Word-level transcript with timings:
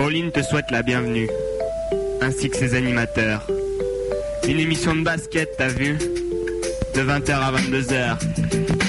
Pauline 0.00 0.32
te 0.32 0.40
souhaite 0.40 0.70
la 0.70 0.82
bienvenue, 0.82 1.28
ainsi 2.22 2.48
que 2.48 2.56
ses 2.56 2.74
animateurs. 2.74 3.46
Une 4.48 4.58
émission 4.58 4.96
de 4.96 5.02
basket, 5.02 5.50
t'as 5.58 5.68
vu? 5.68 5.98
De 6.94 7.02
20h 7.02 7.32
à 7.32 7.52
22h. 7.52 8.18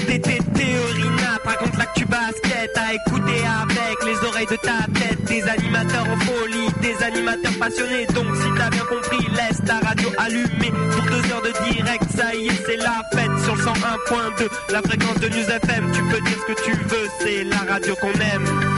Tété 0.06 0.38
théorina, 0.54 1.38
raconte 1.44 1.76
l'actu 1.76 2.06
basket, 2.06 2.70
à 2.76 2.94
écouter 2.94 3.42
avec 3.44 3.98
les 4.06 4.26
oreilles 4.26 4.46
de 4.46 4.56
ta 4.56 4.86
tête. 4.98 5.22
Des 5.26 5.42
animateurs 5.42 6.06
en 6.08 6.18
folie, 6.18 6.68
des 6.80 7.04
animateurs 7.04 7.58
passionnés. 7.60 8.06
Donc 8.14 8.34
si 8.34 8.48
t'as 8.56 8.70
bien 8.70 8.84
compris, 8.84 9.26
laisse 9.36 9.60
ta 9.66 9.86
radio 9.86 10.08
allumée. 10.16 10.72
Pour 10.92 11.02
deux 11.02 11.30
heures 11.30 11.42
de 11.42 11.74
direct, 11.74 12.04
ça 12.16 12.34
y 12.34 12.46
est, 12.46 12.64
c'est 12.64 12.78
la 12.78 13.02
fête. 13.12 13.44
Sur 13.44 13.56
le 13.56 13.62
101.2, 13.62 14.48
la 14.70 14.80
fréquence 14.80 15.20
de 15.20 15.28
News 15.28 15.50
FM, 15.62 15.92
tu 15.92 16.02
peux 16.04 16.20
dire 16.22 16.38
ce 16.40 16.54
que 16.54 16.62
tu 16.64 16.72
veux, 16.72 17.08
c'est 17.20 17.44
la 17.44 17.70
radio 17.70 17.94
qu'on 17.96 18.12
aime. 18.12 18.71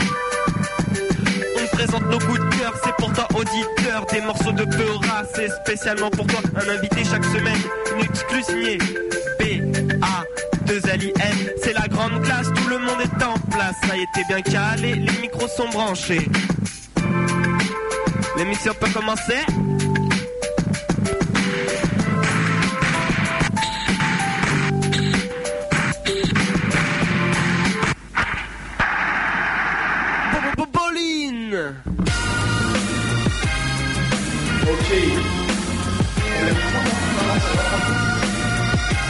Présente 1.75 2.05
nos 2.09 2.19
coups 2.19 2.39
de 2.39 2.57
cœur, 2.57 2.73
c'est 2.83 2.95
pour 2.95 3.11
toi 3.11 3.27
auditeur. 3.35 4.05
Des 4.09 4.21
morceaux 4.21 4.53
de 4.53 4.63
Peura, 4.63 5.23
c'est 5.33 5.49
spécialement 5.49 6.09
pour 6.09 6.25
toi. 6.25 6.39
Un 6.55 6.69
invité 6.69 7.03
chaque 7.03 7.25
semaine, 7.25 7.59
une 7.93 8.05
exclue 8.05 8.43
signée 8.43 8.77
B-A 9.37 10.23
2 10.67 10.81
L 10.93 11.03
I 11.03 11.13
N. 11.19 11.49
C'est 11.61 11.73
la 11.73 11.87
grande 11.89 12.21
classe, 12.23 12.47
tout 12.55 12.69
le 12.69 12.77
monde 12.79 13.01
est 13.01 13.23
en 13.23 13.37
place. 13.49 13.75
Ça 13.87 13.97
y 13.97 14.05
t'es 14.13 14.23
bien 14.29 14.41
calé, 14.41 14.95
les 14.95 15.21
micros 15.21 15.49
sont 15.49 15.67
branchés. 15.67 16.25
L'émission 18.37 18.73
peut 18.79 18.89
commencer 18.93 19.45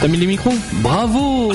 T'as 0.06 0.12
les 0.12 0.26
micros 0.26 0.54
Bravo 0.82 1.52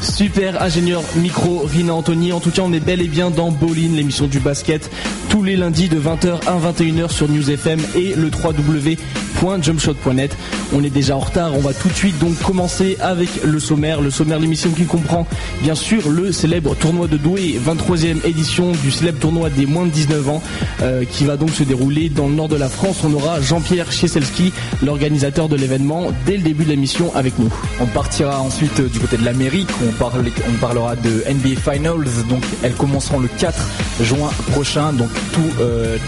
Super 0.00 0.62
ingénieur 0.62 1.02
micro 1.16 1.66
Rina 1.66 1.92
Anthony. 1.92 2.32
En 2.32 2.40
tout 2.40 2.50
cas, 2.50 2.62
on 2.64 2.72
est 2.72 2.80
bel 2.80 3.02
et 3.02 3.08
bien 3.08 3.30
dans 3.30 3.50
Bolin, 3.50 3.90
l'émission 3.94 4.26
du 4.26 4.40
basket, 4.40 4.90
tous 5.28 5.42
les 5.42 5.56
lundis 5.56 5.90
de 5.90 6.00
20h 6.00 6.40
à 6.46 6.58
21h 6.72 7.10
sur 7.10 7.28
News 7.28 7.50
FM 7.50 7.78
et 7.94 8.14
le 8.14 8.30
www.jumpshot.net. 8.30 10.34
On 10.74 10.82
est 10.82 10.90
déjà 10.90 11.16
en 11.16 11.20
retard, 11.20 11.52
on 11.54 11.60
va 11.60 11.72
tout 11.72 11.88
de 11.88 11.94
suite 11.94 12.18
donc 12.18 12.36
commencer 12.42 12.96
avec 13.00 13.28
le 13.44 13.60
sommaire. 13.60 14.00
Le 14.00 14.10
sommaire, 14.10 14.38
l'émission 14.40 14.70
qui 14.70 14.84
comprend 14.84 15.26
bien 15.62 15.74
sûr 15.76 16.10
le 16.10 16.32
célèbre 16.32 16.74
tournoi 16.74 17.06
de 17.06 17.16
Douai, 17.16 17.58
23e 17.64 18.26
édition 18.26 18.72
du 18.72 18.90
célèbre 18.90 19.18
tournoi 19.20 19.48
des 19.48 19.64
moins 19.64 19.86
de 19.86 19.90
19 19.90 20.28
ans, 20.28 20.42
euh, 20.82 21.04
qui 21.10 21.24
va 21.24 21.36
donc 21.36 21.50
se 21.50 21.62
dérouler 21.62 22.08
dans 22.08 22.26
le 22.26 22.34
nord 22.34 22.48
de 22.48 22.56
la 22.56 22.68
France. 22.68 22.98
On 23.04 23.12
aura 23.14 23.40
Jean-Pierre 23.40 23.92
Chieselski, 23.92 24.52
l'organisateur 24.84 25.48
de 25.48 25.54
l'événement, 25.56 26.08
dès 26.26 26.36
le 26.36 26.42
début 26.42 26.64
de 26.64 26.70
l'émission 26.70 27.14
avec 27.14 27.38
nous. 27.38 27.52
On 27.80 27.86
partira 27.86 28.40
ensuite 28.40 28.80
euh, 28.80 28.88
du 28.88 28.98
côté 28.98 29.16
de 29.18 29.24
l'Amérique, 29.24 29.68
on, 29.88 29.92
parle- 29.92 30.24
on 30.48 30.52
parlera 30.60 30.96
de 30.96 31.22
NBA 31.30 31.60
Finals, 31.60 32.04
donc 32.28 32.42
elles 32.64 32.74
commenceront 32.74 33.20
le 33.20 33.28
4 33.38 33.56
juin 34.02 34.30
prochain, 34.52 34.92
donc 34.92 35.08
toutes 35.32 35.42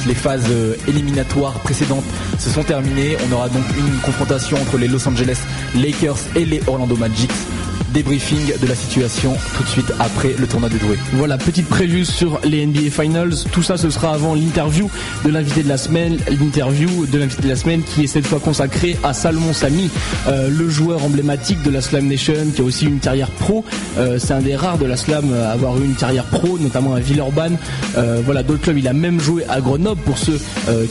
les 0.07 0.15
phases 0.15 0.43
euh, 0.51 0.75
éliminatoires 0.89 1.53
précédentes 1.61 2.05
se 2.39 2.51
sont 2.51 2.63
terminées. 2.65 3.17
On 3.31 3.35
aura 3.35 3.49
donc 3.49 3.63
une 3.79 3.99
confrontation 4.01 4.48
entre 4.57 4.79
les 4.79 4.89
Los 4.89 5.07
Angeles 5.07 5.39
Lakers 5.75 6.19
et 6.35 6.45
les 6.45 6.61
Orlando 6.67 6.97
Magic. 6.97 7.31
Débriefing 7.99 8.53
de 8.63 8.67
la 8.69 8.77
situation 8.77 9.35
tout 9.57 9.65
de 9.65 9.69
suite 9.69 9.93
après 9.99 10.33
le 10.39 10.47
tournoi 10.47 10.69
de 10.69 10.79
Douai. 10.79 10.97
Voilà, 11.15 11.37
petite 11.37 11.67
preview 11.67 12.05
sur 12.05 12.39
les 12.45 12.65
NBA 12.65 12.91
Finals. 12.93 13.35
Tout 13.51 13.65
ça, 13.65 13.77
ce 13.77 13.91
sera 13.91 14.15
avant 14.15 14.37
l'interview 14.37 14.89
de 15.25 15.31
l'invité 15.31 15.65
de 15.65 15.69
la 15.69 15.79
semaine. 15.79 16.17
L'interview 16.31 17.07
de 17.07 17.19
l'invité 17.19 17.43
de 17.43 17.49
la 17.49 17.57
semaine 17.57 17.83
qui 17.83 18.05
est 18.05 18.07
cette 18.07 18.25
fois 18.25 18.39
consacrée 18.39 18.97
à 19.03 19.13
Salomon 19.13 19.53
Samy, 19.53 19.91
euh, 20.29 20.49
le 20.49 20.69
joueur 20.69 21.05
emblématique 21.05 21.61
de 21.65 21.71
la 21.71 21.81
Slam 21.81 22.07
Nation, 22.07 22.53
qui 22.55 22.61
a 22.61 22.65
aussi 22.65 22.87
une 22.87 23.01
carrière 23.01 23.33
pro. 23.33 23.65
Euh, 23.99 24.21
c'est 24.21 24.33
un 24.33 24.43
des 24.43 24.55
rares 24.55 24.79
de 24.79 24.87
la 24.87 24.97
Slam 24.97 25.35
à 25.35 25.51
avoir 25.51 25.77
eu 25.79 25.85
une 25.85 25.97
carrière 25.97 26.27
pro, 26.27 26.57
notamment 26.57 26.95
à 26.95 27.01
Villeurbanne. 27.01 27.59
Euh, 27.97 28.23
voilà, 28.25 28.45
d'autres 28.45 28.63
clubs. 28.63 28.79
Il 28.79 28.87
a 28.87 28.93
même 28.93 29.19
joué 29.19 29.45
à 29.49 29.61
Grenoble 29.61 30.01
pour 30.03 30.19
ceux 30.19 30.39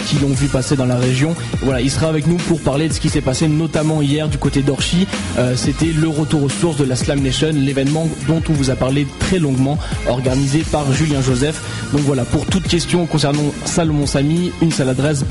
qui 0.08 0.18
l'ont 0.20 0.34
vu 0.34 0.48
passer 0.48 0.76
dans 0.76 0.86
la 0.86 0.98
région. 0.98 1.36
Voilà, 1.62 1.80
il 1.80 1.90
sera 1.90 2.10
avec 2.10 2.28
nous 2.28 2.36
pour 2.36 2.60
parler 2.60 2.90
de 2.90 2.94
ce 2.94 3.00
qui 3.00 3.08
s'est 3.08 3.22
passé, 3.22 3.48
notamment 3.48 4.02
hier 4.02 4.28
du 4.28 4.38
côté 4.38 4.62
d'Orchy. 4.62 5.08
C'était 5.56 5.94
le 5.98 6.10
retour 6.10 6.44
aux 6.44 6.50
sources 6.50 6.78
de 6.78 6.84
la 6.84 6.97
Slam 6.98 7.22
Nation, 7.22 7.52
l'événement 7.54 8.08
dont 8.28 8.42
on 8.50 8.54
vous 8.54 8.70
a 8.70 8.76
parlé 8.76 9.08
très 9.20 9.40
longuement, 9.40 9.78
organisé 10.08 10.64
par 10.72 10.92
Julien 10.92 11.22
Joseph. 11.22 11.62
Donc 11.92 12.02
voilà, 12.02 12.26
pour 12.26 12.46
toute 12.46 12.68
question 12.68 13.06
concernant 13.06 13.54
Salomon 13.66 14.06
Samy, 14.06 14.52
une 14.62 14.72
seule 14.72 14.90
adresse, 14.90 15.24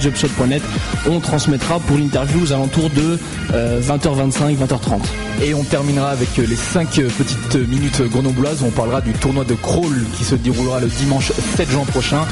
jobshot.net. 0.00 0.62
On 1.08 1.20
transmettra 1.20 1.80
pour 1.80 1.96
l'interview 1.96 2.42
aux 2.42 2.52
alentours 2.52 2.90
de 2.90 3.18
euh, 3.52 3.80
20h25, 3.80 4.56
20h30. 4.56 5.00
Et 5.42 5.54
on 5.54 5.64
terminera 5.64 6.10
avec 6.10 6.38
euh, 6.38 6.46
les 6.46 6.56
5 6.56 6.88
petites 6.90 7.56
minutes 7.68 8.02
grenobloises 8.02 8.62
où 8.62 8.66
on 8.66 8.70
parlera 8.70 9.00
du 9.00 9.12
tournoi 9.12 9.44
de 9.44 9.54
crawl 9.54 10.04
qui 10.16 10.24
se 10.24 10.34
déroulera 10.34 10.80
le 10.80 10.86
dimanche 10.86 11.32
7 11.56 11.70
juin 11.70 11.84
prochain. 11.84 12.22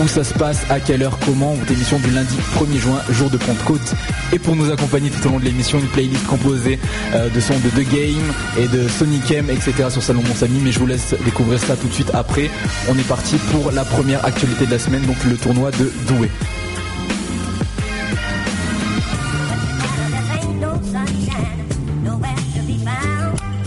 Où 0.00 0.08
ça 0.08 0.24
se 0.24 0.34
passe, 0.34 0.62
à 0.70 0.80
quelle 0.80 1.02
heure, 1.02 1.18
comment, 1.24 1.54
émission 1.70 1.98
du 1.98 2.10
lundi 2.10 2.36
1er 2.56 2.78
juin, 2.78 2.98
jour 3.10 3.30
de 3.30 3.36
Pentecôte. 3.36 3.94
Et 4.32 4.38
pour 4.38 4.56
nous 4.56 4.70
accompagner 4.70 5.10
tout 5.10 5.26
au 5.28 5.32
long 5.32 5.38
de 5.38 5.44
l'émission, 5.44 5.78
une 5.78 5.86
playlist 5.86 6.26
composée 6.26 6.78
euh, 7.14 7.28
de 7.28 7.40
sons 7.40 7.54
de 7.58 7.70
The 7.70 7.88
Game 8.06 8.32
et 8.58 8.68
de 8.68 8.88
Sonic 8.88 9.30
M, 9.30 9.50
etc. 9.50 9.88
sur 9.90 10.02
Salon 10.02 10.22
Monsami. 10.26 10.60
Mais 10.62 10.72
je 10.72 10.78
vous 10.78 10.86
laisse 10.86 11.14
découvrir 11.24 11.58
ça 11.58 11.76
tout 11.76 11.88
de 11.88 11.92
suite 11.92 12.10
après. 12.14 12.50
On 12.88 12.98
est 12.98 13.08
parti 13.08 13.36
pour 13.50 13.72
la 13.72 13.84
première 13.84 14.24
actualité 14.24 14.66
de 14.66 14.70
la 14.70 14.78
semaine, 14.78 15.02
donc 15.02 15.16
le 15.28 15.36
tournoi 15.36 15.70
de 15.72 15.92
Douai. 16.06 16.30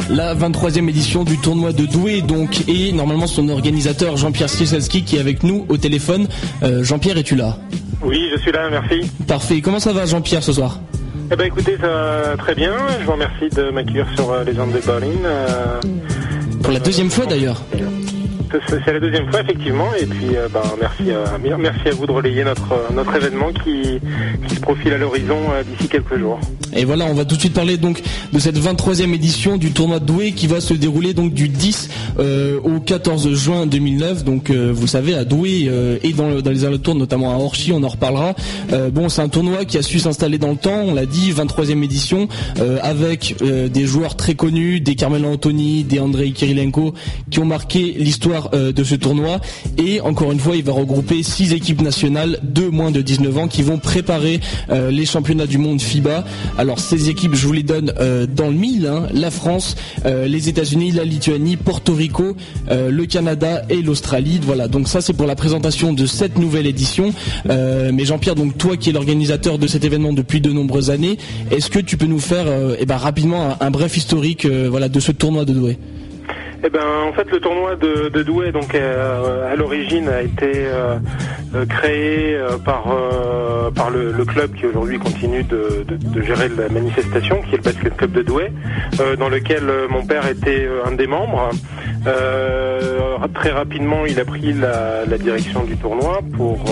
La 0.09 0.33
23e 0.33 0.89
édition 0.89 1.23
du 1.23 1.37
tournoi 1.37 1.71
de 1.71 1.85
Douai, 1.85 2.21
donc, 2.21 2.67
et 2.67 2.91
normalement 2.91 3.27
son 3.27 3.47
organisateur 3.49 4.17
Jean-Pierre 4.17 4.49
Stieselski 4.49 5.03
qui 5.03 5.17
est 5.17 5.19
avec 5.19 5.43
nous 5.43 5.65
au 5.69 5.77
téléphone. 5.77 6.27
Euh, 6.63 6.83
Jean-Pierre, 6.83 7.17
es-tu 7.17 7.35
là? 7.35 7.57
Oui, 8.01 8.29
je 8.35 8.41
suis 8.41 8.51
là, 8.51 8.69
merci. 8.71 9.07
Parfait. 9.27 9.61
Comment 9.61 9.79
ça 9.79 9.93
va 9.93 10.05
Jean-Pierre 10.05 10.43
ce 10.43 10.53
soir? 10.53 10.79
Eh 11.31 11.35
ben 11.35 11.45
écoutez, 11.45 11.77
ça 11.79 12.35
très 12.37 12.55
bien. 12.55 12.73
Je 12.99 13.05
vous 13.05 13.11
remercie 13.11 13.49
de 13.49 13.69
m'accueillir 13.69 14.07
sur 14.15 14.31
euh, 14.31 14.43
les 14.43 14.59
ondes 14.59 14.71
de 14.71 14.79
Berlin. 14.79 15.07
Euh, 15.25 15.79
Pour 16.63 16.73
la 16.73 16.79
deuxième 16.79 17.09
fois 17.11 17.25
d'ailleurs. 17.25 17.61
C'est 18.67 18.93
la 18.93 18.99
deuxième 18.99 19.29
fois 19.29 19.41
effectivement, 19.41 19.93
et 19.99 20.05
puis 20.05 20.35
euh, 20.35 20.47
ben, 20.51 20.61
merci, 20.79 21.11
à, 21.11 21.37
merci 21.37 21.87
à 21.87 21.91
vous 21.91 22.05
de 22.05 22.11
relayer 22.11 22.43
notre 22.43 22.71
euh, 22.71 22.93
notre 22.93 23.15
événement 23.15 23.51
qui, 23.53 23.99
qui 24.47 24.55
se 24.55 24.59
profile 24.61 24.93
à 24.93 24.97
l'horizon 24.97 25.39
euh, 25.51 25.63
d'ici 25.63 25.87
quelques 25.89 26.17
jours. 26.17 26.39
Et 26.75 26.85
voilà, 26.85 27.05
on 27.05 27.13
va 27.13 27.25
tout 27.25 27.35
de 27.35 27.39
suite 27.39 27.53
parler 27.53 27.77
donc 27.77 28.01
de 28.31 28.39
cette 28.39 28.57
23e 28.57 29.13
édition 29.13 29.57
du 29.57 29.71
tournoi 29.71 29.99
de 29.99 30.05
Douai 30.05 30.33
qui 30.33 30.45
va 30.47 30.61
se 30.61 30.73
dérouler 30.73 31.13
donc 31.13 31.33
du 31.33 31.49
10 31.49 31.89
euh, 32.19 32.59
au 32.63 32.79
14 32.79 33.33
juin 33.33 33.65
2009. 33.65 34.23
Donc 34.23 34.49
euh, 34.49 34.71
vous 34.73 34.87
savez 34.87 35.15
à 35.15 35.25
Douai 35.25 35.65
euh, 35.67 35.97
et 36.03 36.13
dans, 36.13 36.41
dans 36.41 36.51
les 36.51 36.65
alentours, 36.65 36.95
notamment 36.95 37.33
à 37.33 37.39
Orchy, 37.39 37.71
on 37.71 37.83
en 37.83 37.87
reparlera. 37.87 38.35
Euh, 38.71 38.91
bon, 38.91 39.09
c'est 39.09 39.21
un 39.21 39.29
tournoi 39.29 39.65
qui 39.65 39.77
a 39.77 39.81
su 39.81 39.99
s'installer 39.99 40.37
dans 40.37 40.51
le 40.51 40.57
temps. 40.57 40.83
On 40.85 40.93
l'a 40.93 41.05
dit, 41.05 41.31
23e 41.31 41.83
édition 41.83 42.27
euh, 42.59 42.77
avec 42.83 43.35
euh, 43.41 43.67
des 43.67 43.85
joueurs 43.85 44.15
très 44.15 44.35
connus, 44.35 44.79
des 44.79 44.95
Carmelo 44.95 45.29
Anthony, 45.29 45.83
des 45.83 45.99
Andrei 45.99 46.31
Kirilenko 46.31 46.93
qui 47.31 47.39
ont 47.39 47.45
marqué 47.45 47.95
l'histoire 47.97 48.38
euh, 48.53 48.71
de 48.71 48.83
ce 48.83 48.95
tournoi. 48.95 49.39
Et 49.77 50.01
encore 50.01 50.31
une 50.31 50.39
fois, 50.39 50.55
il 50.55 50.63
va 50.63 50.71
regrouper 50.71 51.23
six 51.23 51.53
équipes 51.53 51.81
nationales 51.81 52.39
de 52.43 52.67
moins 52.67 52.91
de 52.91 53.01
19 53.01 53.37
ans 53.37 53.47
qui 53.47 53.63
vont 53.63 53.77
préparer 53.77 54.39
euh, 54.69 54.91
les 54.91 55.05
championnats 55.05 55.47
du 55.47 55.57
monde 55.57 55.81
FIBA. 55.81 56.23
Alors 56.57 56.79
ces 56.79 57.09
équipes, 57.09 57.35
je 57.35 57.45
vous 57.47 57.53
les 57.53 57.63
donne 57.63 57.93
euh, 57.99 58.25
dans 58.25 58.47
le 58.47 58.53
mille. 58.53 58.87
hein. 58.87 59.07
la 59.13 59.31
France, 59.31 59.75
les 60.05 60.49
États-Unis, 60.49 60.91
la 60.91 61.03
Lituanie, 61.03 61.57
Porto 61.57 61.93
Rico, 61.93 62.35
le 62.69 63.05
Canada 63.05 63.63
et 63.69 63.81
l'Australie. 63.81 64.39
Voilà, 64.43 64.67
donc 64.67 64.87
ça 64.87 65.01
c'est 65.01 65.13
pour 65.13 65.27
la 65.27 65.35
présentation 65.35 65.93
de 65.93 66.05
cette 66.05 66.37
nouvelle 66.37 66.67
édition. 66.67 67.13
Mais 67.45 68.05
Jean-Pierre, 68.05 68.35
donc 68.35 68.57
toi 68.57 68.77
qui 68.77 68.89
es 68.89 68.93
l'organisateur 68.93 69.57
de 69.57 69.67
cet 69.67 69.83
événement 69.83 70.13
depuis 70.13 70.41
de 70.41 70.51
nombreuses 70.51 70.89
années, 70.89 71.17
est-ce 71.51 71.69
que 71.69 71.79
tu 71.79 71.97
peux 71.97 72.05
nous 72.05 72.19
faire 72.19 72.45
eh 72.79 72.85
ben, 72.85 72.97
rapidement 72.97 73.57
un, 73.59 73.71
bref 73.71 73.97
historique 73.97 74.45
voilà, 74.45 74.89
de 74.89 74.99
ce 74.99 75.11
tournoi 75.11 75.45
de 75.45 75.53
Douai? 75.53 75.77
Eh 76.61 76.69
ben, 76.69 76.81
en 77.07 77.13
fait, 77.13 77.29
le 77.31 77.39
tournoi 77.39 77.75
de, 77.75 78.21
Douai, 78.21 78.51
donc 78.51 78.75
euh, 78.75 79.51
à 79.51 79.55
l'origine, 79.55 80.09
a 80.09 80.21
été 80.21 80.51
euh, 80.55 80.97
euh, 81.55 81.65
créé 81.65 82.37
par 82.65 83.89
le, 83.89 84.25
club 84.25 84.53
qui 84.55 84.65
aujourd'hui 84.65 84.99
continue 84.99 85.43
de, 85.43 85.85
gérer 86.21 86.49
la 86.49 86.67
manifestation, 86.67 87.41
qui 87.43 87.55
est 87.55 87.57
le 87.57 87.63
basket 87.63 87.95
club 87.95 88.11
de 88.11 88.21
Douai, 88.23 88.51
dans 89.17 89.29
lequel 89.29 89.63
mon 89.89 90.05
père 90.05 90.27
était 90.27 90.67
un 90.85 90.91
des 90.91 91.07
membres. 91.07 91.49
Très 93.33 93.51
rapidement, 93.51 94.05
il 94.05 94.19
a 94.19 94.25
pris 94.25 94.53
la, 94.53 95.17
direction 95.17 95.63
du 95.63 95.77
tournoi 95.77 96.19
pour 96.35 96.63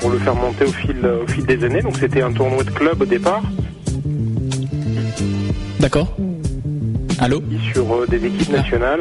pour 0.00 0.10
le 0.10 0.18
faire 0.18 0.34
monter 0.34 0.64
au 0.64 0.72
fil 0.72 0.96
au 1.06 1.26
fil 1.26 1.44
des 1.44 1.64
années. 1.64 1.82
Donc, 1.82 1.96
c'était 1.96 2.22
un 2.22 2.32
tournoi 2.32 2.64
de 2.64 2.70
club 2.70 3.02
au 3.02 3.06
départ. 3.06 3.42
D'accord 5.80 6.08
Sur 7.72 7.94
euh, 7.94 8.06
des 8.06 8.24
équipes 8.24 8.50
nationales. 8.50 9.00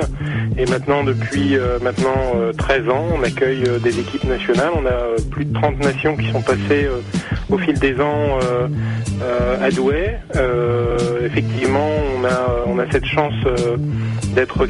Et 0.57 0.65
maintenant, 0.65 1.03
depuis 1.03 1.55
maintenant 1.81 2.33
13 2.57 2.89
ans, 2.89 3.05
on 3.13 3.23
accueille 3.23 3.63
des 3.81 3.99
équipes 3.99 4.23
nationales. 4.23 4.71
On 4.75 4.85
a 4.85 5.21
plus 5.29 5.45
de 5.45 5.53
30 5.53 5.79
nations 5.79 6.17
qui 6.17 6.31
sont 6.31 6.41
passées 6.41 6.87
au 7.49 7.57
fil 7.59 7.77
des 7.77 7.99
ans 8.01 8.39
à 9.61 9.69
Douai. 9.69 10.15
effectivement, 11.23 11.89
on 12.17 12.25
a, 12.25 12.65
on 12.65 12.79
a 12.79 12.89
cette 12.91 13.05
chance 13.05 13.35
d'être 14.33 14.65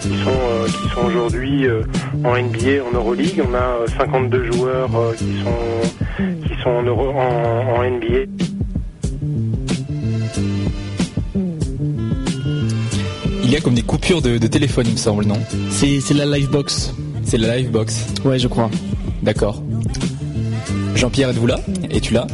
qui 0.00 0.16
sont, 0.24 0.30
euh, 0.30 0.66
qui 0.66 0.88
sont 0.88 1.06
aujourd'hui 1.06 1.66
euh, 1.66 1.82
en 2.24 2.36
NBA, 2.36 2.84
en 2.88 2.94
Euroleague. 2.94 3.42
On 3.48 3.54
a 3.54 3.86
52 3.98 4.38
euh, 4.38 4.52
joueurs 4.52 5.14
qui 5.16 5.42
sont, 5.42 6.24
qui 6.46 6.62
sont 6.62 6.70
en, 6.70 6.82
Euro, 6.82 7.10
en 7.10 7.82
NBA. 7.82 8.47
Il 13.48 13.54
y 13.54 13.56
a 13.56 13.60
comme 13.62 13.72
des 13.72 13.82
coupures 13.82 14.20
de, 14.20 14.36
de 14.36 14.46
téléphone, 14.46 14.84
il 14.88 14.92
me 14.92 14.98
semble, 14.98 15.24
non? 15.24 15.38
C'est 15.70 16.12
la 16.12 16.26
Livebox. 16.26 16.92
C'est 17.24 17.38
la 17.38 17.56
Livebox 17.56 18.04
Ouais, 18.26 18.38
je 18.38 18.46
crois. 18.46 18.70
D'accord. 19.22 19.62
Jean-Pierre, 20.94 21.30
êtes-vous 21.30 21.46
là? 21.46 21.58
Es-tu 21.90 22.12
là? 22.12 22.26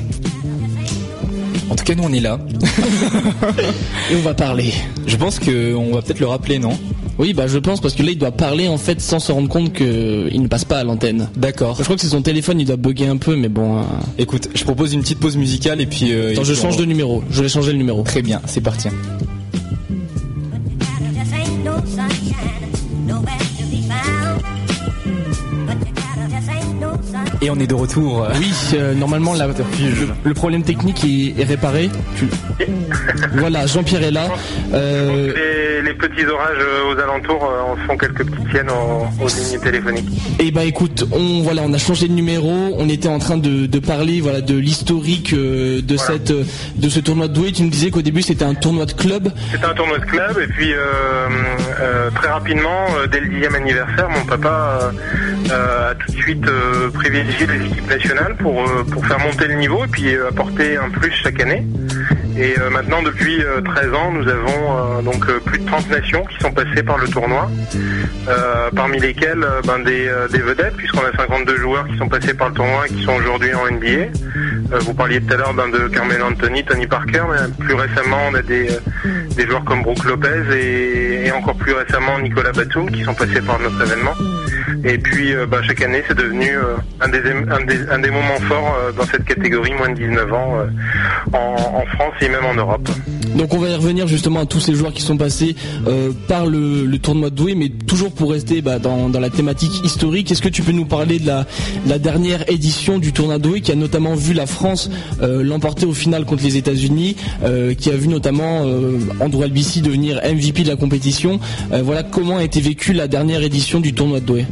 En 1.70 1.76
tout 1.76 1.84
cas, 1.84 1.94
nous, 1.94 2.02
on 2.02 2.12
est 2.12 2.18
là. 2.18 2.40
Et 4.10 4.16
on 4.16 4.22
va 4.22 4.34
parler. 4.34 4.72
Je 5.06 5.14
pense 5.14 5.38
qu'on 5.38 5.92
va 5.92 6.02
peut-être 6.02 6.18
le 6.18 6.26
rappeler, 6.26 6.58
non? 6.58 6.76
Oui, 7.16 7.32
bah 7.32 7.46
je 7.46 7.58
pense 7.58 7.80
parce 7.80 7.94
que 7.94 8.02
là 8.02 8.10
il 8.10 8.18
doit 8.18 8.32
parler 8.32 8.66
en 8.66 8.76
fait 8.76 9.00
sans 9.00 9.20
se 9.20 9.30
rendre 9.30 9.48
compte 9.48 9.72
qu'il 9.72 10.42
ne 10.42 10.48
passe 10.48 10.64
pas 10.64 10.78
à 10.78 10.82
l'antenne. 10.82 11.28
D'accord. 11.36 11.76
Je 11.78 11.84
crois 11.84 11.94
que 11.94 12.02
c'est 12.02 12.08
son 12.08 12.22
téléphone, 12.22 12.58
il 12.58 12.66
doit 12.66 12.74
bugger 12.74 13.06
un 13.06 13.18
peu, 13.18 13.36
mais 13.36 13.48
bon. 13.48 13.78
Euh. 13.78 13.82
Écoute, 14.18 14.48
je 14.52 14.64
propose 14.64 14.94
une 14.94 15.00
petite 15.02 15.20
pause 15.20 15.36
musicale 15.36 15.80
et 15.80 15.86
puis. 15.86 16.12
Euh, 16.12 16.32
Attends, 16.32 16.42
je 16.42 16.54
change 16.54 16.76
de 16.76 16.84
numéro. 16.84 17.22
Je 17.30 17.40
vais 17.40 17.48
changer 17.48 17.70
le 17.70 17.78
numéro. 17.78 18.02
Très 18.02 18.20
bien, 18.20 18.42
c'est 18.46 18.60
parti. 18.60 18.88
Et 27.42 27.50
on 27.50 27.56
est 27.56 27.66
de 27.66 27.74
retour. 27.74 28.26
Oui, 28.38 28.52
euh, 28.74 28.94
normalement 28.94 29.34
le, 29.34 30.34
problème 30.34 30.62
technique 30.62 31.04
est, 31.04 31.44
réparé. 31.44 31.90
voilà, 33.34 33.66
Jean-Pierre 33.66 34.02
est 34.02 34.10
là. 34.10 34.28
Euh... 34.72 35.32
Les, 36.02 36.08
petits 36.08 36.26
orages 36.26 36.58
euh, 36.58 36.94
aux 36.94 36.98
alentours 36.98 37.44
euh, 37.44 37.72
en 37.72 37.76
font 37.86 37.96
quelques 37.96 38.24
petites 38.24 38.50
siennes 38.50 38.70
aux, 38.70 39.26
lignes 39.28 39.60
téléphoniques. 39.60 40.08
Et 40.38 40.46
eh 40.46 40.50
bah 40.50 40.60
ben, 40.60 40.68
écoute, 40.68 41.04
on 41.12 41.42
voilà, 41.42 41.62
on 41.64 41.72
a 41.72 41.78
changé 41.78 42.08
de 42.08 42.12
numéro. 42.12 42.50
On 42.78 42.88
était 42.88 43.08
en 43.08 43.18
train 43.18 43.36
de, 43.36 43.78
parler 43.78 44.20
voilà 44.20 44.40
de 44.40 44.56
l'historique 44.56 45.34
de 45.34 45.96
cette 45.96 46.32
de 46.32 46.88
ce 46.88 47.00
tournoi 47.00 47.28
de 47.28 47.34
Douai. 47.34 47.52
Tu 47.52 47.62
me 47.64 47.70
disais 47.70 47.90
qu'au 47.90 48.02
début 48.02 48.22
c'était 48.22 48.44
un 48.44 48.54
tournoi 48.54 48.86
de 48.86 48.92
club. 48.92 49.30
C'était 49.52 49.66
un 49.66 49.74
tournoi 49.74 49.98
de 49.98 50.04
club 50.04 50.38
et 50.42 50.46
puis 50.46 50.72
très 52.14 52.28
rapidement, 52.28 52.86
dès 53.10 53.20
le 53.20 53.28
dixième 53.28 53.54
anniversaire, 53.54 54.08
mon 54.08 54.24
papa 54.24 54.92
a 55.50 55.94
tout 55.94 56.12
de 56.12 56.16
suite 56.16 56.46
privilégié 56.94 57.46
les 57.46 57.66
équipes 57.66 57.88
nationales 57.88 58.36
pour, 58.36 58.62
euh, 58.62 58.84
pour 58.84 59.06
faire 59.06 59.18
monter 59.20 59.46
le 59.46 59.54
niveau 59.54 59.84
et 59.84 59.88
puis 59.88 60.14
euh, 60.14 60.28
apporter 60.28 60.76
un 60.76 60.90
plus 60.90 61.12
chaque 61.12 61.40
année. 61.40 61.64
Et 62.36 62.58
euh, 62.58 62.70
maintenant, 62.70 63.02
depuis 63.02 63.42
13 63.64 63.94
ans, 63.94 64.12
nous 64.12 64.28
avons 64.28 65.02
donc 65.02 65.26
plus 65.44 65.58
de 65.58 65.66
30 65.66 65.90
nations 65.90 66.24
qui 66.24 66.38
sont 66.40 66.50
passées 66.50 66.82
par 66.82 66.98
le 66.98 67.08
tournoi, 67.08 67.48
parmi 68.74 68.98
lesquelles 68.98 69.44
ben, 69.66 69.78
des, 69.80 70.10
des, 70.32 70.38
vedettes, 70.38 70.76
puisqu'on 70.76 71.04
a 71.04 71.12
52 71.16 71.56
joueurs 71.56 71.86
qui 71.86 71.96
sont 71.96 72.08
passés 72.08 72.34
par 72.34 72.48
le 72.48 72.54
tournoi 72.54 72.86
et 72.86 72.92
qui 72.92 73.02
sont 73.04 73.14
aujourd'hui 73.14 73.54
en 73.54 73.70
NBA. 73.70 74.78
vous 74.80 74.94
parliez 74.94 75.20
tout 75.20 75.34
à 75.34 75.36
l'heure 75.36 75.54
ben, 75.54 75.68
de 75.68 75.88
Carmel 75.88 76.22
Anthony, 76.22 76.64
Tony 76.64 76.86
Parker, 76.86 77.22
mais 77.30 77.64
plus 77.64 77.74
récemment, 77.74 78.18
on 78.30 78.34
a 78.34 78.42
des, 78.42 78.68
des 79.36 79.46
joueurs 79.46 79.64
comme 79.64 79.82
Brooke 79.82 80.04
Lopez 80.04 80.56
et, 80.56 81.26
et, 81.26 81.32
encore 81.32 81.56
plus 81.56 81.72
récemment 81.72 82.18
Nicolas 82.18 82.52
Batum 82.52 82.90
qui 82.90 83.02
sont 83.02 83.14
passés 83.14 83.40
par 83.40 83.58
notre 83.60 83.80
événement. 83.82 84.14
Et 84.84 84.98
puis 84.98 85.32
ben, 85.50 85.62
chaque 85.62 85.82
année, 85.82 86.02
c'est 86.06 86.16
devenu 86.16 86.50
un 87.00 87.08
des 87.08 87.20
un 87.90 87.98
des, 87.98 88.10
moments 88.10 88.40
forts 88.48 88.76
euh, 88.78 88.92
dans 88.92 89.04
cette 89.04 89.24
catégorie 89.24 89.72
moins 89.74 89.90
de 89.90 89.94
19 89.94 90.32
ans 90.32 90.58
euh, 90.58 90.66
en, 91.32 91.84
France 91.96 92.14
et 92.20 92.28
même 92.28 92.44
en 92.44 92.54
Europe. 92.54 92.88
Donc 93.36 93.52
on 93.54 93.58
va 93.58 93.68
y 93.68 93.74
revenir 93.74 94.06
justement 94.06 94.40
à 94.40 94.46
tous 94.46 94.60
ces 94.60 94.74
joueurs 94.74 94.92
qui 94.92 95.02
sont 95.02 95.16
passés 95.16 95.56
euh, 95.86 96.12
par 96.28 96.46
le, 96.46 96.96
tournoi 96.98 97.30
de 97.30 97.34
Douai, 97.34 97.54
mais 97.54 97.68
toujours 97.68 98.12
pour 98.12 98.30
rester 98.30 98.62
bah, 98.62 98.78
dans, 98.78 99.08
la 99.08 99.30
thématique 99.30 99.84
historique. 99.84 100.30
Est-ce 100.30 100.42
que 100.42 100.48
tu 100.48 100.62
peux 100.62 100.72
nous 100.72 100.86
parler 100.86 101.18
de 101.18 101.26
la, 101.26 101.98
dernière 101.98 102.50
édition 102.50 102.98
du 102.98 103.12
tournoi 103.12 103.38
de 103.38 103.42
Douai 103.42 103.60
qui 103.60 103.72
a 103.72 103.74
notamment 103.74 104.14
vu 104.14 104.34
la 104.34 104.46
France 104.46 104.90
l'emporter 105.20 105.86
au 105.86 105.92
final 105.92 106.24
contre 106.24 106.44
les 106.44 106.56
États-Unis, 106.56 107.16
qui 107.78 107.90
a 107.90 107.96
vu 107.96 108.08
notamment 108.08 108.62
Andrew 109.20 109.42
Albici 109.42 109.80
devenir 109.80 110.20
MVP 110.24 110.62
de 110.62 110.68
la 110.68 110.76
compétition. 110.76 111.40
voilà 111.70 112.02
comment 112.02 112.38
a 112.38 112.44
été 112.44 112.60
vécue 112.60 112.92
la 112.92 113.08
dernière 113.08 113.42
édition 113.42 113.80
du 113.80 113.94
tournoi 113.94 114.20
de 114.20 114.26
Douai 114.26 114.46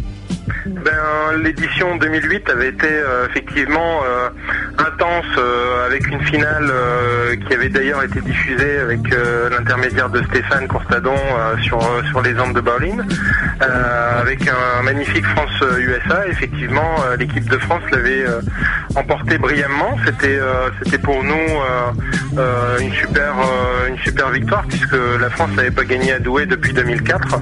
ben, 0.66 0.92
L'édition 1.42 1.96
2008 1.96 2.50
avait 2.50 2.68
été 2.68 2.86
euh, 2.88 3.26
effectivement 3.28 4.00
euh, 4.04 4.28
intense 4.78 5.24
euh, 5.38 5.86
avec 5.86 6.06
une 6.08 6.20
finale 6.22 6.72
qui 7.46 7.54
avait 7.54 7.68
d'ailleurs 7.68 8.02
été 8.02 8.20
diffusée 8.20 8.78
avec 8.78 9.00
l'intermédiaire 9.50 10.10
de 10.10 10.22
Stéphane 10.24 10.68
Courtadon 10.68 11.14
sur, 11.62 11.80
sur 12.10 12.20
les 12.22 12.38
Andes 12.38 12.54
de 12.54 12.60
Berlin 12.60 12.98
avec 13.60 14.46
un 14.48 14.82
magnifique 14.82 15.24
France-USA. 15.26 16.26
Effectivement, 16.28 16.96
l'équipe 17.18 17.48
de 17.48 17.58
France 17.58 17.82
l'avait 17.90 18.24
emporté 18.94 19.38
brillamment. 19.38 19.96
C'était 20.04 20.38
c'était 20.82 20.98
pour 20.98 21.22
nous 21.24 21.48
une, 22.80 22.92
super, 22.92 23.34
une 23.88 23.98
super 23.98 24.30
victoire 24.30 24.64
puisque 24.68 24.96
la 25.20 25.30
France 25.30 25.50
n'avait 25.56 25.70
pas 25.70 25.84
gagné 25.84 26.12
à 26.12 26.18
Douai 26.18 26.46
depuis 26.46 26.72
2004. 26.72 27.40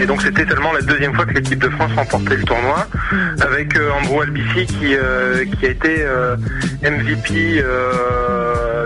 Et 0.00 0.06
donc 0.06 0.22
c'était 0.22 0.46
seulement 0.46 0.72
la 0.72 0.80
deuxième 0.80 1.14
fois 1.14 1.26
que 1.26 1.34
l'équipe 1.34 1.58
de 1.58 1.68
France 1.68 1.92
remportait 1.94 2.36
le 2.36 2.44
tournoi, 2.44 2.86
avec 3.42 3.76
euh, 3.76 3.90
Andrew 4.00 4.22
Albici 4.22 4.66
qui, 4.66 4.94
euh, 4.94 5.44
qui 5.44 5.66
a 5.66 5.68
été 5.68 5.96
euh, 6.00 6.36
MVP 6.82 7.62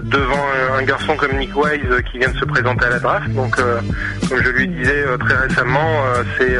devant 0.02 0.44
un 0.76 0.82
garçon 0.82 1.16
comme 1.16 1.38
Nick 1.38 1.56
Wise 1.56 2.02
qui 2.10 2.18
vient 2.18 2.30
de 2.30 2.36
se 2.36 2.44
présenter 2.44 2.86
à 2.86 2.90
la 2.90 2.98
draft. 2.98 3.30
Donc 3.30 3.56
comme 3.56 4.42
je 4.42 4.50
lui 4.50 4.66
disais 4.66 5.04
très 5.20 5.36
récemment, 5.46 6.02
c'est 6.36 6.56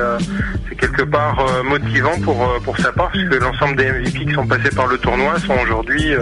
quelque 0.86 1.02
part 1.02 1.44
motivant 1.64 2.18
pour, 2.22 2.46
pour 2.64 2.76
sa 2.78 2.92
part, 2.92 3.10
puisque 3.10 3.34
l'ensemble 3.34 3.76
des 3.76 3.90
MVP 3.90 4.26
qui 4.26 4.34
sont 4.34 4.46
passés 4.46 4.74
par 4.74 4.86
le 4.86 4.98
tournoi 4.98 5.38
sont 5.40 5.54
aujourd'hui 5.62 6.12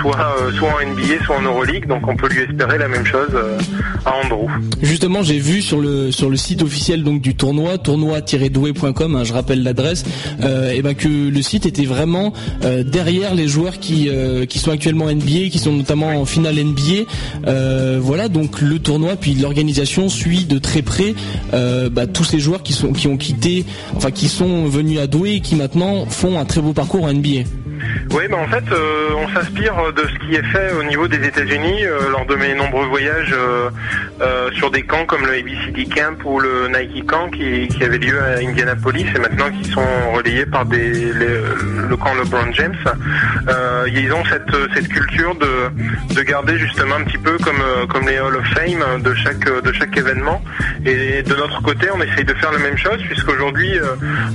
soit, 0.00 0.36
soit 0.56 0.68
en 0.68 0.86
NBA, 0.92 1.24
soit 1.24 1.36
en 1.36 1.42
Euroleague. 1.42 1.86
Donc 1.86 2.06
on 2.08 2.16
peut 2.16 2.28
lui 2.28 2.42
espérer 2.42 2.78
la 2.78 2.88
même 2.88 3.04
chose 3.04 3.30
à 4.04 4.14
Andrew. 4.24 4.48
Justement, 4.82 5.22
j'ai 5.22 5.38
vu 5.38 5.62
sur 5.62 5.80
le, 5.80 6.10
sur 6.10 6.30
le 6.30 6.36
site 6.36 6.62
officiel 6.62 7.02
donc 7.02 7.20
du 7.20 7.34
tournoi, 7.34 7.78
tournoi-doué.com, 7.78 9.16
hein, 9.16 9.24
je 9.24 9.32
rappelle 9.32 9.62
l'adresse, 9.62 10.04
euh, 10.42 10.70
et 10.70 10.82
ben 10.82 10.94
que 10.94 11.08
le 11.08 11.42
site 11.42 11.66
était 11.66 11.84
vraiment 11.84 12.32
euh, 12.64 12.82
derrière 12.82 13.34
les 13.34 13.48
joueurs 13.48 13.78
qui 13.78 14.08
euh, 14.08 14.46
qui 14.46 14.58
sont 14.58 14.70
actuellement 14.70 15.06
NBA, 15.06 15.48
qui 15.50 15.58
sont 15.58 15.72
notamment 15.72 16.08
en 16.08 16.24
finale 16.24 16.56
NBA. 16.56 17.98
voilà, 18.00 18.28
donc 18.28 18.60
le 18.60 18.78
tournoi 18.78 19.16
puis 19.16 19.34
l'organisation 19.34 20.08
suit 20.08 20.44
de 20.44 20.58
très 20.58 20.82
près 20.82 21.14
bah, 21.52 22.06
tous 22.06 22.24
ces 22.24 22.40
joueurs 22.40 22.62
qui 22.62 22.72
sont 22.72 22.92
qui 22.92 23.08
ont 23.08 23.16
quitté, 23.16 23.64
enfin 23.96 24.10
qui 24.10 24.28
sont 24.28 24.66
venus 24.66 24.98
à 24.98 25.06
Douai 25.06 25.34
et 25.34 25.40
qui 25.40 25.54
maintenant 25.54 26.06
font 26.06 26.38
un 26.38 26.44
très 26.44 26.60
beau 26.60 26.72
parcours 26.72 27.04
en 27.04 27.12
NBA. 27.12 27.44
Oui, 28.10 28.24
en 28.32 28.46
fait, 28.48 28.64
euh, 28.72 29.10
on 29.16 29.28
s'inspire 29.28 29.92
de 29.94 30.02
ce 30.02 30.18
qui 30.18 30.34
est 30.34 30.42
fait 30.42 30.72
au 30.72 30.82
niveau 30.82 31.08
des 31.08 31.26
États-Unis 31.26 31.84
euh, 31.84 32.10
lors 32.10 32.26
de 32.26 32.34
mes 32.34 32.54
nombreux 32.54 32.86
voyages 32.86 33.34
euh, 33.34 34.50
sur 34.52 34.70
des 34.70 34.82
camps 34.82 35.06
comme 35.06 35.24
le 35.24 35.32
ABCD 35.32 35.86
Camp 35.86 36.22
ou 36.24 36.38
le 36.38 36.68
Nike 36.68 37.06
Camp 37.06 37.30
qui, 37.30 37.68
avait 37.82 37.98
lieu 37.98 38.20
à 38.20 38.38
Indianapolis 38.38 39.06
et 39.14 39.18
maintenant 39.18 39.50
qui 39.50 39.68
sont 39.70 40.12
relayés 40.14 40.46
par 40.46 40.64
le 40.64 41.96
camp 41.96 42.14
LeBron 42.14 42.52
James. 42.52 42.76
ils 43.94 44.12
ont 44.12 44.24
cette, 44.24 44.88
culture 44.88 45.34
de, 45.36 46.14
de 46.14 46.22
garder 46.22 46.58
justement 46.58 46.96
un 46.96 47.04
petit 47.04 47.18
peu 47.18 47.36
comme, 47.38 48.08
les 48.08 48.18
Hall 48.20 48.36
of 48.36 48.46
Fame 48.48 49.02
de 49.02 49.14
chaque, 49.14 49.62
de 49.62 49.72
chaque 49.72 49.96
événement. 49.96 50.42
Et 50.84 51.22
de 51.22 51.34
notre 51.34 51.62
côté, 51.62 51.88
on 51.94 52.00
essaye 52.02 52.24
de 52.24 52.34
faire 52.34 52.52
la 52.52 52.58
même 52.58 52.76
chose 52.76 53.00
puisqu'aujourd'hui, 53.08 53.72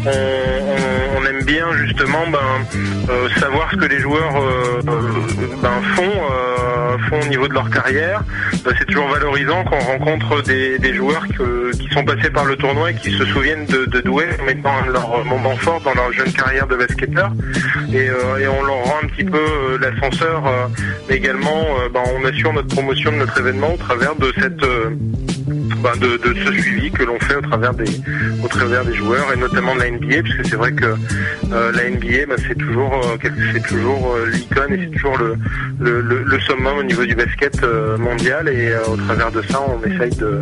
on, 0.06 1.20
on, 1.20 1.25
aime 1.25 1.44
bien 1.44 1.66
justement 1.74 2.25
ben, 2.27 2.39
savoir 3.38 3.70
ce 3.72 3.77
que 3.77 3.86
les 3.86 4.00
joueurs 4.00 4.36
euh, 4.36 4.82
ben, 4.84 5.82
font, 5.96 6.03
euh, 6.03 6.98
font 7.10 7.20
au 7.22 7.27
niveau 7.27 7.48
de 7.48 7.53
leur 7.53 7.70
carrière. 7.70 8.22
Euh, 8.65 8.72
c'est 8.77 8.86
toujours 8.86 9.08
valorisant 9.08 9.63
quand 9.65 9.77
on 9.77 9.98
rencontre 9.98 10.41
des, 10.44 10.94
joueurs 10.94 11.25
qui 11.27 11.89
sont 11.94 12.03
passés 12.03 12.29
par 12.29 12.46
le 12.46 12.56
tournoi 12.56 12.91
et 12.91 12.96
qui 12.96 13.12
se 13.12 13.25
souviennent 13.25 13.65
de, 13.65 13.86
de 13.86 14.01
Douai 14.01 14.27
mettant 14.46 14.74
leur 14.91 15.24
moment 15.25 15.56
fort 15.58 15.82
dans 15.82 15.94
leur 15.94 16.12
jeune 16.12 16.32
carrière 16.32 16.67
de 16.67 16.75
basketteur. 16.75 17.32
Et, 17.94 18.10
on 18.48 18.63
leur 18.63 18.84
rend 18.84 19.00
un 19.03 19.08
petit 19.08 19.25
peu 19.25 19.77
l'ascenseur, 19.79 20.44
mais 21.08 21.15
également 21.15 21.65
ben, 21.94 22.01
on 22.15 22.25
assure 22.25 22.53
notre 22.53 22.74
promotion 22.74 23.12
de 23.12 23.17
notre 23.17 23.38
événement 23.39 23.74
au 23.74 23.77
travers 23.77 24.15
de 24.15 24.34
cette 24.39 24.63
ben, 25.48 25.92
de, 26.00 26.20
ce 26.46 26.62
suivi 26.62 26.92
que 26.92 27.04
l'on 27.04 27.20
fait 27.20 27.36
au 27.36 27.42
travers 27.42 27.74
des 27.74 27.89
au 28.44 28.48
travers 28.48 28.84
des 28.84 28.94
joueurs 28.94 29.32
et 29.34 29.38
notamment 29.38 29.75
de 29.75 29.80
la 29.80 29.92
NBA 29.92 30.24
puisque 30.24 30.46
c'est 30.46 30.56
vrai 30.56 30.74
que 30.74 30.86
euh, 30.86 31.72
la 31.72 31.89
NBA 31.89 32.25
ben, 32.27 32.38
c'est 32.48 32.58
toujours 32.58 33.01
c'est 33.54 33.63
toujours 33.63 34.16
l'icône 34.32 34.74
et 34.74 34.80
c'est 34.84 34.92
toujours 34.92 35.18
le, 35.18 36.01
le, 36.01 36.39
summum 36.42 36.77
au 36.77 36.84
niveau 36.84 37.06
du 37.06 37.16
basket 37.16 37.62
mondial 37.98 38.50
et 38.50 38.74
au 38.92 38.98
travers 38.98 39.32
de 39.32 39.42
ça 39.44 39.62
on 39.68 39.89
essaye 39.89 40.16
de, 40.18 40.42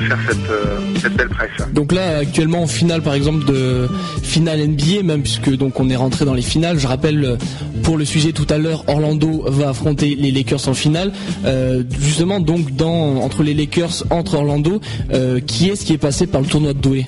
faire 0.00 0.18
cette, 0.28 1.00
cette 1.00 1.14
belle 1.14 1.28
presse. 1.28 1.72
Donc 1.72 1.92
là 1.92 2.18
actuellement 2.18 2.62
en 2.62 2.66
finale 2.66 3.02
par 3.02 3.14
exemple 3.14 3.44
de 3.46 3.88
finale 4.22 4.60
NBA 4.60 5.02
même 5.02 5.22
puisque 5.22 5.50
donc 5.56 5.80
on 5.80 5.88
est 5.88 5.96
rentré 5.96 6.24
dans 6.24 6.34
les 6.34 6.42
finales. 6.42 6.78
Je 6.78 6.86
rappelle 6.86 7.38
pour 7.86 7.96
le 7.96 8.04
sujet 8.04 8.32
tout 8.32 8.48
à 8.50 8.58
l'heure 8.58 8.82
Orlando 8.88 9.44
va 9.46 9.68
affronter 9.68 10.16
les 10.16 10.32
Lakers 10.32 10.68
en 10.68 10.74
finale. 10.74 11.12
Euh, 11.44 11.84
justement, 12.00 12.40
donc, 12.40 12.72
dans, 12.72 13.18
entre 13.18 13.44
les 13.44 13.54
Lakers, 13.54 14.02
entre 14.10 14.34
Orlando, 14.34 14.80
euh, 15.12 15.38
qui 15.38 15.70
est-ce 15.70 15.86
qui 15.86 15.92
est 15.92 15.98
passé 15.98 16.26
par 16.26 16.40
le 16.40 16.48
tournoi 16.48 16.72
de 16.72 16.80
Douai? 16.80 17.06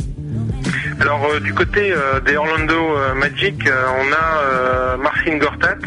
Alors 1.01 1.25
euh, 1.33 1.41
du 1.41 1.53
côté 1.53 1.93
des 2.25 2.37
Orlando 2.37 2.77
Magic, 3.17 3.57
on 3.67 4.13
a 4.13 4.97
Marcin 4.99 5.37
Gortat, 5.39 5.79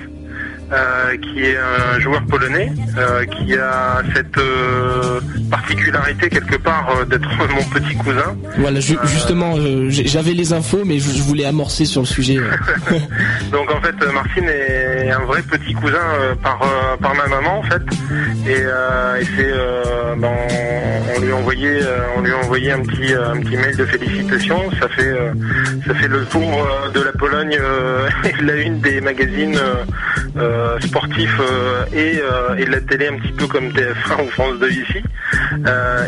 euh, 0.72 1.18
qui 1.18 1.44
est 1.44 1.58
un 1.58 2.00
joueur 2.00 2.22
polonais, 2.28 2.72
euh, 2.98 3.26
qui 3.26 3.56
a 3.58 4.02
cette 4.16 4.38
euh, 4.38 5.20
particularité 5.50 6.30
quelque 6.30 6.56
part 6.56 7.06
d'être 7.08 7.28
mon 7.54 7.64
petit 7.78 7.94
cousin. 7.98 8.38
Voilà, 8.58 8.80
justement, 8.80 9.56
j'avais 9.90 10.32
les 10.32 10.54
infos, 10.54 10.84
mais 10.86 11.00
je, 11.00 11.22
voulais 11.24 11.44
amorcer 11.44 11.84
sur 11.84 12.00
le 12.00 12.08
sujet. 12.08 12.38
Donc 13.52 13.70
en 13.70 13.82
fait, 13.82 13.96
Marcin 14.14 14.48
est 14.48 15.12
un 15.12 15.26
vrai 15.26 15.42
petit 15.42 15.74
cousin 15.74 16.00
par 16.42 16.60
par 17.02 17.16
ma 17.16 17.28
maman 17.28 17.60
en 17.60 17.64
fait, 17.64 17.82
et, 18.48 18.64
c'est 19.36 19.54
ben, 20.18 20.32
on 21.16 21.20
lui 21.20 21.32
a 21.32 21.36
envoyé 21.36 21.80
on 22.16 22.22
lui 22.22 22.32
a 22.32 22.38
envoyé 22.38 22.72
un 22.72 22.82
petit 22.82 23.14
un 23.14 23.40
petit 23.42 23.58
mail 23.58 23.76
de 23.76 23.86
félicitations. 23.86 24.72
Ça 24.80 24.88
fait 24.88 25.16
ça 25.86 25.94
fait 25.96 26.08
le 26.08 26.24
tour 26.26 26.68
de 26.94 27.02
la 27.02 27.12
Pologne 27.12 27.58
et 28.24 28.42
la 28.44 28.56
une 28.56 28.80
des 28.80 29.02
magazines. 29.02 29.60
Euh, 30.38 30.61
sportif 30.82 31.38
euh, 31.40 31.86
euh, 31.94 32.56
et, 32.56 32.66
de 32.66 32.72
la 32.72 32.82
télé 32.82 33.08
un 33.08 33.18
petit 33.18 33.32
peu 33.34 33.48
comme 33.48 33.70
TF1 33.70 34.24
ou 34.26 34.30
France 34.30 34.60
2 34.60 34.72
ici. 34.72 35.04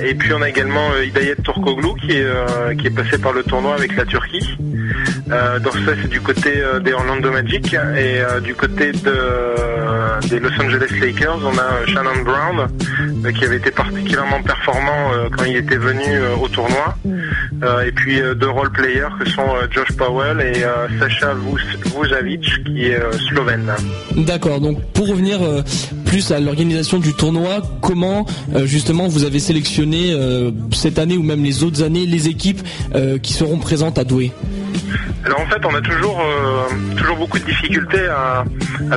et 0.03 0.13
puis 0.15 0.33
on 0.33 0.41
a 0.41 0.49
également 0.49 0.89
Hidayet 1.01 1.35
Turkoglu 1.43 1.89
qui 2.01 2.11
est, 2.11 2.77
qui 2.77 2.87
est 2.87 2.95
passé 2.95 3.17
par 3.17 3.33
le 3.33 3.43
tournoi 3.43 3.75
avec 3.75 3.95
la 3.95 4.05
Turquie. 4.05 4.57
Donc 5.27 5.73
ça 5.85 5.93
c'est 6.01 6.09
du 6.09 6.21
côté 6.21 6.51
des 6.83 6.93
Orlando 6.93 7.31
Magic 7.31 7.73
et 7.73 8.21
du 8.43 8.55
côté 8.55 8.91
de, 8.91 10.27
des 10.27 10.39
Los 10.39 10.49
Angeles 10.61 10.91
Lakers 10.99 11.39
on 11.43 11.57
a 11.57 11.85
Shannon 11.87 12.23
Brown 12.23 12.67
qui 13.33 13.45
avait 13.45 13.57
été 13.57 13.71
particulièrement 13.71 14.41
performant 14.41 15.11
quand 15.35 15.45
il 15.45 15.57
était 15.57 15.77
venu 15.77 16.03
au 16.41 16.47
tournoi 16.47 16.95
et 17.85 17.91
puis 17.91 18.21
deux 18.35 18.49
role 18.49 18.71
players 18.71 19.13
que 19.19 19.29
sont 19.29 19.47
Josh 19.71 19.93
Powell 19.97 20.41
et 20.41 20.63
Sacha 20.99 21.33
Vujavic 21.95 22.63
qui 22.65 22.85
est 22.87 22.99
slovène. 23.29 23.71
D'accord. 24.15 24.59
Donc 24.59 24.81
pour 24.93 25.07
revenir 25.07 25.41
euh, 25.41 25.61
plus 26.05 26.31
à 26.31 26.39
l'organisation 26.39 26.99
du 26.99 27.13
tournoi, 27.13 27.61
comment 27.81 28.25
euh, 28.53 28.65
justement 28.65 29.07
vous 29.07 29.23
avez 29.23 29.39
sélectionné 29.39 30.11
euh, 30.11 30.51
cette 30.71 30.99
année 30.99 31.17
ou 31.17 31.23
même 31.23 31.43
les 31.43 31.63
autres 31.63 31.83
années 31.83 32.05
les 32.05 32.27
équipes 32.27 32.61
qui 33.21 33.33
seront 33.33 33.57
présentes 33.57 33.97
à 33.97 34.03
Douai? 34.03 34.31
Alors 35.25 35.41
en 35.41 35.45
fait, 35.45 35.65
on 35.65 35.73
a 35.73 35.81
toujours 35.81 36.21
toujours 36.97 37.17
beaucoup 37.17 37.39
de 37.39 37.45
difficultés 37.45 38.07
à, 38.07 38.43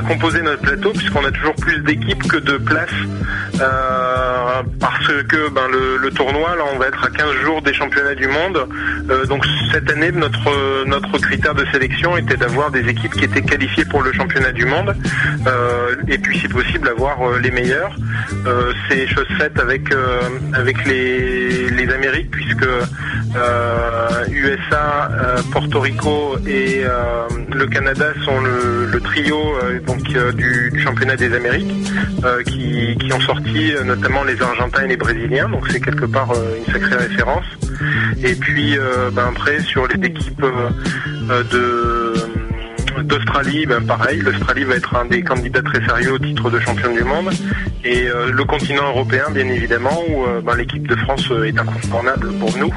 composer 0.01 0.41
notre 0.41 0.61
plateau 0.61 0.91
puisqu'on 0.91 1.25
a 1.25 1.31
toujours 1.31 1.55
plus 1.55 1.79
d'équipes 1.79 2.27
que 2.27 2.37
de 2.37 2.57
places 2.57 2.89
parce 4.79 5.07
que 5.27 5.49
ben, 5.49 5.67
le, 5.71 6.09
tournoi 6.11 6.55
là, 6.55 6.63
on 6.73 6.77
va 6.77 6.87
être 6.87 7.03
à 7.03 7.09
15 7.09 7.31
jours 7.43 7.61
des 7.61 7.73
championnats 7.73 8.15
du 8.15 8.27
monde. 8.27 8.67
donc 9.27 9.45
cette 9.71 9.89
année, 9.89 10.11
notre 10.11 10.85
notre 10.85 11.17
critère 11.17 11.55
de 11.55 11.65
sélection 11.71 12.17
était 12.17 12.37
d'avoir 12.37 12.71
des 12.71 12.87
équipes 12.87 13.13
qui 13.13 13.25
étaient 13.25 13.41
qualifiées 13.41 13.85
pour 13.85 14.01
le 14.01 14.11
championnat 14.13 14.51
du 14.51 14.65
monde. 14.65 14.95
Euh, 15.45 15.95
et 16.07 16.17
puis 16.17 16.39
si 16.39 16.47
possible 16.47 16.87
avoir 16.89 17.21
euh, 17.21 17.39
les 17.39 17.51
meilleurs. 17.51 17.95
Euh, 18.45 18.73
c'est 18.89 19.07
chose 19.07 19.27
faite 19.37 19.59
avec 19.59 19.83
avec 20.53 20.85
les, 20.85 21.69
les 21.69 21.89
Amériques 21.93 22.31
puisque 22.31 22.67
USA, 24.31 25.09
Porto 25.51 25.79
Rico 25.79 26.37
et 26.47 26.83
le 27.53 27.65
Canada 27.67 28.05
sont 28.23 28.39
le, 28.39 28.99
trio 28.99 29.37
donc 29.85 30.01
du, 30.35 30.71
championnat 30.79 31.15
des 31.15 31.33
Amériques 31.33 31.91
qui, 32.45 32.97
qui, 32.97 33.13
ont 33.13 33.19
sorti 33.19 33.73
notamment 33.85 34.23
les 34.23 34.41
Argentins 34.41 34.83
et 34.83 34.87
les 34.87 34.97
Brésiliens. 34.97 35.49
Donc 35.49 35.67
c'est 35.69 35.79
quelque 35.79 36.05
part 36.05 36.31
une 36.33 36.71
sacrée 36.71 36.95
référence. 36.95 37.45
Et 38.23 38.35
puis 38.35 38.77
ben, 39.13 39.29
après 39.35 39.59
sur 39.61 39.87
les 39.87 40.07
équipes 40.07 40.45
de 41.51 41.96
d'Australie, 43.03 43.65
ben 43.65 43.81
pareil, 43.81 44.19
l'Australie 44.21 44.63
va 44.63 44.75
être 44.75 44.95
un 44.95 45.05
des 45.05 45.21
candidats 45.21 45.61
très 45.61 45.85
sérieux 45.85 46.13
au 46.13 46.19
titre 46.19 46.49
de 46.49 46.59
champion 46.59 46.93
du 46.93 47.03
monde. 47.03 47.29
Et 47.83 48.07
euh, 48.07 48.31
le 48.31 48.43
continent 48.43 48.89
européen, 48.89 49.25
bien 49.31 49.47
évidemment, 49.47 50.01
où 50.09 50.25
euh, 50.25 50.41
ben, 50.41 50.55
l'équipe 50.55 50.87
de 50.87 50.95
France 50.95 51.29
euh, 51.31 51.45
est 51.45 51.57
incontournable 51.57 52.31
pour 52.39 52.57
nous. 52.57 52.73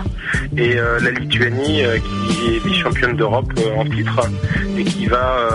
Et 0.57 0.75
la 0.75 1.11
Lituanie, 1.11 1.83
qui 2.05 2.55
est 2.55 2.65
vice-championne 2.65 3.17
d'Europe 3.17 3.53
en 3.77 3.85
titre, 3.85 4.21
et 4.77 4.85
qui 4.85 5.07
va, 5.07 5.49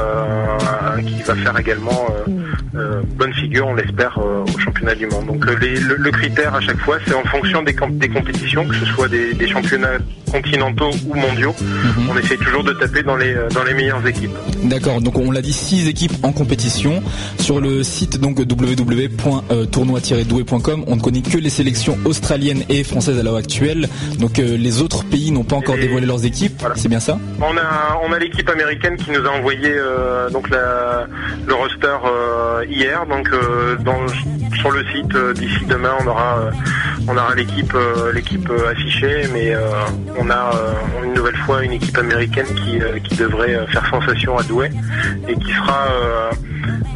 qui 1.05 1.21
va 1.23 1.35
faire 1.35 1.57
également 1.57 2.07
bonne 3.17 3.33
figure, 3.33 3.67
on 3.67 3.75
l'espère, 3.75 4.17
au 4.17 4.59
championnat 4.59 4.95
du 4.95 5.07
monde. 5.07 5.27
Donc 5.27 5.45
le, 5.45 6.11
critère 6.11 6.55
à 6.55 6.61
chaque 6.61 6.79
fois, 6.79 6.97
c'est 7.05 7.13
en 7.13 7.23
fonction 7.23 7.63
des, 7.63 7.73
des 7.73 8.09
compétitions, 8.09 8.67
que 8.67 8.75
ce 8.75 8.85
soit 8.85 9.07
des, 9.07 9.47
championnats 9.47 9.97
continentaux 10.31 10.91
ou 11.07 11.15
mondiaux. 11.15 11.55
Mhm. 11.61 12.09
On 12.09 12.17
essaye 12.17 12.37
toujours 12.37 12.63
de 12.63 12.73
taper 12.73 13.03
dans 13.03 13.15
les, 13.15 13.35
dans 13.53 13.63
les 13.63 13.73
meilleures 13.73 14.05
équipes. 14.05 14.35
D'accord, 14.63 15.01
donc 15.01 15.17
on 15.17 15.31
l'a 15.31 15.41
dit, 15.41 15.53
six 15.53 15.87
équipes 15.87 16.13
en 16.23 16.31
compétition. 16.31 17.01
Sur 17.39 17.61
le 17.61 17.83
site 17.83 18.19
donc 18.19 18.37
www.tournoi-doué.com, 18.39 20.83
on 20.87 20.95
ne 20.95 21.01
connaît 21.01 21.21
que 21.21 21.37
les 21.37 21.49
sélections 21.49 21.97
australiennes 22.05 22.63
et 22.69 22.83
françaises 22.83 23.19
à 23.19 23.23
l'heure 23.23 23.35
actuelle. 23.35 23.87
Donc 24.19 24.39
euh, 24.39 24.57
les 24.57 24.81
autres 24.81 25.03
pays 25.05 25.31
n'ont 25.31 25.43
pas 25.43 25.55
encore 25.55 25.75
dévoilé 25.75 26.05
leurs 26.05 26.25
équipes, 26.25 26.63
c'est 26.75 26.89
bien 26.89 26.99
ça? 26.99 27.17
On 27.39 27.57
a, 27.57 27.99
on 28.07 28.11
a 28.11 28.19
l'équipe 28.19 28.49
américaine 28.49 28.97
qui 28.97 29.11
nous 29.11 29.25
a 29.25 29.29
envoyé 29.29 29.69
euh, 29.69 30.29
donc 30.29 30.49
la, 30.49 31.07
le 31.47 31.53
roster 31.53 31.95
euh, 32.05 32.34
hier. 32.69 33.05
Donc 33.05 33.29
dans, 33.83 34.07
sur 34.59 34.71
le 34.71 34.83
site 34.93 35.17
d'ici 35.35 35.65
demain, 35.65 35.93
on 36.01 36.07
aura, 36.07 36.51
on 37.07 37.17
aura 37.17 37.35
l'équipe, 37.35 37.75
l'équipe 38.13 38.49
affichée, 38.69 39.27
mais 39.33 39.53
on 40.17 40.29
a 40.29 40.51
une 41.03 41.13
nouvelle 41.13 41.37
fois 41.37 41.63
une 41.63 41.73
équipe 41.73 41.97
américaine 41.97 42.47
qui, 42.55 43.15
devrait 43.15 43.65
faire 43.67 43.85
sensation 43.89 44.37
à 44.37 44.43
Douai 44.43 44.69
et 45.27 45.35
qui 45.35 45.51
sera, 45.53 45.87
euh, 45.89 46.31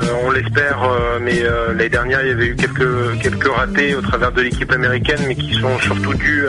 euh, 0.03 0.05
on 0.25 0.31
l'espère, 0.31 0.84
euh, 0.84 1.19
mais 1.22 1.41
l'année 1.69 1.89
dernière 1.89 2.22
il 2.22 2.27
y 2.27 2.31
avait 2.31 2.48
eu 2.48 2.55
quelques 2.55 3.19
quelques 3.22 3.48
ratés 3.48 3.96
au 3.96 4.01
travers 4.01 4.31
de 4.31 4.41
l'équipe 4.41 4.72
américaine, 4.72 5.19
mais 5.27 5.36
qui 5.36 5.53
sont 5.53 5.79
surtout 5.79 6.13
dus 6.13 6.46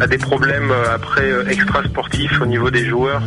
à 0.00 0.06
des 0.06 0.18
problèmes 0.18 0.72
après 0.92 1.30
extra 1.48 1.82
sportifs 1.84 2.40
au 2.40 2.46
niveau 2.46 2.70
des 2.70 2.84
joueurs. 2.86 3.22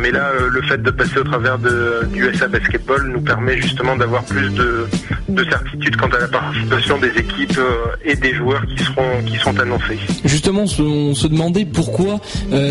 mais 0.00 0.10
là, 0.10 0.30
le 0.50 0.62
fait 0.62 0.82
de 0.82 0.90
passer 0.90 1.18
au 1.18 1.24
travers 1.24 1.58
du 1.58 1.68
USA 2.14 2.48
Basketball 2.48 3.02
nous 3.08 3.20
permet 3.20 3.41
justement 3.60 3.96
d'avoir 3.96 4.24
plus 4.24 4.50
de, 4.50 4.86
de 5.28 5.44
certitude 5.44 5.96
quant 5.96 6.08
à 6.08 6.20
la 6.20 6.28
participation 6.28 6.98
des 6.98 7.08
équipes 7.08 7.60
et 8.04 8.14
des 8.16 8.34
joueurs 8.34 8.64
qui 8.66 8.84
seront 8.84 9.22
qui 9.26 9.36
sont 9.38 9.58
annoncés. 9.58 9.98
Justement, 10.24 10.62
on 10.62 11.14
se 11.14 11.26
demandait 11.26 11.64
pourquoi 11.64 12.20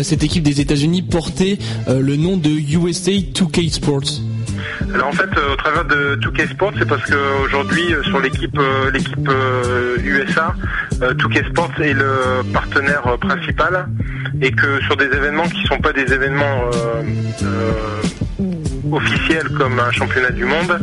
cette 0.02 0.22
équipe 0.22 0.42
des 0.42 0.60
États-Unis 0.60 1.02
portait 1.02 1.58
le 1.88 2.16
nom 2.16 2.36
de 2.36 2.50
USA 2.50 3.12
2K 3.12 3.70
Sports 3.70 4.22
alors 4.94 5.08
en 5.08 5.12
fait, 5.12 5.28
euh, 5.36 5.52
au 5.52 5.56
travers 5.56 5.84
de 5.84 6.16
2K 6.16 6.50
Sports, 6.50 6.72
c'est 6.78 6.88
parce 6.88 7.02
qu'aujourd'hui, 7.04 7.94
euh, 7.94 8.02
sur 8.04 8.20
l'équipe 8.20 8.58
euh, 8.58 8.90
l'équipe 8.90 9.28
USA, 10.04 10.54
2K 11.00 11.48
Sports 11.50 11.72
est 11.80 11.94
le 11.94 12.42
partenaire 12.52 13.02
principal 13.20 13.86
et 14.40 14.50
que 14.50 14.80
sur 14.82 14.96
des 14.96 15.06
événements 15.06 15.48
qui 15.48 15.62
ne 15.62 15.66
sont 15.66 15.78
pas 15.78 15.92
des 15.92 16.12
événements 16.12 16.64
officiels 18.92 19.48
comme 19.50 19.78
un 19.78 19.90
championnat 19.90 20.30
du 20.30 20.44
monde, 20.44 20.78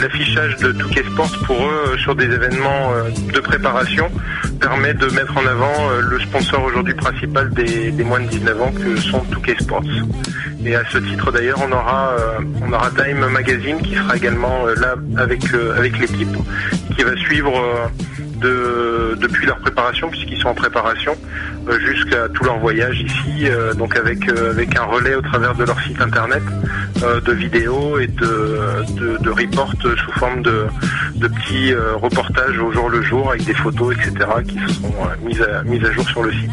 l'affichage 0.00 0.56
de 0.56 0.72
2K 0.72 1.12
Sports 1.12 1.38
pour 1.46 1.56
eux 1.56 1.96
sur 1.98 2.14
des 2.14 2.24
événements 2.24 2.92
de 3.32 3.40
préparation 3.40 4.10
permet 4.60 4.94
de 4.94 5.06
mettre 5.10 5.36
en 5.36 5.46
avant 5.46 5.90
le 6.00 6.18
sponsor 6.20 6.64
aujourd'hui 6.64 6.94
principal 6.94 7.50
des, 7.50 7.92
moins 8.04 8.20
de 8.20 8.28
19 8.28 8.62
ans 8.62 8.72
que 8.72 8.96
sont 8.96 9.22
2K 9.30 9.62
Sports. 9.62 9.82
Et 10.66 10.74
à 10.74 10.82
ce 10.90 10.98
titre 10.98 11.30
d'ailleurs, 11.30 11.60
on 11.62 11.70
aura 11.70 12.10
euh, 12.18 12.38
on 12.60 12.72
aura 12.72 12.90
Time 12.90 13.24
Magazine 13.26 13.80
qui 13.80 13.94
sera 13.94 14.16
également 14.16 14.66
euh, 14.66 14.74
là 14.74 14.96
avec 15.16 15.54
euh, 15.54 15.76
avec 15.76 15.96
l'équipe 15.98 16.36
qui 16.96 17.04
va 17.04 17.16
suivre 17.16 17.52
de, 18.40 19.16
depuis 19.20 19.46
leur 19.46 19.58
préparation, 19.58 20.08
puisqu'ils 20.08 20.38
sont 20.38 20.48
en 20.48 20.54
préparation, 20.54 21.16
jusqu'à 21.78 22.28
tout 22.28 22.44
leur 22.44 22.58
voyage 22.58 23.00
ici, 23.00 23.46
donc 23.76 23.96
avec, 23.96 24.28
avec 24.28 24.76
un 24.76 24.84
relais 24.84 25.14
au 25.14 25.22
travers 25.22 25.54
de 25.54 25.64
leur 25.64 25.80
site 25.80 26.00
internet, 26.00 26.42
de 27.24 27.32
vidéos 27.32 27.98
et 27.98 28.06
de, 28.06 29.18
de, 29.20 29.30
reports 29.30 29.72
sous 29.80 30.12
forme 30.12 30.42
de, 30.42 30.66
de 31.16 31.28
petits 31.28 31.74
reportages 32.00 32.58
au 32.58 32.72
jour 32.72 32.88
le 32.88 33.02
jour 33.02 33.30
avec 33.30 33.44
des 33.44 33.54
photos, 33.54 33.94
etc., 33.94 34.28
qui 34.46 34.54
seront 34.74 34.94
mises 35.24 35.42
à, 35.42 35.62
mises 35.64 35.84
à 35.84 35.92
jour 35.92 36.08
sur 36.08 36.22
le 36.22 36.32
site. 36.32 36.50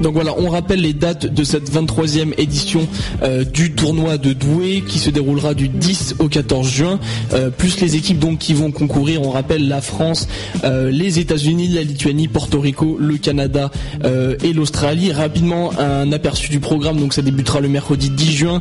Donc 0.00 0.14
voilà, 0.14 0.34
on 0.38 0.48
rappelle 0.48 0.80
les 0.80 0.94
dates 0.94 1.26
de 1.26 1.44
cette 1.44 1.70
23e 1.70 2.32
édition 2.38 2.88
euh, 3.22 3.44
du 3.44 3.72
tournoi 3.72 4.16
de 4.16 4.32
Douai 4.32 4.82
qui 4.86 4.98
se 4.98 5.10
déroulera 5.10 5.52
du 5.52 5.68
10 5.68 6.16
au 6.20 6.28
14 6.28 6.66
juin, 6.68 6.98
euh, 7.34 7.50
plus 7.50 7.80
les 7.80 7.96
équipes 7.96 8.18
donc 8.18 8.38
qui 8.38 8.54
vont 8.54 8.70
concourir. 8.70 9.22
On 9.22 9.30
rappelle 9.30 9.68
la 9.68 9.82
France, 9.82 10.26
euh, 10.64 10.90
les 10.90 11.18
États-Unis, 11.18 11.68
la 11.68 11.82
Lituanie, 11.82 12.28
Porto 12.28 12.60
Rico, 12.60 12.96
le 12.98 13.18
Canada 13.18 13.70
et 14.42 14.49
l'Australie. 14.52 15.12
Rapidement 15.12 15.72
un 15.78 16.10
aperçu 16.12 16.50
du 16.50 16.60
programme. 16.60 16.98
Donc 16.98 17.14
ça 17.14 17.22
débutera 17.22 17.60
le 17.60 17.68
mercredi 17.68 18.10
10 18.10 18.32
juin 18.32 18.60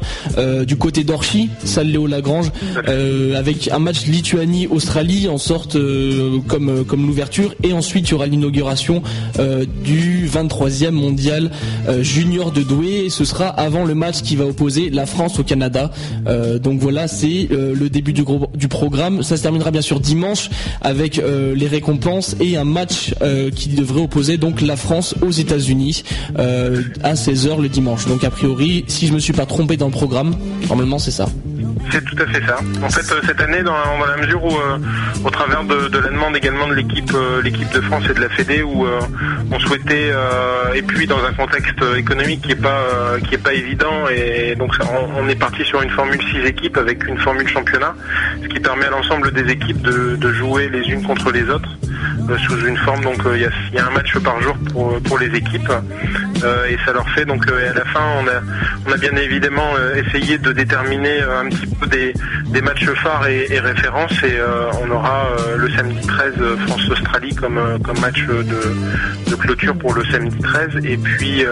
du 0.65 0.75
côté 0.75 1.03
d'Orchy, 1.03 1.49
salle 1.63 1.87
Léo 1.87 2.07
Lagrange, 2.07 2.51
avec 3.35 3.69
un 3.69 3.79
match 3.79 4.05
Lituanie-Australie 4.05 5.27
en 5.27 5.37
sorte 5.37 5.77
comme 6.47 6.83
comme 6.85 7.07
l'ouverture 7.07 7.53
et 7.63 7.73
ensuite 7.73 8.07
il 8.09 8.11
y 8.11 8.13
aura 8.13 8.27
l'inauguration 8.27 9.01
du 9.83 10.27
23e 10.27 10.91
mondial 10.91 11.51
euh, 11.87 12.03
junior 12.03 12.51
de 12.51 12.61
Douai. 12.61 13.05
Et 13.05 13.09
ce 13.09 13.25
sera 13.25 13.47
avant 13.47 13.85
le 13.85 13.95
match 13.95 14.21
qui 14.21 14.35
va 14.35 14.45
opposer 14.45 14.89
la 14.89 15.05
France 15.05 15.39
au 15.39 15.43
Canada. 15.43 15.91
Euh, 16.27 16.59
donc 16.59 16.79
voilà, 16.79 17.07
c'est 17.07 17.47
euh, 17.51 17.73
le 17.75 17.89
début 17.89 18.13
du, 18.13 18.23
du 18.55 18.67
programme. 18.67 19.23
Ça 19.23 19.37
se 19.37 19.43
terminera 19.43 19.71
bien 19.71 19.81
sûr 19.81 19.99
dimanche 19.99 20.49
avec 20.81 21.21
les 21.55 21.67
récompenses 21.67 22.35
et 22.39 22.57
un 22.57 22.63
match 22.63 23.13
qui 23.55 23.69
devrait 23.69 24.01
opposer 24.01 24.37
donc 24.37 24.61
la 24.61 24.75
France 24.75 25.15
aux 25.21 25.31
États-Unis 25.31 25.78
à 26.37 27.13
16h 27.13 27.61
le 27.61 27.69
dimanche. 27.69 28.05
Donc 28.07 28.23
a 28.23 28.29
priori, 28.29 28.85
si 28.87 29.07
je 29.07 29.13
me 29.13 29.19
suis 29.19 29.33
pas 29.33 29.45
trompé 29.45 29.77
dans 29.77 29.87
le 29.87 29.91
programme, 29.91 30.35
normalement 30.67 30.99
c'est 30.99 31.11
ça. 31.11 31.27
C'est 31.91 32.03
tout 32.03 32.15
à 32.21 32.27
fait 32.27 32.45
ça. 32.45 32.57
En 32.83 32.89
fait, 32.89 33.11
euh, 33.11 33.21
cette 33.25 33.41
année, 33.41 33.63
dans, 33.63 33.73
la 33.73 34.17
mesure 34.17 34.43
où, 34.43 34.55
euh, 34.55 34.77
au 35.23 35.29
travers 35.29 35.63
de, 35.63 35.89
la 35.97 36.09
demande 36.09 36.35
également 36.35 36.67
de 36.67 36.73
l'équipe, 36.73 37.11
euh, 37.13 37.41
l'équipe 37.41 37.71
de 37.73 37.81
France 37.81 38.03
et 38.09 38.13
de 38.13 38.21
la 38.21 38.29
Fédé, 38.29 38.61
où 38.61 38.85
on 39.51 39.59
souhaitait, 39.59 40.11
et 40.75 40.81
puis 40.81 41.07
dans 41.07 41.23
un 41.23 41.33
contexte 41.33 41.81
économique 41.97 42.41
qui 42.41 42.51
est 42.51 42.61
pas, 42.61 43.19
qui 43.27 43.35
est 43.35 43.39
pas 43.39 43.53
évident, 43.53 44.07
et 44.09 44.55
donc 44.55 44.73
on, 45.17 45.27
est 45.27 45.35
parti 45.35 45.63
sur 45.63 45.81
une 45.81 45.89
formule 45.89 46.19
6 46.21 46.47
équipes 46.47 46.77
avec 46.77 47.05
une 47.07 47.17
formule 47.17 47.47
championnat, 47.47 47.95
ce 48.41 48.47
qui 48.47 48.59
permet 48.59 48.85
à 48.85 48.91
l'ensemble 48.91 49.31
des 49.31 49.51
équipes 49.51 49.81
de, 49.81 50.31
jouer 50.31 50.69
les 50.69 50.87
unes 50.89 51.01
contre 51.03 51.31
les 51.31 51.49
autres 51.49 51.69
sous 52.37 52.65
une 52.65 52.77
forme. 52.77 53.03
Donc 53.03 53.21
il 53.33 53.41
y, 53.41 53.79
a, 53.79 53.85
un 53.85 53.91
match 53.91 54.17
par 54.19 54.41
jour 54.41 54.55
pour, 54.71 54.99
pour 55.01 55.19
les 55.19 55.27
équipes, 55.27 55.71
et 56.69 56.77
ça 56.85 56.93
leur 56.93 57.07
fait 57.09 57.25
donc 57.25 57.45
à 57.47 57.73
la 57.73 57.85
fin, 57.85 58.01
on 58.21 58.27
a, 58.27 58.41
on 58.87 58.91
a 58.91 58.97
bien 58.97 59.15
évidemment 59.15 59.73
essayé 59.95 60.37
de 60.37 60.51
déterminer 60.51 61.21
un 61.21 61.49
petit 61.49 61.67
peu 61.67 61.87
des, 61.87 62.61
matchs 62.61 62.85
phares 62.95 63.27
et, 63.27 63.59
références. 63.59 64.11
Et 64.23 64.37
euh, 64.37 64.69
on 64.81 64.91
aura 64.91 65.27
euh, 65.27 65.57
le 65.57 65.69
samedi 65.71 66.05
13 66.05 66.33
euh, 66.39 66.57
France-Australie 66.67 67.35
comme, 67.35 67.59
comme 67.83 67.99
match 67.99 68.23
de, 68.25 69.35
clôture 69.35 69.75
pour 69.75 69.93
le 69.93 70.03
samedi 70.05 70.37
13 70.37 70.83
et 70.83 70.97
puis 70.97 71.45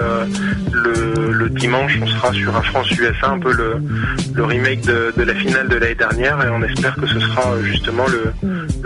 le, 0.74 1.48
dimanche 1.50 1.98
on 2.01 2.07
sera 2.07 2.34
sur 2.34 2.55
un 2.55 2.62
France-USA 2.62 3.29
un 3.29 3.39
peu 3.39 3.53
le, 3.53 4.43
remake 4.43 4.81
de, 4.81 5.13
la 5.15 5.34
finale 5.34 5.69
de 5.69 5.77
l'année 5.77 5.96
dernière. 5.96 6.46
Et 6.46 6.50
on 6.50 6.62
espère 6.63 6.96
que 6.96 7.07
ce 7.07 7.19
sera 7.19 7.53
justement 7.63 8.05
le, 8.07 8.34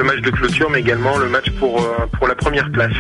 match 0.04 0.22
de 0.22 0.32
clôture 0.32 0.70
mais 0.72 0.80
également 0.80 1.18
le 1.18 1.30
match 1.30 1.50
pour, 1.60 1.86
pour 2.18 2.28
la 2.28 2.36
première 2.36 2.72
place. 2.72 2.94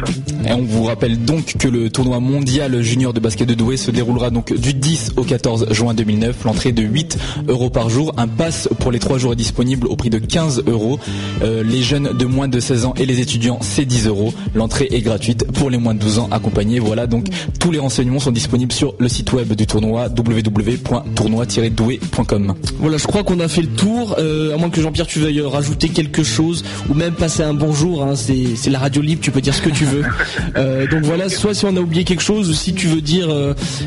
Et 0.45 0.53
on 0.53 0.63
vous 0.63 0.83
rappelle 0.83 1.23
donc 1.23 1.57
que 1.57 1.67
le 1.67 1.89
tournoi 1.89 2.19
mondial 2.19 2.81
junior 2.81 3.13
de 3.13 3.19
basket 3.19 3.47
de 3.47 3.53
Douai 3.53 3.77
se 3.77 3.91
déroulera 3.91 4.29
donc 4.29 4.53
du 4.53 4.73
10 4.73 5.13
au 5.17 5.23
14 5.23 5.67
juin 5.71 5.93
2009, 5.93 6.43
l'entrée 6.45 6.71
de 6.71 6.83
8 6.83 7.17
euros 7.47 7.69
par 7.69 7.89
jour, 7.89 8.13
un 8.17 8.27
pass 8.27 8.69
pour 8.79 8.91
les 8.91 8.99
3 8.99 9.17
jours 9.17 9.33
est 9.33 9.37
disponible 9.37 9.87
au 9.87 9.95
prix 9.95 10.09
de 10.09 10.17
15 10.17 10.63
euros. 10.67 10.99
Euh, 11.43 11.63
les 11.63 11.81
jeunes 11.81 12.17
de 12.17 12.25
moins 12.25 12.47
de 12.47 12.59
16 12.59 12.85
ans 12.85 12.93
et 12.97 13.05
les 13.05 13.19
étudiants, 13.19 13.59
c'est 13.61 13.85
10 13.85 14.07
euros. 14.07 14.33
L'entrée 14.55 14.87
est 14.91 15.01
gratuite 15.01 15.45
pour 15.51 15.69
les 15.69 15.77
moins 15.77 15.93
de 15.93 15.99
12 15.99 16.19
ans 16.19 16.29
accompagnés. 16.31 16.79
Voilà, 16.79 17.07
donc 17.07 17.27
tous 17.59 17.71
les 17.71 17.79
renseignements 17.79 18.19
sont 18.19 18.31
disponibles 18.31 18.71
sur 18.71 18.95
le 18.99 19.09
site 19.09 19.33
web 19.33 19.53
du 19.53 19.67
tournoi 19.67 20.07
www.tournoi-doué.com. 20.09 22.53
Voilà, 22.79 22.97
je 22.97 23.07
crois 23.07 23.23
qu'on 23.23 23.39
a 23.39 23.47
fait 23.47 23.61
le 23.61 23.69
tour. 23.69 24.15
Euh, 24.17 24.53
à 24.53 24.57
moins 24.57 24.69
que 24.69 24.81
Jean-Pierre, 24.81 25.07
tu 25.07 25.19
veuilles 25.19 25.39
rajouter 25.41 25.87
quelque 25.89 26.23
chose 26.23 26.63
ou 26.89 26.93
même 26.93 27.13
passer 27.13 27.43
un 27.43 27.53
bonjour. 27.53 28.03
Hein, 28.03 28.15
c'est 28.15 28.69
la 28.69 28.79
radio 28.79 29.01
libre, 29.01 29.21
tu 29.21 29.31
peux 29.31 29.41
dire 29.41 29.53
ce 29.53 29.61
que 29.61 29.69
tu 29.69 29.85
veux. 29.85 30.03
Euh, 30.57 30.85
donc 30.87 31.03
voilà, 31.03 31.29
soit 31.29 31.53
si 31.53 31.65
on 31.65 31.75
a 31.77 31.79
oublié 31.79 32.03
quelque 32.03 32.21
chose 32.21 32.49
ou 32.49 32.53
si 32.53 32.73
tu 32.73 32.87
veux 32.87 33.01
dire 33.01 33.27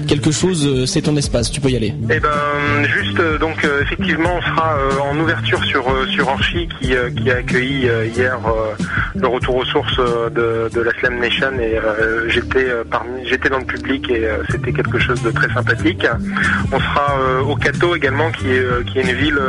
quelque 0.07 0.31
chose, 0.31 0.85
c'est 0.87 1.03
ton 1.03 1.17
espace, 1.17 1.51
tu 1.51 1.61
peux 1.61 1.69
y 1.69 1.77
aller. 1.77 1.95
Eh 2.11 2.21
ben, 2.21 2.31
juste 2.87 3.21
donc 3.39 3.67
effectivement 3.83 4.37
on 4.37 4.43
sera 4.43 4.77
euh, 4.77 4.99
en 5.01 5.19
ouverture 5.19 5.63
sur 5.65 5.89
euh, 5.89 6.07
sur 6.07 6.29
Orchi 6.29 6.69
qui, 6.81 6.95
euh, 6.95 7.11
qui 7.11 7.31
a 7.31 7.37
accueilli 7.37 7.89
hier 8.17 8.39
le 9.15 9.27
retour 9.27 9.57
aux 9.57 9.65
sources 9.65 9.99
de, 9.99 10.81
la 10.81 10.91
Slam 10.99 11.19
Nation 11.19 11.53
et 11.61 11.79
j'étais 12.29 12.67
parmi 12.91 13.27
j'étais 13.27 13.49
dans 13.49 13.59
le 13.59 13.65
public 13.65 14.11
et 14.11 14.29
c'était 14.51 14.73
quelque 14.73 14.99
chose 14.99 15.23
de 15.23 15.31
très 15.31 15.49
sympathique. 15.53 16.07
On 16.73 16.79
sera 16.79 17.17
au 17.47 17.57
Cato 17.57 17.95
également 17.95 18.31
qui 18.33 18.51
est 18.51 18.85
qui 18.87 18.99
est 18.99 19.03
une 19.03 19.17
ville 19.17 19.41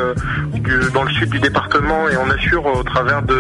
dans 0.94 1.04
le 1.04 1.12
sud 1.12 1.30
du 1.30 1.40
département 1.40 2.10
et 2.10 2.18
on 2.18 2.30
assure 2.30 2.66
au 2.66 2.84
travers 2.84 3.22
de 3.24 3.35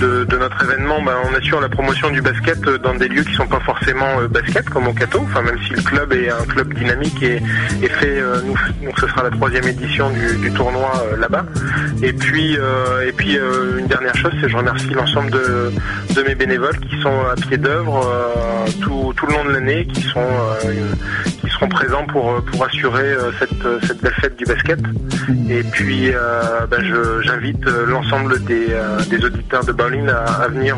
de, 0.00 0.36
notre 0.36 0.62
événement, 0.64 1.00
ben, 1.02 1.14
on 1.30 1.34
assure 1.34 1.60
la 1.60 1.68
promotion 1.68 2.10
du 2.10 2.20
basket 2.20 2.60
dans 2.82 2.94
des 2.94 3.08
lieux 3.08 3.24
qui 3.24 3.34
sont 3.34 3.46
pas 3.46 3.60
forcément 3.60 4.22
basket 4.30 4.68
comme 4.68 4.88
au 4.88 4.92
Cato, 4.92 5.20
enfin 5.22 5.42
même 5.42 5.58
si 5.66 5.72
le 5.72 5.82
club 5.82 6.12
est 6.12 6.30
un 6.30 6.44
club 6.44 6.74
dynamique 6.74 7.22
et, 7.22 7.40
fait 7.88 8.20
nous, 8.44 8.56
donc 8.84 8.98
ce 9.00 9.06
sera 9.06 9.22
la 9.22 9.30
troisième 9.30 9.66
édition 9.66 10.10
du, 10.10 10.52
tournoi 10.52 10.92
euh, 11.12 11.16
là-bas. 11.16 11.44
Et 12.02 12.12
puis, 12.12 12.56
euh, 12.58 13.08
et 13.08 13.12
puis 13.12 13.38
euh, 13.38 13.78
une 13.78 13.86
dernière 13.86 14.14
chose, 14.16 14.32
c'est 14.40 14.48
je 14.48 14.56
remercie 14.56 14.90
l'ensemble 14.90 15.30
de, 15.30 15.72
mes 16.26 16.34
bénévoles 16.34 16.78
qui 16.80 17.00
sont 17.02 17.20
à 17.30 17.34
pied 17.34 17.56
d'œuvre 17.56 18.04
tout, 18.80 19.12
tout, 19.16 19.26
le 19.26 19.32
long 19.34 19.44
de 19.44 19.50
l'année, 19.50 19.86
qui 19.86 20.02
sont 20.02 20.26
seront 21.56 21.68
présents 21.68 22.06
pour 22.06 22.42
pour 22.44 22.64
assurer 22.64 23.14
cette, 23.38 23.84
cette 23.86 24.00
belle 24.02 24.14
fête 24.14 24.36
du 24.36 24.44
basket. 24.44 24.78
Et 25.48 25.62
puis, 25.62 26.12
ben, 26.70 26.82
j'invite 27.22 27.64
l'ensemble 27.64 28.42
des, 28.44 28.68
des 29.10 29.24
auditeurs 29.24 29.64
de 29.64 29.72
Berlin 29.72 30.06
à, 30.08 30.48
venir 30.48 30.76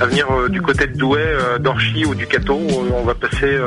à 0.00 0.06
venir 0.06 0.26
du 0.48 0.60
côté 0.60 0.86
de 0.86 0.96
Douai, 0.96 1.24
d'Orchy 1.60 2.04
ou 2.04 2.14
du 2.14 2.26
Cato. 2.26 2.54
Où 2.54 2.92
on 2.94 3.04
va 3.04 3.14
passer 3.14 3.58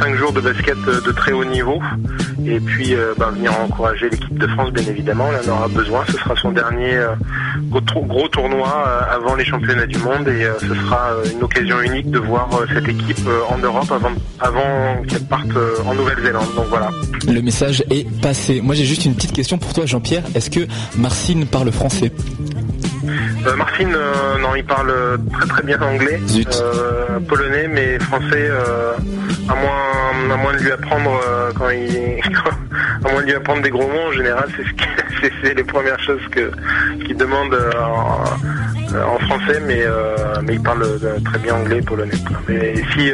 cinq 0.00 0.14
jours 0.16 0.32
de 0.32 0.40
basket 0.40 0.78
de 0.84 1.12
très 1.12 1.32
haut 1.32 1.44
niveau. 1.44 1.82
Et 2.46 2.60
puis, 2.60 2.94
ben, 3.18 3.30
venir 3.30 3.52
encourager 3.60 4.08
l'équipe 4.10 4.38
de 4.38 4.46
France, 4.46 4.70
bien 4.72 4.82
évidemment 4.82 4.94
évidemment, 4.94 5.28
en 5.28 5.48
aura 5.48 5.68
besoin. 5.68 6.04
Ce 6.06 6.12
sera 6.16 6.34
son 6.36 6.52
dernier 6.52 6.94
euh, 6.94 7.14
gros, 7.70 8.28
tournoi 8.28 8.84
euh, 8.86 9.14
avant 9.14 9.34
les 9.34 9.44
championnats 9.44 9.86
du 9.86 9.98
monde 9.98 10.28
et 10.28 10.44
euh, 10.44 10.54
ce 10.60 10.74
sera 10.74 11.10
une 11.32 11.42
occasion 11.42 11.80
unique 11.82 12.10
de 12.10 12.18
voir 12.18 12.48
cette 12.72 12.88
équipe 12.88 13.28
en 13.48 13.58
Europe 13.58 13.90
avant, 13.90 14.12
avant 14.40 15.02
qu'elle 15.08 15.24
parte 15.24 15.56
en 15.86 15.94
Nouvelle-Zélande. 15.94 16.46
Donc 16.56 16.66
voilà. 16.68 16.90
Le 17.28 17.40
message 17.42 17.84
est 17.90 18.08
passé. 18.20 18.60
Moi 18.60 18.74
j'ai 18.74 18.84
juste 18.84 19.04
une 19.04 19.14
petite 19.14 19.32
question 19.32 19.58
pour 19.58 19.72
toi 19.72 19.86
Jean-Pierre. 19.86 20.24
Est-ce 20.34 20.50
que 20.50 20.66
Marcine 20.96 21.46
parle 21.46 21.70
français? 21.72 22.12
Marcine, 23.56 23.96
non, 24.40 24.54
il 24.56 24.64
parle 24.64 25.18
très 25.32 25.46
très 25.46 25.62
bien 25.62 25.80
anglais, 25.80 26.20
polonais, 27.28 27.68
mais 27.68 27.98
français, 27.98 28.50
à 29.48 29.54
moins, 29.54 30.34
à 30.34 30.36
moins 30.36 30.52
de 30.54 30.58
lui 30.58 30.72
apprendre 30.72 31.20
quand 31.54 31.70
il, 31.70 32.20
à 33.04 33.12
moins 33.12 33.20
de 33.22 33.26
lui 33.26 33.34
apprendre 33.34 33.62
des 33.62 33.70
gros 33.70 33.86
mots 33.86 34.08
en 34.08 34.12
général, 34.12 34.48
c'est 34.56 34.64
ce 34.64 35.30
c'est 35.42 35.54
les 35.54 35.64
premières 35.64 36.00
choses 36.00 36.20
que 36.30 36.50
qu'il 37.04 37.16
demande 37.16 37.54
euh, 37.54 39.02
en, 39.02 39.18
français, 39.20 39.60
mais 39.66 39.82
euh, 39.82 40.16
mais 40.42 40.54
il 40.54 40.62
parle 40.62 40.82
euh, 40.82 41.18
très 41.24 41.38
bien 41.38 41.54
anglais, 41.54 41.80
polonais. 41.80 42.12
Mais 42.48 42.74
si 42.92 43.10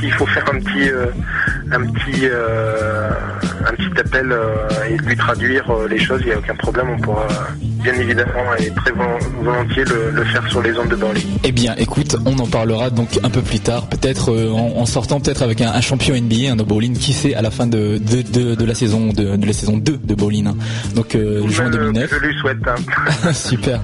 s'il 0.00 0.12
faut 0.12 0.26
faire 0.26 0.44
un 0.52 0.58
petit 0.58 0.90
un 1.72 1.80
petit 1.80 2.26
un 2.26 3.72
petit 3.74 4.00
appel 4.00 4.36
et 4.88 4.96
lui 4.96 5.16
traduire 5.16 5.64
les 5.88 5.98
choses, 5.98 6.20
il 6.22 6.28
n'y 6.28 6.32
a 6.32 6.38
aucun 6.38 6.54
problème, 6.54 6.90
on 6.90 6.98
pourra 6.98 7.26
bien 7.82 7.94
évidemment 7.94 8.54
et 8.58 8.70
très 8.70 8.92
volontiers 9.40 9.84
le, 9.84 10.24
faire 10.24 10.46
sur 10.48 10.62
les 10.62 10.76
ondes 10.76 10.88
de 10.88 10.96
Berlin. 10.96 11.20
Eh 11.44 11.52
bien, 11.52 11.74
écoute, 11.76 12.16
on 12.26 12.36
en 12.38 12.46
parlera 12.46 12.90
donc 12.90 13.20
un 13.22 13.30
peu 13.30 13.40
plus 13.40 13.60
tard, 13.60 13.86
peut-être 13.88 14.32
en, 14.52 14.84
sortant 14.86 15.20
peut-être 15.20 15.42
avec 15.42 15.60
un, 15.60 15.80
champion 15.80 16.16
NBA, 16.16 16.52
un 16.52 16.56
de 16.56 16.62
bowling, 16.64 16.96
qui 16.96 17.12
sait 17.12 17.34
à 17.34 17.42
la 17.42 17.50
fin 17.50 17.66
de, 17.66 17.98
de, 17.98 18.64
la 18.64 18.74
saison 18.78 19.08
de, 19.08 19.44
la 19.44 19.52
saison 19.52 19.76
2 19.76 19.98
de 20.02 20.14
bowling. 20.14 20.46
Hein. 20.46 20.56
Donc 20.94 21.16
juin 21.46 21.70
2009. 21.70 22.10
Je 22.10 22.26
lui 22.26 22.34
souhaite. 22.38 22.58
Hein. 22.66 23.32
Super. 23.32 23.80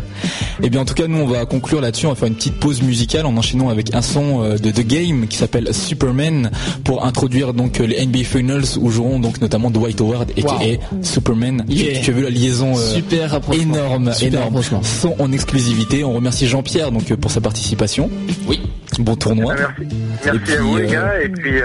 Et 0.62 0.66
eh 0.66 0.70
bien 0.70 0.80
en 0.80 0.84
tout 0.84 0.94
cas, 0.94 1.06
nous 1.08 1.18
on 1.18 1.26
va 1.26 1.44
conclure 1.46 1.80
là-dessus. 1.80 2.06
On 2.06 2.10
va 2.10 2.14
faire 2.14 2.28
une 2.28 2.36
petite 2.36 2.58
pause 2.60 2.82
musicale 2.82 3.26
en 3.26 3.36
enchaînant 3.36 3.68
avec 3.68 3.94
un 3.94 4.02
son 4.02 4.42
euh, 4.42 4.56
de 4.56 4.70
The 4.70 4.86
Game 4.86 5.26
qui 5.26 5.36
s'appelle 5.36 5.74
Superman 5.74 6.50
pour 6.84 7.04
introduire 7.04 7.54
donc 7.54 7.78
les 7.78 8.04
NBA 8.06 8.24
Finals 8.24 8.78
où 8.80 8.90
joueront 8.90 9.18
donc 9.18 9.40
notamment 9.40 9.70
Dwight 9.70 10.00
Howard 10.00 10.30
et 10.36 10.78
Superman. 11.02 11.64
Tu, 11.68 12.10
as 12.10 12.12
vu 12.12 12.22
la 12.22 12.30
liaison 12.30 12.76
euh, 12.76 12.94
Super 12.94 13.40
énorme, 13.52 14.12
énorme. 14.22 14.60
Son 14.82 15.14
en 15.18 15.32
exclusivité. 15.32 16.04
On 16.04 16.12
remercie 16.12 16.46
Jean-Pierre 16.46 16.92
donc 16.92 17.12
pour 17.14 17.30
sa 17.30 17.40
participation. 17.40 18.10
Oui. 18.46 18.60
Bon 19.00 19.16
tournoi. 19.16 19.54
Merci. 19.54 19.96
Merci 20.24 20.52
à 20.52 20.62
vous 20.62 20.76
les 20.76 20.86
gars 20.86 21.20
et 21.20 21.28
puis. 21.28 21.60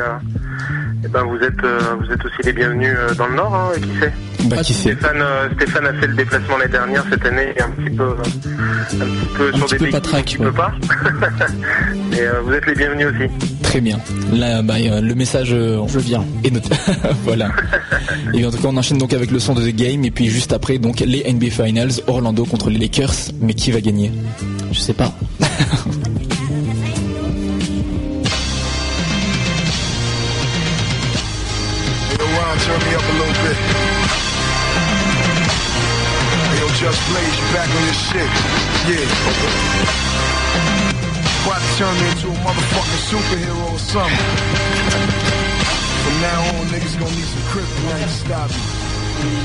Eh 1.04 1.08
ben 1.08 1.24
vous 1.24 1.38
êtes 1.38 1.62
vous 2.00 2.12
êtes 2.12 2.26
aussi 2.26 2.42
les 2.44 2.54
bienvenus 2.54 2.96
dans 3.18 3.28
le 3.28 3.36
Nord, 3.36 3.56
hein, 3.56 3.72
qui 3.82 4.00
sait 4.00 4.14
bah, 4.46 4.58
qui 4.58 4.74
sait 4.74 4.96
Stéphane, 4.96 5.24
Stéphane 5.56 5.88
a 5.88 5.94
fait 5.94 6.08
le 6.08 6.16
déplacement 6.16 6.58
l'année 6.58 6.72
dernière, 6.72 7.06
cette 7.10 7.26
année 7.26 7.54
un 7.60 7.70
petit 7.70 7.96
peu, 7.96 8.10
un 8.10 8.24
petit 8.24 9.28
peu 9.38 9.54
sur 9.54 9.68
des 9.68 9.78
pays 9.78 9.92
pas 9.92 10.02
track, 10.02 10.38
un 10.42 10.52
pas. 10.52 10.72
Et 12.14 12.24
vous 12.44 12.54
êtes 12.54 12.66
les 12.66 12.76
bienvenus 12.76 13.08
aussi. 13.08 13.50
Très 13.70 13.82
bien. 13.82 14.00
Là, 14.34 14.62
bah, 14.64 14.80
le 14.80 15.14
message, 15.14 15.50
je 15.50 16.00
viens. 16.00 16.26
Et 16.44 16.50
noté. 16.50 16.70
voilà. 17.24 17.50
et 18.34 18.46
en 18.46 18.52
tout 18.52 18.58
cas, 18.58 18.68
on 18.68 18.78
enchaîne 18.78 18.98
donc 18.98 19.14
avec 19.14 19.30
le 19.30 19.40
son 19.40 19.54
de 19.54 19.62
The 19.62 19.76
Game 19.76 20.06
et 20.06 20.12
puis 20.12 20.28
juste 20.28 20.54
après 20.54 20.80
donc 20.80 21.02
les 21.02 21.32
NBA 21.32 21.52
Finals, 21.52 21.92
Orlando 22.08 22.46
contre 22.46 22.70
les 22.70 22.80
Lakers. 22.80 23.14
Mais 23.42 23.54
qui 23.54 23.72
va 23.72 23.82
gagner? 23.82 24.12
Je 24.72 24.80
sais 24.80 24.94
pas. 24.94 25.14
Just 36.90 37.08
Blaze, 37.12 37.40
back 37.54 37.70
on 37.70 37.84
your 37.86 37.94
shit. 37.94 38.32
Yeah. 38.90 39.06
About 41.46 41.62
to 41.62 41.78
turn 41.78 41.94
me 41.94 42.10
into 42.10 42.28
a 42.30 42.38
motherfucking 42.42 43.02
superhero 43.06 43.72
or 43.72 43.78
something. 43.78 44.18
From 46.02 46.16
now 46.20 46.58
on, 46.58 46.66
niggas 46.70 46.98
gonna 46.98 47.12
need 47.12 47.26
some 47.26 47.46
kryptonite 47.52 48.02
to 48.02 48.10
stop 48.10 48.50
me. 49.22 49.38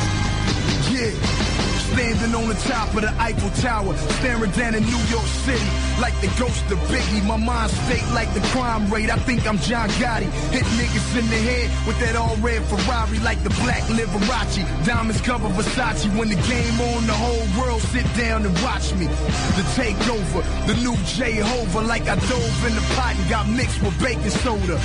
Yeah. 0.96 1.53
Standing 1.94 2.34
on 2.34 2.48
the 2.48 2.54
top 2.66 2.92
of 2.94 3.02
the 3.02 3.14
Eiffel 3.22 3.50
Tower, 3.62 3.96
staring 4.18 4.50
down 4.50 4.74
in 4.74 4.82
New 4.82 5.02
York 5.14 5.30
City 5.46 5.70
like 6.00 6.12
the 6.20 6.26
ghost 6.40 6.66
of 6.72 6.78
Biggie. 6.90 7.24
My 7.24 7.36
mind 7.36 7.70
state 7.70 8.04
like 8.12 8.34
the 8.34 8.40
crime 8.50 8.90
rate. 8.90 9.10
I 9.10 9.16
think 9.16 9.46
I'm 9.46 9.58
John 9.58 9.88
Gotti. 10.02 10.26
Hit 10.50 10.64
niggas 10.74 11.16
in 11.16 11.26
the 11.30 11.38
head 11.38 11.86
with 11.86 11.96
that 12.00 12.16
all 12.16 12.36
red 12.38 12.64
Ferrari 12.64 13.20
like 13.20 13.40
the 13.44 13.50
black 13.62 13.82
Liberace. 13.94 14.66
Diamonds 14.84 15.20
cover 15.20 15.48
Versace. 15.50 16.04
When 16.18 16.30
the 16.30 16.34
game 16.34 16.80
on, 16.80 17.06
the 17.06 17.14
whole 17.14 17.62
world 17.62 17.80
sit 17.80 18.06
down 18.18 18.44
and 18.44 18.54
watch 18.62 18.92
me. 18.94 19.06
The 19.06 19.64
takeover, 19.78 20.42
the 20.66 20.74
new 20.82 20.96
Jehovah, 21.06 21.82
like 21.82 22.08
I 22.08 22.16
dove 22.16 22.66
in 22.66 22.74
the 22.74 22.84
pot 22.96 23.14
and 23.14 23.30
got 23.30 23.48
mixed 23.48 23.80
with 23.80 23.96
baking 24.02 24.30
soda. 24.30 24.80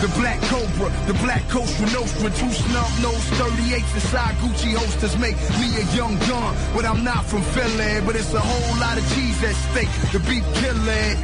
The 0.00 0.08
black 0.20 0.40
cobra, 0.42 0.90
the 1.06 1.14
black 1.24 1.42
Costa 1.48 1.82
Nostra, 1.92 2.30
two 2.30 2.52
snub 2.52 2.92
nose 3.02 3.26
38s 3.40 3.94
inside 3.94 4.34
Gucci 4.36 4.74
holsters 4.74 5.18
make 5.18 5.36
me 5.58 5.68
a 5.82 5.84
young 5.96 6.16
gun 6.30 6.54
but 6.74 6.84
I'm 6.84 7.02
not 7.02 7.24
from 7.24 7.42
Philly. 7.42 8.00
But 8.06 8.16
it's 8.16 8.32
a 8.34 8.40
whole 8.40 8.80
lot 8.80 8.96
of 8.98 9.04
cheese 9.14 9.42
at 9.42 9.54
stake. 9.54 9.90
The 10.12 10.20
beef 10.20 10.44
killer. 10.54 11.16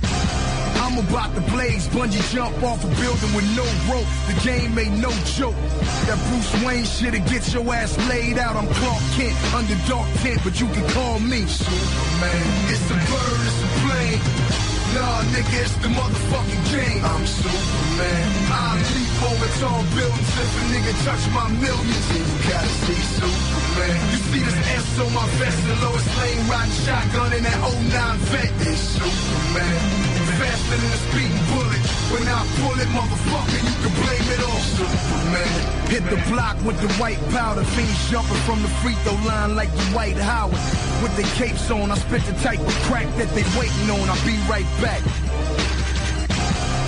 I'm 0.82 0.98
about 0.98 1.34
to 1.34 1.40
blaze, 1.52 1.86
bungee 1.88 2.22
jump 2.34 2.62
off 2.62 2.84
a 2.84 2.88
building 3.00 3.32
with 3.34 3.48
no 3.56 3.64
rope. 3.90 4.06
The 4.28 4.36
game 4.44 4.78
ain't 4.78 4.98
no 5.00 5.10
joke. 5.38 5.54
That 6.06 6.18
Bruce 6.28 6.64
Wayne 6.64 6.84
shit'll 6.84 7.24
get 7.30 7.52
your 7.54 7.72
ass 7.72 7.96
laid 8.08 8.38
out. 8.38 8.56
I'm 8.56 8.66
Clark 8.66 9.02
Kent 9.16 9.36
under 9.54 9.76
dark 9.88 10.08
tent, 10.20 10.40
but 10.44 10.60
you 10.60 10.66
can 10.68 10.88
call 10.90 11.20
me 11.20 11.46
Superman. 11.46 12.42
It's 12.68 12.90
a 12.90 12.94
bird, 12.94 13.40
it's 13.46 13.62
a 13.62 13.70
plane. 13.86 14.73
Nah, 14.94 15.26
nigga, 15.34 15.58
it's 15.58 15.74
the 15.82 15.88
motherfucking 15.88 16.62
game. 16.70 17.04
I'm 17.04 17.26
Superman. 17.26 18.26
I 18.46 18.78
leap 18.94 19.14
over 19.26 19.50
tall 19.58 19.82
buildings 19.90 20.32
if 20.38 20.50
a 20.54 20.62
nigga 20.70 20.92
touch 21.02 21.24
my 21.34 21.48
millions. 21.58 22.06
You 22.14 22.22
gotta 22.46 22.72
see 22.86 23.00
Superman. 23.18 23.98
You 24.12 24.18
see 24.30 24.42
this 24.46 24.60
S 24.78 25.00
on 25.00 25.12
my 25.12 25.26
vest 25.42 25.60
and 25.66 25.80
Lois 25.82 26.06
Lane 26.18 26.46
riding 26.46 26.74
shotgun 26.86 27.32
in 27.32 27.42
that 27.42 27.58
09 27.58 28.18
vet. 28.30 28.52
It's 28.70 28.78
Superman 28.94 30.13
faster 30.44 30.76
than 30.76 30.92
a 30.92 31.00
speeding 31.08 31.44
bullet. 31.52 31.84
When 32.12 32.26
I 32.28 32.40
pull 32.60 32.76
it, 32.76 32.90
motherfucker, 32.92 33.60
you 33.64 33.74
can 33.80 33.92
blame 34.04 34.28
it 34.36 34.42
on 34.44 34.60
Superman. 34.76 35.74
Hit 35.88 36.04
the 36.12 36.20
block 36.30 36.56
with 36.64 36.78
the 36.80 36.90
white 37.00 37.20
powder, 37.30 37.64
fiends 37.64 38.10
jumping 38.10 38.42
from 38.44 38.60
the 38.62 38.68
free 38.82 38.96
throw 39.04 39.16
line 39.24 39.56
like 39.56 39.72
the 39.72 39.86
White 39.96 40.16
Howard. 40.16 40.60
With 41.02 41.16
the 41.16 41.24
capes 41.38 41.70
on, 41.70 41.90
I 41.90 41.96
spit 41.96 42.22
the 42.24 42.36
type 42.44 42.60
of 42.60 42.74
crack 42.86 43.08
that 43.16 43.28
they 43.34 43.44
waiting 43.58 43.88
on. 43.90 44.04
I'll 44.08 44.26
be 44.26 44.36
right 44.48 44.68
back. 44.84 45.02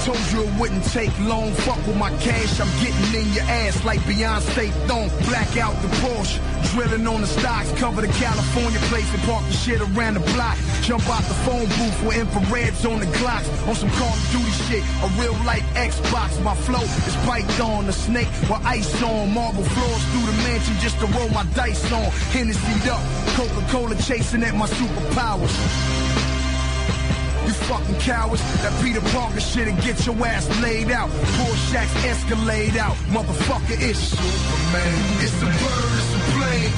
Told 0.07 0.23
you 0.31 0.43
it 0.47 0.61
wouldn't 0.61 0.85
take 0.85 1.11
long. 1.19 1.51
Fuck 1.67 1.85
with 1.85 1.97
my 1.97 2.11
cash, 2.19 2.61
I'm 2.61 2.71
getting 2.79 3.23
in 3.23 3.27
your 3.35 3.43
ass 3.43 3.85
like 3.85 3.99
Beyonce 4.07 4.71
thong. 4.87 5.11
Black 5.27 5.57
out 5.57 5.75
the 5.83 5.89
Porsche, 5.99 6.39
drilling 6.71 7.09
on 7.09 7.23
the 7.23 7.27
stocks. 7.27 7.73
Cover 7.73 8.03
the 8.03 8.13
California 8.15 8.79
place 8.87 9.13
and 9.13 9.23
park 9.25 9.45
the 9.47 9.53
shit 9.53 9.81
around 9.81 10.15
the 10.15 10.21
block. 10.31 10.57
Jump 10.83 11.03
out 11.11 11.25
the 11.25 11.35
phone 11.43 11.67
booth 11.67 11.99
with 12.07 12.17
infrareds 12.23 12.89
on 12.89 13.01
the 13.01 13.07
Glocks. 13.19 13.51
On 13.67 13.75
some 13.75 13.91
Call 13.99 14.15
of 14.15 14.31
Duty 14.31 14.55
shit, 14.71 14.85
a 15.03 15.09
real 15.19 15.35
life 15.43 15.67
Xbox. 15.75 16.41
My 16.45 16.55
flow 16.55 16.87
is 16.87 17.17
python, 17.27 17.87
the 17.87 17.93
snake 17.93 18.31
with 18.43 18.63
ice 18.65 19.03
on. 19.03 19.35
Marble 19.35 19.65
floors 19.65 20.05
through 20.15 20.27
the 20.31 20.37
mansion 20.47 20.77
just 20.79 21.01
to 21.01 21.07
roll 21.19 21.29
my 21.31 21.43
dice 21.59 21.83
on. 21.91 22.13
Hennessy 22.31 22.91
up, 22.91 23.03
Coca-Cola 23.35 23.97
chasing 23.97 24.45
at 24.45 24.55
my 24.55 24.69
superpowers. 24.69 26.06
Fucking 27.67 27.99
cowards. 27.99 28.43
That 28.63 28.71
beat 28.79 28.95
Peter 28.95 29.03
Parker 29.11 29.41
shit 29.41 29.67
and 29.67 29.75
get 29.83 29.99
your 30.07 30.15
ass 30.23 30.47
laid 30.63 30.91
out. 30.91 31.11
Poor 31.11 31.55
shacks 31.67 31.91
escalate 32.07 32.77
out. 32.77 32.95
Motherfucker, 33.11 33.75
it's 33.75 33.99
Superman. 33.99 34.95
It's 35.19 35.35
a 35.43 35.51
bird, 35.51 35.91
it's 35.99 36.11
the 36.15 36.23
plane. 36.31 36.73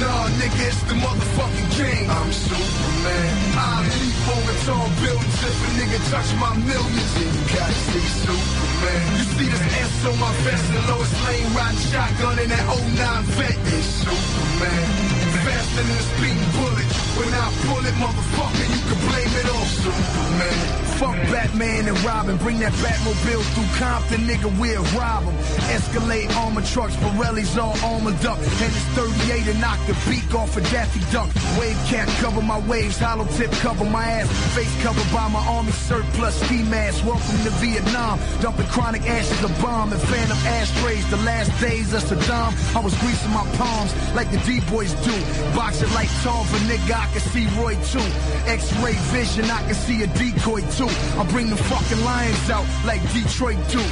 Nah, 0.00 0.28
nigga, 0.36 0.60
it's 0.68 0.82
the 0.84 0.96
motherfucking 1.00 1.68
game. 1.72 2.10
I'm 2.10 2.32
Superman. 2.32 3.32
I 3.56 3.80
leap 3.96 4.20
over 4.28 4.54
tall 4.68 4.88
buildings 5.00 5.40
if 5.40 5.56
a 5.56 5.68
nigga 5.80 5.98
touch 6.12 6.28
my 6.36 6.52
millions. 6.68 7.12
You 7.16 7.28
gotta 7.56 7.80
see 7.88 8.06
Superman. 8.20 9.04
You 9.16 9.24
see 9.24 9.48
this 9.48 9.64
S 9.72 10.04
on 10.04 10.18
my 10.20 10.32
vest 10.44 10.68
and 10.68 10.84
Lois 10.84 11.12
Lane 11.24 11.48
riding 11.56 11.80
shotgun 11.88 12.38
in 12.44 12.48
that 12.52 12.66
09 12.68 13.24
vet. 13.40 13.56
It's 13.72 13.88
Superman 14.04 15.20
faster 15.44 15.82
than 15.82 15.96
a 15.96 16.02
speeding 16.12 16.50
bullet. 16.56 16.90
When 17.16 17.30
I 17.32 17.46
pull 17.66 17.84
it, 17.84 17.96
motherfucker, 17.96 18.66
you 18.68 18.80
can 18.88 18.98
blame 19.08 19.32
it 19.40 19.49
Superman. 19.80 20.80
Fuck 21.00 21.16
Batman 21.32 21.88
and 21.88 21.98
Robin, 22.04 22.36
bring 22.36 22.58
that 22.58 22.74
Batmobile 22.74 23.40
through 23.56 23.70
Compton, 23.80 24.20
nigga, 24.28 24.52
we'll 24.60 24.84
rob 25.00 25.24
them. 25.24 25.34
Escalade 25.72 26.30
armor 26.32 26.60
trucks, 26.60 26.94
Pirelli's 26.96 27.56
all 27.56 27.72
armored 27.80 28.22
up. 28.26 28.36
And 28.36 28.68
it's 28.68 28.84
38 28.92 29.48
and 29.48 29.60
knock 29.62 29.78
the 29.86 29.96
beak 30.04 30.34
off 30.34 30.58
a 30.58 30.60
Daffy 30.60 31.00
Duck. 31.10 31.32
Wave 31.58 31.80
cap 31.88 32.06
cover 32.20 32.42
my 32.42 32.60
waves, 32.68 32.98
hollow 32.98 33.24
tip 33.38 33.50
cover 33.64 33.86
my 33.86 34.04
ass. 34.04 34.28
Face 34.54 34.82
covered 34.82 35.10
by 35.10 35.26
my 35.28 35.40
army 35.48 35.72
surplus 35.72 36.36
ski 36.44 36.62
mask. 36.64 37.02
Welcome 37.02 37.40
to 37.48 37.52
Vietnam. 37.64 38.20
Dumping 38.42 38.66
chronic 38.66 39.08
ashes 39.08 39.42
of 39.42 39.56
bomb 39.62 39.94
and 39.94 40.02
phantom 40.02 40.36
ashtrays. 40.60 41.08
The 41.08 41.16
last 41.24 41.48
days 41.62 41.94
of 41.94 42.02
Saddam, 42.02 42.52
I 42.76 42.80
was 42.80 42.92
greasing 43.00 43.32
my 43.32 43.46
palms 43.56 43.96
like 44.14 44.30
the 44.30 44.38
D-boys 44.44 44.92
do. 45.00 45.16
Boxing 45.56 45.88
like 45.94 46.12
Tarver, 46.20 46.60
nigga, 46.68 46.92
I 46.92 47.08
can 47.08 47.24
see 47.32 47.48
Roy 47.56 47.72
too. 47.88 48.04
X-ray 48.44 48.96
vision, 49.16 49.48
I 49.48 49.62
can 49.64 49.69
see 49.72 50.02
a 50.02 50.06
decoy 50.06 50.60
too. 50.76 50.88
I 51.18 51.26
bring 51.30 51.50
the 51.50 51.56
fucking 51.56 52.04
lions 52.04 52.50
out 52.50 52.66
like 52.84 53.00
Detroit 53.12 53.58
do. 53.68 53.82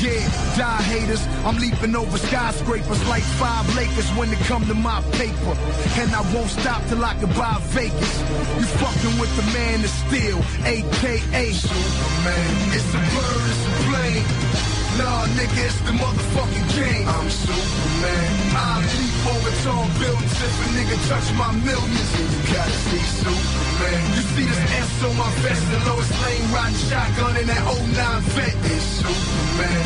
Yeah, 0.00 0.22
die 0.56 0.82
haters. 0.82 1.26
I'm 1.44 1.58
leaping 1.58 1.96
over 1.96 2.18
skyscrapers 2.18 3.02
like 3.08 3.22
five 3.22 3.66
Lakers 3.74 4.08
when 4.16 4.32
it 4.32 4.38
come 4.46 4.64
to 4.66 4.74
my 4.74 5.02
paper. 5.12 5.54
And 5.98 6.14
I 6.14 6.22
won't 6.32 6.50
stop 6.50 6.84
till 6.86 7.04
I 7.04 7.14
can 7.14 7.30
buy 7.34 7.58
Vegas. 7.74 8.20
You 8.58 8.66
fucking 8.78 9.18
with 9.18 9.34
the 9.36 9.46
man 9.58 9.82
of 9.82 9.90
steel, 9.90 10.38
aka 10.64 11.52
Superman. 11.52 12.50
It's 12.76 12.88
a 12.94 13.02
bird, 13.12 13.50
it's 13.50 13.66
a 13.66 13.72
plane. 13.90 14.77
Nah, 14.98 15.30
nigga, 15.38 15.62
it's 15.62 15.78
the 15.86 15.94
motherfucking 15.94 16.66
game. 16.74 17.06
I'm 17.06 17.30
Superman. 17.30 18.30
I 18.50 18.82
leap 18.82 19.14
over 19.30 19.54
tall 19.62 19.86
buildings 19.94 20.34
if 20.42 20.54
a 20.58 20.66
nigga 20.74 20.98
touch 21.06 21.28
my 21.38 21.54
millions. 21.62 22.10
And 22.18 22.26
you 22.34 22.40
gotta 22.50 22.78
see 22.90 23.04
Superman. 23.22 24.02
You 24.18 24.22
see 24.34 24.46
this 24.50 24.58
S 24.58 25.04
on 25.06 25.14
my 25.14 25.30
vest 25.46 25.62
and 25.70 25.82
Lois 25.86 26.10
Lane 26.18 26.46
riding 26.50 26.82
shotgun 26.90 27.36
in 27.38 27.46
that 27.46 27.62
09 27.62 28.22
vet. 28.34 28.54
It's 28.74 28.82
Superman. 28.98 29.82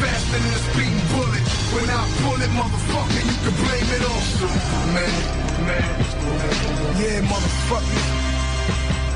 Faster 0.00 0.40
than 0.40 0.48
a 0.48 0.60
speeding 0.72 1.04
bullet. 1.12 1.44
When 1.76 1.88
I 1.92 2.00
pull 2.24 2.40
it, 2.40 2.52
motherfucker, 2.56 3.22
you 3.28 3.36
can 3.44 3.54
blame 3.60 3.90
it 3.92 4.02
on 4.08 4.20
Superman. 4.40 5.14
Man. 5.68 5.84
Yeah, 6.96 7.20
motherfucker. 7.28 8.00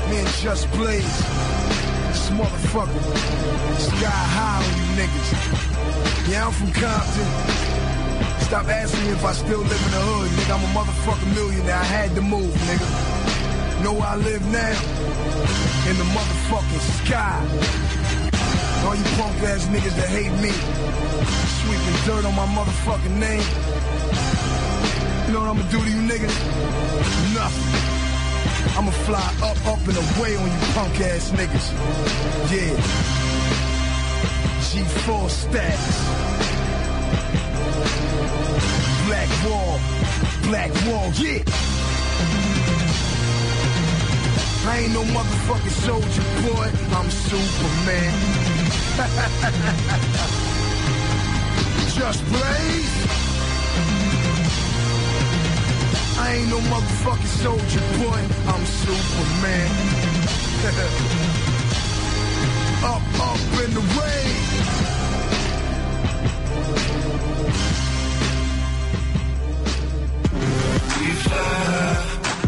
Man, 0.05 0.25
just 0.45 0.69
blaze 0.69 1.90
motherfucker. 2.31 3.01
Sky 3.79 4.19
high 4.35 4.59
on 4.59 4.73
you 4.79 4.87
niggas. 4.99 5.29
Yeah, 6.29 6.47
I'm 6.47 6.53
from 6.53 6.71
Compton. 6.71 7.27
Stop 8.47 8.67
asking 8.67 9.05
me 9.05 9.11
if 9.11 9.23
I 9.23 9.33
still 9.33 9.59
live 9.59 9.83
in 9.85 9.91
the 9.91 10.03
hood, 10.03 10.29
nigga. 10.31 10.53
I'm 10.55 10.63
a 10.63 10.71
motherfucking 10.75 11.33
millionaire. 11.35 11.75
I 11.75 11.83
had 11.83 12.15
to 12.15 12.21
move, 12.21 12.53
nigga. 12.67 12.87
Know 13.83 13.93
where 13.93 14.07
I 14.07 14.15
live 14.17 14.43
now? 14.51 14.75
In 15.89 15.95
the 15.97 16.07
motherfucking 16.11 16.83
sky. 17.01 17.37
All 18.85 18.95
you 18.95 19.03
punk 19.15 19.37
ass 19.43 19.65
niggas 19.67 19.95
that 19.95 20.09
hate 20.09 20.35
me, 20.41 20.51
sweeping 21.61 21.97
dirt 22.05 22.25
on 22.25 22.35
my 22.35 22.47
motherfucking 22.57 23.15
name. 23.17 23.45
You 25.27 25.33
know 25.33 25.41
what 25.41 25.49
I'm 25.49 25.57
gonna 25.57 25.71
do 25.71 25.79
to 25.79 25.89
you 25.89 26.01
niggas? 26.11 26.35
Nothing. 27.33 27.70
I'ma 28.77 28.91
fly 28.91 29.33
up, 29.43 29.57
up 29.67 29.87
and 29.87 29.97
away 29.97 30.35
on 30.37 30.45
you 30.45 30.59
punk 30.73 30.99
ass 31.01 31.31
niggas. 31.31 31.71
Yeah. 32.51 32.75
G4 34.67 35.29
stacks. 35.29 35.97
Black 39.07 39.29
wall, 39.45 39.79
black 40.43 40.71
wall, 40.87 41.11
yeah. 41.15 41.43
I 44.63 44.65
ain't 44.79 44.93
no 44.93 45.03
motherfucking 45.03 45.75
soldier, 45.85 46.23
boy. 46.47 46.69
I'm 46.95 47.09
Superman. 47.09 48.13
Just 51.97 52.21
blaze. 52.29 53.10
I 56.23 56.35
ain't 56.35 56.49
no 56.49 56.59
motherfucking 56.59 57.33
soldier, 57.43 57.81
boy. 57.97 58.21
I'm 58.51 58.63
Superman. 58.65 59.71
up, 62.83 63.01
up 63.29 63.41
in 63.63 63.71
the 63.73 63.81
way. 63.97 64.21
We 70.99 71.07
fly, 71.23 71.47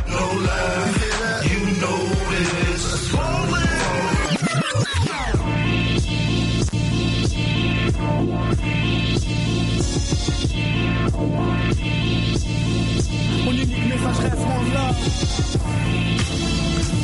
no 0.08 0.24
lie. 0.48 1.42
You 1.50 1.60
know 1.82 2.00
this. 2.32 2.84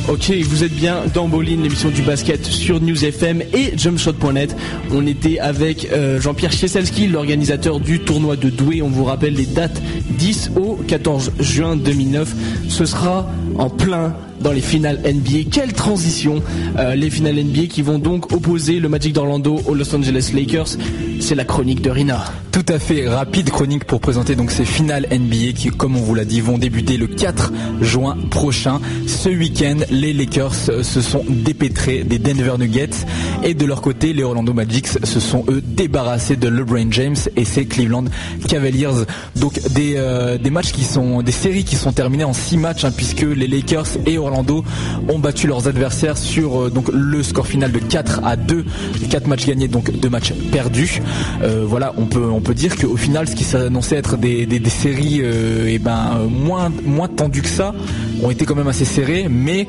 Ok, 0.07 0.31
vous 0.43 0.63
êtes 0.63 0.73
bien 0.73 1.03
dans 1.13 1.27
Bolin, 1.27 1.57
l'émission 1.61 1.89
du 1.89 2.01
basket 2.01 2.43
sur 2.43 2.81
News 2.81 3.05
FM 3.05 3.43
et 3.53 3.77
jumpshot.net. 3.77 4.55
On 4.91 5.05
était 5.05 5.39
avec 5.39 5.87
euh, 5.91 6.19
Jean-Pierre 6.19 6.51
Chieselski, 6.51 7.07
l'organisateur 7.07 7.79
du 7.79 7.99
tournoi 7.99 8.35
de 8.35 8.49
Douai. 8.49 8.81
On 8.81 8.89
vous 8.89 9.03
rappelle 9.03 9.35
les 9.35 9.45
dates 9.45 9.79
10 10.17 10.51
au 10.55 10.75
14 10.87 11.33
juin 11.39 11.75
2009. 11.75 12.33
Ce 12.69 12.85
sera 12.85 13.29
en 13.59 13.69
plein 13.69 14.15
dans 14.41 14.51
les 14.51 14.61
finales 14.61 14.99
NBA. 15.03 15.49
Quelle 15.51 15.73
transition 15.73 16.41
Euh, 16.77 16.95
Les 16.95 17.09
finales 17.09 17.35
NBA 17.35 17.67
qui 17.67 17.81
vont 17.81 17.99
donc 17.99 18.31
opposer 18.31 18.79
le 18.79 18.89
Magic 18.89 19.13
d'Orlando 19.13 19.59
aux 19.65 19.73
Los 19.73 19.93
Angeles 19.95 20.31
Lakers. 20.33 20.77
C'est 21.19 21.35
la 21.35 21.43
chronique 21.45 21.81
de 21.81 21.89
Rina. 21.89 22.23
Tout 22.51 22.65
à 22.67 22.79
fait 22.79 23.07
rapide 23.07 23.49
chronique 23.49 23.85
pour 23.85 23.99
présenter 23.99 24.35
donc 24.35 24.51
ces 24.51 24.65
finales 24.65 25.05
NBA 25.11 25.53
qui, 25.55 25.69
comme 25.69 25.95
on 25.95 26.01
vous 26.01 26.15
l'a 26.15 26.25
dit, 26.25 26.41
vont 26.41 26.57
débuter 26.57 26.97
le 26.97 27.07
4 27.07 27.51
juin 27.81 28.17
prochain. 28.29 28.79
Ce 29.07 29.29
week-end, 29.29 29.77
les 29.91 30.13
Lakers 30.13 30.55
se 30.55 31.01
sont 31.01 31.23
dépêtrés 31.29 32.03
des 32.03 32.19
Denver 32.19 32.53
Nuggets 32.57 33.05
et 33.43 33.53
de 33.53 33.65
leur 33.65 33.81
côté, 33.81 34.13
les 34.13 34.23
Orlando 34.23 34.53
Magic 34.53 34.87
se 34.87 35.19
sont 35.19 35.43
eux 35.49 35.61
débarrassés 35.65 36.35
de 36.37 36.47
LeBron 36.47 36.87
James 36.91 37.15
et 37.35 37.45
ses 37.45 37.65
Cleveland 37.65 38.05
Cavaliers. 38.47 38.87
Donc 39.35 39.59
des, 39.73 39.93
euh, 39.97 40.37
des 40.37 40.49
matchs 40.49 40.71
qui 40.71 40.83
sont 40.83 41.21
des 41.21 41.31
séries 41.31 41.63
qui 41.63 41.75
sont 41.75 41.91
terminées 41.91 42.23
en 42.23 42.33
6 42.33 42.57
matchs 42.57 42.85
hein, 42.85 42.91
puisque 42.95 43.21
les 43.21 43.47
Lakers 43.47 43.87
et 44.05 44.17
Orlando 44.17 44.28
ont 44.33 45.19
battu 45.19 45.47
leurs 45.47 45.67
adversaires 45.67 46.17
sur 46.17 46.61
euh, 46.61 46.69
donc 46.69 46.89
le 46.91 47.23
score 47.23 47.47
final 47.47 47.71
de 47.71 47.79
4 47.79 48.21
à 48.23 48.35
2, 48.35 48.65
4 49.09 49.27
matchs 49.27 49.45
gagnés 49.45 49.67
donc 49.67 49.91
2 49.91 50.09
matchs 50.09 50.33
perdus. 50.51 51.01
Euh, 51.43 51.63
voilà, 51.67 51.93
on 51.97 52.05
peut 52.05 52.25
on 52.25 52.41
peut 52.41 52.53
dire 52.53 52.75
qu'au 52.75 52.97
final, 52.97 53.27
ce 53.27 53.35
qui 53.35 53.43
s'annonçait 53.43 53.95
être 53.95 54.17
des, 54.17 54.45
des, 54.45 54.69
séries 54.69 55.21
euh, 55.21 55.65
eh 55.67 55.79
ben 55.79 56.27
moins 56.29 56.71
moins 56.85 57.07
tendues 57.07 57.41
que 57.41 57.49
ça, 57.49 57.73
ont 58.21 58.29
été 58.29 58.45
quand 58.45 58.55
même 58.55 58.67
assez 58.67 58.85
serrées, 58.85 59.27
mais 59.29 59.67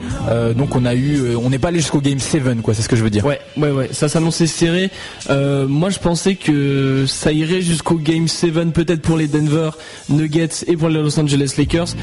donc 0.57 0.77
on 0.77 0.85
a 0.85 0.94
eu, 0.94 1.35
on 1.37 1.51
n'est 1.51 1.59
pas 1.59 1.68
allé 1.68 1.79
jusqu'au 1.79 2.01
game 2.01 2.18
7 2.18 2.62
quoi, 2.62 2.75
c'est 2.75 2.83
ce 2.83 2.88
que 2.88 2.96
je 2.96 3.03
veux 3.03 3.11
dire. 3.11 3.25
Ouais, 3.25 3.40
ouais, 3.57 3.70
ouais, 3.70 3.88
ça 3.92 4.09
s'annonçait 4.09 4.46
serré. 4.46 4.90
Moi, 5.29 5.90
je 5.90 5.99
pensais 5.99 6.35
que 6.35 7.05
ça 7.07 7.33
irait 7.33 7.62
jusqu'au 7.62 7.96
Game 7.96 8.29
7, 8.29 8.73
peut-être 8.73 9.03
pour 9.03 9.16
les 9.16 9.29
Denver 9.29 9.70
Nuggets 10.09 10.64
et 10.66 10.77
pour 10.77 10.88
les 10.88 11.01
Los 11.01 11.18
Angeles 11.18 11.55
Lakers. 11.59 11.94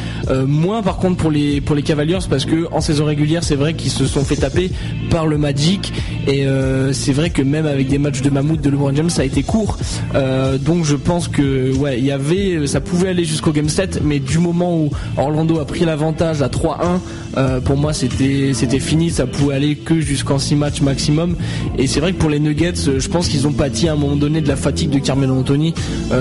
Moins, 0.45 0.81
par 0.81 0.97
contre, 0.97 1.17
pour 1.17 1.31
les 1.31 1.61
pour 1.61 1.75
les 1.75 1.83
Cavaliers, 1.83 2.19
parce 2.29 2.45
que 2.45 2.46
en 2.71 2.81
saison 2.81 3.05
régulière, 3.05 3.43
c'est 3.43 3.55
vrai 3.55 3.73
qu'ils 3.73 3.91
se 3.91 4.05
sont 4.05 4.23
fait 4.23 4.35
taper 4.35 4.71
par 5.09 5.27
le 5.27 5.37
Magic, 5.37 5.93
et 6.27 6.45
euh, 6.45 6.91
c'est 6.91 7.13
vrai 7.13 7.29
que 7.29 7.41
même 7.41 7.65
avec 7.65 7.87
des 7.87 7.97
matchs 7.97 8.21
de 8.21 8.29
mammouth 8.29 8.59
de 8.59 8.69
LeBron 8.69 8.93
James, 8.93 9.09
ça 9.09 9.21
a 9.21 9.25
été 9.25 9.43
court. 9.43 9.77
Euh, 10.13 10.57
donc, 10.57 10.83
je 10.83 10.95
pense 10.95 11.29
que 11.29 11.73
ouais, 11.75 11.97
il 11.99 12.05
y 12.05 12.11
avait, 12.11 12.67
ça 12.67 12.81
pouvait 12.81 13.09
aller 13.09 13.23
jusqu'au 13.23 13.51
Game 13.51 13.69
7, 13.69 14.01
mais 14.03 14.19
du 14.19 14.37
moment 14.37 14.77
où 14.77 14.89
Orlando 15.15 15.59
a 15.59 15.65
pris 15.65 15.85
l'avantage 15.85 16.41
à 16.41 16.49
3-1, 16.49 16.99
euh, 17.37 17.61
pour 17.61 17.77
moi, 17.77 17.93
c'était 17.93 18.51
c'était 18.53 18.79
fini. 18.79 19.09
Ça 19.09 19.25
pouvait 19.25 19.55
aller 19.55 19.75
que 19.75 20.01
jusqu'en 20.01 20.37
6 20.37 20.55
matchs 20.55 20.81
maximum. 20.81 21.35
Et 21.77 21.87
c'est 21.87 22.01
vrai 22.01 22.11
que 22.11 22.17
pour 22.17 22.29
les 22.29 22.39
Nuggets, 22.39 22.73
je 22.97 23.07
pense 23.07 23.29
qu'ils 23.29 23.47
ont 23.47 23.53
pâti 23.53 23.87
à 23.87 23.93
un 23.93 23.95
moment 23.95 24.15
donné 24.15 24.41
de 24.41 24.47
la 24.47 24.55
fatigue 24.55 24.89
de 24.89 24.99
Carmelo 24.99 25.35
Anthony 25.35 25.73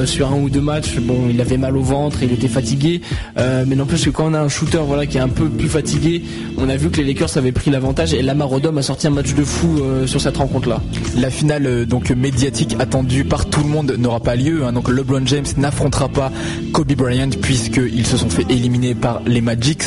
sur 0.05 0.31
un 0.31 0.37
ou 0.37 0.51
deux 0.51 0.61
matchs. 0.61 0.99
Bon, 1.01 1.29
il 1.31 1.41
avait 1.41 1.57
mal 1.57 1.77
au 1.77 1.83
ventre, 1.83 2.23
il 2.23 2.33
était 2.33 2.49
fatigué. 2.49 3.01
Mais 3.37 3.75
n'empêche 3.75 4.05
que 4.05 4.11
quand 4.11 4.31
on 4.31 4.35
a 4.35 4.41
un 4.41 4.49
shooter 4.49 4.81
voilà 4.87 5.07
qui 5.07 5.17
est 5.17 5.23
un 5.23 5.29
peu 5.29 5.49
plus 5.49 5.69
fatigué, 5.69 6.16
on 6.59 6.69
a 6.69 6.77
vu 6.77 6.91
que 6.91 6.99
les 6.99 7.05
Lakers 7.05 7.37
avaient 7.37 7.53
pris 7.53 7.71
l'avantage 7.71 8.15
et 8.15 8.23
Lamar 8.23 8.53
Odom 8.53 8.77
a 8.79 8.83
sorti 8.83 9.07
un 9.07 9.11
match 9.11 9.35
de 9.35 9.45
fou 9.45 9.79
euh, 9.81 10.07
sur 10.07 10.21
cette 10.21 10.37
rencontre-là. 10.37 10.81
La 11.17 11.31
finale 11.31 11.67
euh, 11.67 11.85
donc 11.85 12.11
médiatique 12.11 12.77
attendue 12.79 13.25
par 13.25 13.47
tout 13.47 13.61
le 13.61 13.69
monde 13.69 13.95
n'aura 13.99 14.21
pas 14.21 14.37
lieu. 14.37 14.65
hein. 14.65 14.73
Donc 14.73 14.89
LeBron 14.89 15.25
James 15.27 15.47
n'affrontera 15.57 16.09
pas 16.09 16.33
Kobe 16.73 16.93
Bryant 16.93 17.31
puisqu'ils 17.41 18.07
se 18.07 18.17
sont 18.17 18.31
fait 18.31 18.47
éliminer 18.51 18.95
par 18.95 19.23
les 19.27 19.41
Magics. 19.41 19.83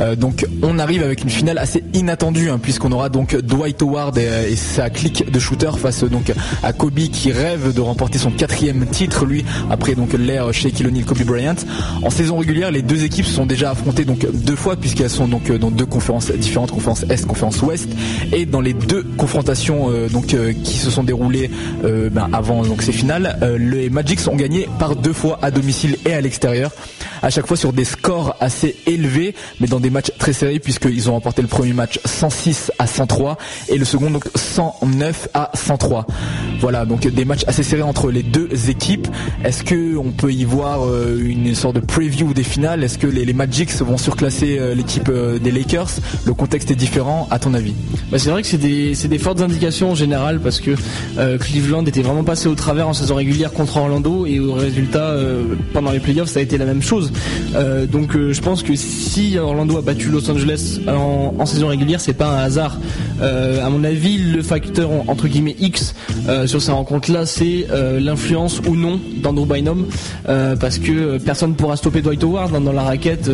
Euh, 0.00 0.16
donc 0.16 0.46
on 0.62 0.78
arrive 0.78 1.02
avec 1.02 1.22
une 1.22 1.30
finale 1.30 1.58
assez 1.58 1.84
inattendue 1.94 2.50
hein, 2.50 2.58
puisqu'on 2.60 2.92
aura 2.92 3.08
donc 3.08 3.36
Dwight 3.36 3.80
Howard 3.82 4.18
et, 4.18 4.56
sa 4.56 4.90
clique 4.90 5.30
de 5.30 5.38
shooter 5.38 5.70
face 5.78 6.04
donc 6.04 6.32
à 6.62 6.72
Kobe 6.72 6.98
qui 6.98 7.32
rêve 7.32 7.74
de 7.74 7.80
remporter 7.80 8.18
son 8.18 8.30
quatrième 8.30 8.86
titre 8.86 9.24
lui 9.24 9.44
après 9.70 9.94
donc 9.94 10.12
l'ère 10.12 10.52
Shaquille 10.52 10.86
O'Neal 10.86 11.04
Kobe 11.04 11.22
Bryant. 11.22 11.54
En 12.02 12.10
saison 12.10 12.38
régulière, 12.38 12.70
les 12.70 12.82
deux 12.82 13.04
équipes 13.04 13.26
se 13.26 13.34
sont 13.34 13.46
déjà 13.46 13.70
affrontées 13.70 14.04
donc 14.04 14.26
deux 14.32 14.56
fois 14.56 14.76
puisqu'elles 14.76 15.10
sont 15.10 15.28
donc 15.28 15.50
dans 15.52 15.70
deux 15.74 15.86
conférences 15.86 16.30
différentes, 16.30 16.70
conférence 16.70 17.04
Est, 17.10 17.26
conférence 17.26 17.62
Ouest, 17.62 17.88
et 18.32 18.46
dans 18.46 18.60
les 18.60 18.74
deux 18.74 19.02
confrontations 19.16 19.90
euh, 19.90 20.08
euh, 20.34 20.52
qui 20.52 20.78
se 20.78 20.90
sont 20.90 21.04
déroulées 21.04 21.50
euh, 21.84 22.10
ben, 22.10 22.28
avant 22.32 22.62
donc 22.62 22.82
ces 22.82 22.92
finales, 22.92 23.38
les 23.58 23.90
Magics 23.90 24.20
ont 24.28 24.36
gagné 24.36 24.68
par 24.78 24.96
deux 24.96 25.12
fois 25.12 25.38
à 25.42 25.50
domicile 25.50 25.96
et 26.06 26.12
à 26.12 26.20
l'extérieur, 26.20 26.70
à 27.24 27.30
chaque 27.30 27.46
fois 27.46 27.56
sur 27.56 27.72
des 27.72 27.84
scores 27.84 28.36
assez 28.38 28.76
élevés, 28.86 29.34
mais 29.58 29.66
dans 29.66 29.80
des 29.80 29.88
matchs 29.88 30.12
très 30.18 30.34
serrés 30.34 30.58
puisqu'ils 30.58 31.08
ont 31.08 31.14
remporté 31.14 31.40
le 31.40 31.48
premier 31.48 31.72
match 31.72 31.98
106 32.04 32.70
à 32.78 32.86
103 32.86 33.38
et 33.70 33.78
le 33.78 33.86
second 33.86 34.10
donc 34.10 34.24
109 34.34 35.28
à 35.32 35.50
103. 35.54 36.06
Voilà 36.60 36.84
donc 36.84 37.06
des 37.06 37.24
matchs 37.24 37.44
assez 37.46 37.62
serrés 37.62 37.82
entre 37.82 38.10
les 38.10 38.22
deux 38.22 38.50
équipes. 38.68 39.08
Est-ce 39.42 39.64
que 39.64 39.96
on 39.96 40.10
peut 40.10 40.32
y 40.32 40.44
voir 40.44 40.86
euh, 40.86 41.18
une 41.18 41.54
sorte 41.54 41.76
de 41.76 41.80
preview 41.80 42.34
des 42.34 42.42
finales? 42.42 42.84
Est-ce 42.84 42.98
que 42.98 43.06
les, 43.06 43.24
les 43.24 43.32
Magics 43.32 43.72
vont 43.80 43.96
surclasser 43.96 44.58
euh, 44.58 44.74
l'équipe 44.74 45.08
euh, 45.08 45.38
des 45.38 45.50
Lakers? 45.50 45.92
Le 46.26 46.34
contexte 46.34 46.70
est 46.70 46.76
différent, 46.76 47.26
à 47.30 47.38
ton 47.38 47.54
avis? 47.54 47.74
Bah, 48.10 48.18
c'est 48.18 48.30
vrai 48.30 48.42
que 48.42 48.48
c'est 48.48 48.58
des, 48.58 49.18
fortes 49.18 49.40
indications 49.40 49.92
en 49.92 49.94
général 49.94 50.40
parce 50.40 50.60
que 50.60 50.72
Cleveland 51.38 51.86
était 51.86 52.02
vraiment 52.02 52.24
passé 52.24 52.48
au 52.48 52.54
travers 52.54 52.86
en 52.88 52.92
saison 52.92 53.14
régulière 53.14 53.52
contre 53.52 53.78
Orlando 53.78 54.26
et 54.26 54.40
au 54.40 54.52
résultat 54.52 55.16
pendant 55.72 55.90
les 55.90 56.00
playoffs 56.00 56.28
ça 56.28 56.40
a 56.40 56.42
été 56.42 56.58
la 56.58 56.66
même 56.66 56.82
chose. 56.82 57.12
Euh, 57.54 57.86
donc 57.86 58.16
euh, 58.16 58.32
je 58.32 58.40
pense 58.40 58.62
que 58.62 58.74
si 58.74 59.38
Orlando 59.38 59.76
a 59.78 59.82
battu 59.82 60.08
Los 60.08 60.30
Angeles 60.30 60.80
en, 60.88 61.46
saison 61.46 61.68
régulière 61.68 62.00
c'est 62.00 62.14
pas 62.14 62.28
un 62.28 62.44
hasard. 62.44 62.78
Euh, 63.20 63.64
à 63.64 63.70
mon 63.70 63.84
avis 63.84 64.18
le 64.18 64.42
facteur 64.42 64.90
entre 65.08 65.28
guillemets 65.28 65.56
X 65.60 65.94
euh, 66.28 66.46
sur 66.46 66.60
ces 66.60 66.72
rencontres 66.72 67.12
là 67.12 67.26
c'est 67.26 67.66
l'influence 67.98 68.60
ou 68.66 68.76
non 68.76 69.00
d'Andrew 69.16 69.46
Bynum 69.46 69.86
parce 70.24 70.78
que 70.78 71.18
personne 71.18 71.54
pourra 71.54 71.76
stopper 71.76 72.02
Dwight 72.02 72.22
Howard 72.22 72.52
dans, 72.52 72.60
dans 72.60 72.72
la 72.72 72.82
raquette. 72.82 73.30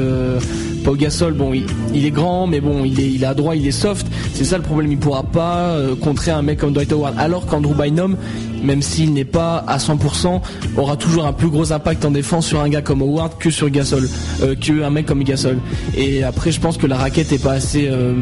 Pau 0.81 0.95
Gasol 0.95 1.35
bon 1.35 1.53
il, 1.53 2.07
est 2.07 2.11
grand 2.11 2.47
mais 2.47 2.61
bon 2.61 2.85
il 2.85 2.99
est 3.01 3.11
il 3.11 3.21
droit 3.37 3.55
il 3.55 3.67
est 3.67 3.71
soft. 3.71 4.07
C'est 4.35 4.45
ça 4.45 4.57
le 4.57 4.63
problème 4.63 4.91
il 4.93 4.99
pourra 4.99 5.23
pas 5.23 5.71
euh, 5.71 5.95
contrer 5.95 6.31
un 6.31 6.43
mec 6.43 6.59
comme 6.59 6.73
Dwight 6.73 6.93
Howard. 6.93 7.15
Alors 7.19 7.47
qu'Andrew 7.47 7.75
Bynum 7.75 8.17
même 8.63 8.83
s'il 8.83 9.15
n'est 9.15 9.25
pas 9.25 9.65
à 9.67 9.79
100% 9.79 10.41
aura 10.77 10.97
toujours 10.97 11.25
un 11.27 11.33
plus 11.33 11.49
gros 11.49 11.73
impact 11.73 12.05
en 12.05 12.11
défense 12.11 12.47
sur 12.47 12.61
un 12.61 12.69
gars 12.69 12.83
comme 12.83 13.01
Howard 13.01 13.39
que 13.39 13.49
sur 13.51 13.71
Gasol 13.71 14.07
euh, 14.43 14.55
que 14.55 14.83
un 14.83 14.91
mec 14.91 15.07
comme 15.07 15.23
Gasol. 15.25 15.59
Et 15.97 16.25
après 16.25 16.53
je 16.53 16.61
pense 16.61 16.77
que 16.77 16.87
la 16.87 16.97
raquette 16.97 17.33
est 17.33 17.43
pas 17.43 17.53
assez 17.53 17.89
euh, 17.91 18.15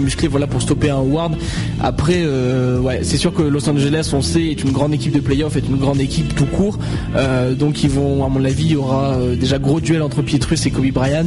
musclée 0.00 0.28
voilà 0.28 0.46
pour 0.46 0.62
stopper 0.62 0.90
un 0.90 0.96
Howard. 0.96 1.34
Après 1.80 2.24
c'est 3.02 3.16
sûr 3.16 3.32
que 3.32 3.42
Los 3.42 3.68
Angeles 3.68 4.10
on 4.14 4.22
sait 4.22 4.44
est 4.44 4.62
une 4.62 4.72
grande 4.72 4.94
équipe 4.94 5.12
de 5.12 5.20
playoff 5.20 5.56
est 5.56 5.68
une 5.68 5.76
grande 5.76 6.00
équipe 6.00 6.34
tout 6.34 6.46
court. 6.46 6.78
Donc 7.56 7.82
ils 7.82 7.90
vont 7.90 8.24
à 8.24 8.28
mon 8.28 8.44
avis 8.44 8.64
il 8.64 8.72
y 8.72 8.76
aura 8.76 9.16
déjà 9.38 9.58
gros 9.58 9.80
duel 9.80 10.02
entre 10.02 10.22
Pietrus 10.22 10.64
et 10.66 10.70
Kobe 10.70 10.90
Bryant 10.90 11.26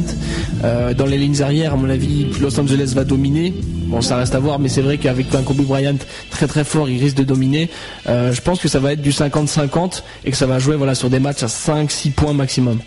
Euh, 0.72 0.94
dans 0.94 1.04
les 1.04 1.18
lignes 1.18 1.42
arrières 1.42 1.74
à 1.74 1.76
mon 1.76 1.90
avis 1.90 2.26
Los 2.40 2.58
Angeles 2.58 2.92
va 2.94 3.04
dominer 3.04 3.52
Bon, 3.86 4.00
ça 4.00 4.16
reste 4.16 4.34
à 4.34 4.38
voir, 4.38 4.58
mais 4.58 4.70
c'est 4.70 4.80
vrai 4.80 4.96
qu'avec 4.96 5.34
un 5.34 5.42
Kobe 5.42 5.60
Bryant 5.60 5.98
très 6.30 6.46
très 6.46 6.64
fort, 6.64 6.88
il 6.88 6.98
risque 6.98 7.16
de 7.16 7.24
dominer. 7.24 7.68
Euh, 8.08 8.32
je 8.32 8.40
pense 8.40 8.58
que 8.58 8.68
ça 8.68 8.78
va 8.78 8.94
être 8.94 9.02
du 9.02 9.10
50-50 9.10 10.02
et 10.24 10.30
que 10.30 10.36
ça 10.36 10.46
va 10.46 10.58
jouer 10.58 10.76
voilà 10.76 10.94
sur 10.94 11.10
des 11.10 11.18
matchs 11.18 11.42
à 11.42 11.46
5-6 11.46 12.12
points 12.12 12.32
maximum. 12.32 12.78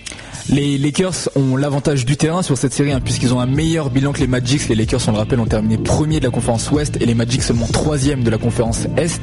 Les 0.47 0.77
Lakers 0.77 1.29
ont 1.35 1.55
l'avantage 1.55 2.05
du 2.05 2.17
terrain 2.17 2.43
sur 2.43 2.55
cette 2.55 2.71
série 2.71 2.91
hein, 2.91 3.01
puisqu'ils 3.03 3.33
ont 3.33 3.39
un 3.39 3.47
meilleur 3.47 3.89
bilan 3.89 4.11
que 4.13 4.19
les 4.19 4.27
Magics. 4.27 4.69
Les 4.69 4.75
Lakers, 4.75 5.01
on 5.07 5.11
le 5.11 5.17
rappelle, 5.17 5.39
ont 5.39 5.45
terminé 5.47 5.77
premier 5.79 6.19
de 6.19 6.25
la 6.25 6.29
conférence 6.29 6.69
Ouest 6.71 6.97
et 7.01 7.05
les 7.07 7.15
Magics 7.15 7.41
seulement 7.41 7.65
troisième 7.67 8.23
de 8.23 8.29
la 8.29 8.37
conférence 8.37 8.85
Est. 8.95 9.19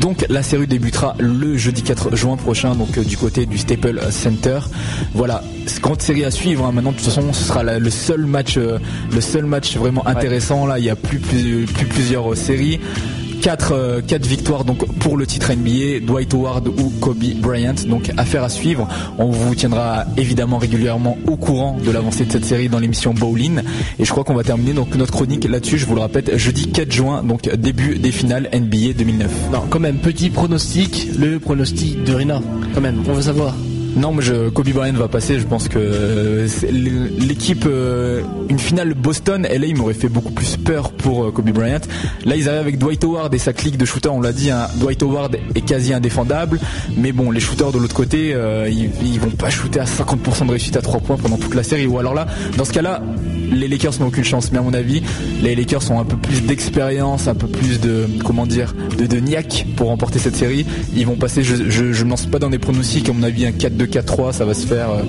Donc 0.00 0.24
la 0.28 0.44
série 0.44 0.68
débutera 0.68 1.16
le 1.18 1.56
jeudi 1.56 1.82
4 1.82 2.14
juin 2.14 2.36
prochain, 2.36 2.76
donc 2.76 2.96
euh, 2.98 3.02
du 3.04 3.16
côté 3.16 3.46
du 3.46 3.58
Staples 3.58 4.00
Center. 4.10 4.60
Voilà, 5.12 5.42
grande 5.82 6.00
série 6.02 6.24
à 6.24 6.30
suivre. 6.30 6.64
hein. 6.64 6.72
Maintenant, 6.72 6.92
de 6.92 6.96
toute 6.98 7.06
façon, 7.06 7.32
ce 7.32 7.42
sera 7.44 7.64
la- 7.64 7.80
le 7.80 7.90
seul 7.90 8.24
match, 8.26 8.56
euh, 8.56 8.78
le 9.12 9.20
seul 9.20 9.46
match 9.46 9.76
vraiment 9.76 10.02
intéressant. 10.06 10.66
Là, 10.66 10.78
il 10.78 10.84
y 10.84 10.90
a 10.90 10.96
plus, 10.96 11.18
plus, 11.18 11.64
plus 11.66 11.86
plusieurs 11.86 12.32
euh, 12.32 12.36
séries. 12.36 12.78
4, 13.40 14.26
victoires 14.26 14.64
donc 14.64 14.86
pour 14.98 15.16
le 15.16 15.26
titre 15.26 15.52
NBA, 15.52 16.00
Dwight 16.06 16.32
Howard 16.34 16.68
ou 16.68 16.92
Kobe 17.00 17.24
Bryant. 17.40 17.74
Donc 17.86 18.10
affaire 18.16 18.44
à 18.44 18.48
suivre. 18.48 18.88
On 19.18 19.30
vous 19.30 19.54
tiendra 19.54 20.04
évidemment 20.16 20.58
régulièrement 20.58 21.16
au 21.26 21.36
courant 21.36 21.76
de 21.84 21.90
l'avancée 21.90 22.24
de 22.24 22.32
cette 22.32 22.44
série 22.44 22.68
dans 22.68 22.78
l'émission 22.78 23.14
Bowling. 23.14 23.60
Et 23.98 24.04
je 24.04 24.10
crois 24.10 24.24
qu'on 24.24 24.34
va 24.34 24.44
terminer 24.44 24.74
notre 24.74 25.12
chronique 25.12 25.44
là-dessus. 25.44 25.78
Je 25.78 25.86
vous 25.86 25.94
le 25.94 26.02
répète, 26.02 26.36
jeudi 26.36 26.70
4 26.70 26.92
juin, 26.92 27.22
donc 27.22 27.48
début 27.54 27.98
des 27.98 28.12
finales 28.12 28.48
NBA 28.52 28.92
2009. 28.96 29.30
Non, 29.52 29.62
quand 29.68 29.80
même, 29.80 29.96
petit 29.98 30.30
pronostic, 30.30 31.08
le 31.18 31.38
pronostic 31.38 32.04
de 32.04 32.14
Rina. 32.14 32.40
Quand 32.74 32.80
même, 32.80 33.02
on 33.08 33.12
veut 33.12 33.22
savoir. 33.22 33.54
Non, 33.96 34.12
mais 34.12 34.22
je, 34.22 34.48
Kobe 34.50 34.68
Bryant 34.68 34.92
va 34.94 35.08
passer. 35.08 35.38
Je 35.38 35.46
pense 35.46 35.68
que 35.68 36.46
l'équipe, 37.20 37.64
euh, 37.66 38.22
une 38.48 38.58
finale 38.58 38.94
Boston, 38.94 39.42
LA, 39.42 39.66
il 39.66 39.76
m'aurait 39.76 39.94
fait 39.94 40.08
beaucoup 40.08 40.32
plus 40.32 40.56
peur 40.56 40.92
pour 40.92 41.24
euh, 41.24 41.30
Kobe 41.30 41.50
Bryant. 41.50 41.80
Là, 42.24 42.36
ils 42.36 42.48
arrivent 42.48 42.60
avec 42.60 42.78
Dwight 42.78 43.02
Howard 43.04 43.34
et 43.34 43.38
sa 43.38 43.52
clique 43.52 43.76
de 43.76 43.84
shooters. 43.84 44.14
On 44.14 44.20
l'a 44.20 44.32
dit, 44.32 44.50
hein, 44.50 44.68
Dwight 44.76 45.02
Howard 45.02 45.36
est 45.54 45.60
quasi 45.60 45.92
indéfendable. 45.92 46.60
Mais 46.96 47.12
bon, 47.12 47.30
les 47.30 47.40
shooters 47.40 47.72
de 47.72 47.78
l'autre 47.78 47.94
côté, 47.94 48.32
euh, 48.34 48.68
ils, 48.68 48.90
ils 49.04 49.20
vont 49.20 49.30
pas 49.30 49.50
shooter 49.50 49.80
à 49.80 49.84
50% 49.84 50.46
de 50.46 50.50
réussite 50.50 50.76
à 50.76 50.82
3 50.82 51.00
points 51.00 51.16
pendant 51.16 51.36
toute 51.36 51.54
la 51.54 51.62
série. 51.62 51.86
Ou 51.86 51.98
alors 51.98 52.14
là, 52.14 52.26
dans 52.56 52.64
ce 52.64 52.72
cas-là, 52.72 53.02
les 53.52 53.68
Lakers 53.68 54.00
n'ont 54.00 54.06
aucune 54.06 54.24
chance. 54.24 54.52
Mais 54.52 54.58
à 54.58 54.62
mon 54.62 54.74
avis, 54.74 55.02
les 55.42 55.54
Lakers 55.54 55.90
ont 55.90 56.00
un 56.00 56.04
peu 56.04 56.16
plus 56.16 56.42
d'expérience, 56.42 57.28
un 57.28 57.34
peu 57.34 57.46
plus 57.46 57.80
de, 57.80 58.06
comment 58.24 58.46
dire, 58.46 58.74
de, 58.98 59.06
de 59.06 59.16
niaque 59.18 59.66
pour 59.76 59.88
remporter 59.88 60.18
cette 60.18 60.36
série. 60.36 60.66
Ils 60.94 61.06
vont 61.06 61.16
passer, 61.16 61.42
je, 61.42 61.54
ne 61.54 62.08
lance 62.08 62.26
pas 62.26 62.38
dans 62.38 62.50
des 62.50 62.58
pronostics, 62.58 63.08
à 63.08 63.12
mon 63.12 63.22
avis, 63.22 63.46
un 63.46 63.52
4-2, 63.86 64.04
4-3, 64.04 64.32
ça 64.32 64.44
va 64.44 64.54
se 64.54 64.66
faire 64.66 64.90
euh, 64.90 65.02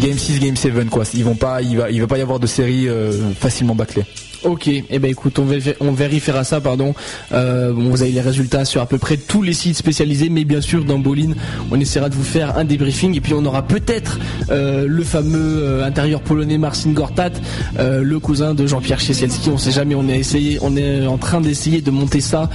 Game 0.00 0.18
6, 0.18 0.40
Game 0.40 0.56
7, 0.56 0.88
quoi. 0.90 1.04
Ils 1.14 1.24
vont 1.24 1.34
pas, 1.34 1.62
il 1.62 1.76
va, 1.76 1.90
il 1.90 2.00
va 2.00 2.06
pas 2.06 2.18
y 2.18 2.22
avoir 2.22 2.40
de 2.40 2.46
série 2.46 2.88
euh, 2.88 3.12
facilement 3.34 3.74
bâclée. 3.74 4.04
Ok, 4.42 4.68
et 4.68 4.84
eh 4.88 4.98
ben 4.98 5.10
écoute, 5.10 5.38
on, 5.38 5.44
vér- 5.44 5.74
on 5.80 5.92
vérifiera 5.92 6.44
ça, 6.44 6.60
pardon. 6.62 6.94
Euh, 7.32 7.72
vous 7.76 8.00
avez 8.00 8.10
les 8.10 8.22
résultats 8.22 8.64
sur 8.64 8.80
à 8.80 8.86
peu 8.86 8.96
près 8.96 9.18
tous 9.18 9.42
les 9.42 9.52
sites 9.52 9.76
spécialisés, 9.76 10.30
mais 10.30 10.44
bien 10.44 10.62
sûr 10.62 10.84
dans 10.84 10.98
Bolin, 10.98 11.32
on 11.70 11.78
essaiera 11.78 12.08
de 12.08 12.14
vous 12.14 12.24
faire 12.24 12.56
un 12.56 12.64
débriefing 12.64 13.14
et 13.14 13.20
puis 13.20 13.34
on 13.34 13.44
aura 13.44 13.62
peut-être 13.66 14.18
euh, 14.50 14.86
le 14.88 15.04
fameux 15.04 15.62
euh, 15.62 15.84
intérieur 15.84 16.22
polonais 16.22 16.56
Marcin 16.56 16.92
Gortat, 16.92 17.32
le 17.78 18.18
cousin 18.18 18.54
de 18.54 18.66
Jean-Pierre 18.66 18.98
Chieselski. 19.00 19.50
On 19.50 19.58
sait 19.58 19.72
jamais, 19.72 19.94
on 19.94 20.08
est 20.08 20.18
essayé, 20.18 20.58
on 20.62 20.74
est 20.76 21.06
en 21.06 21.18
train 21.18 21.40
d'essayer 21.42 21.82
de 21.82 21.90
monter 21.90 22.20
ça 22.20 22.48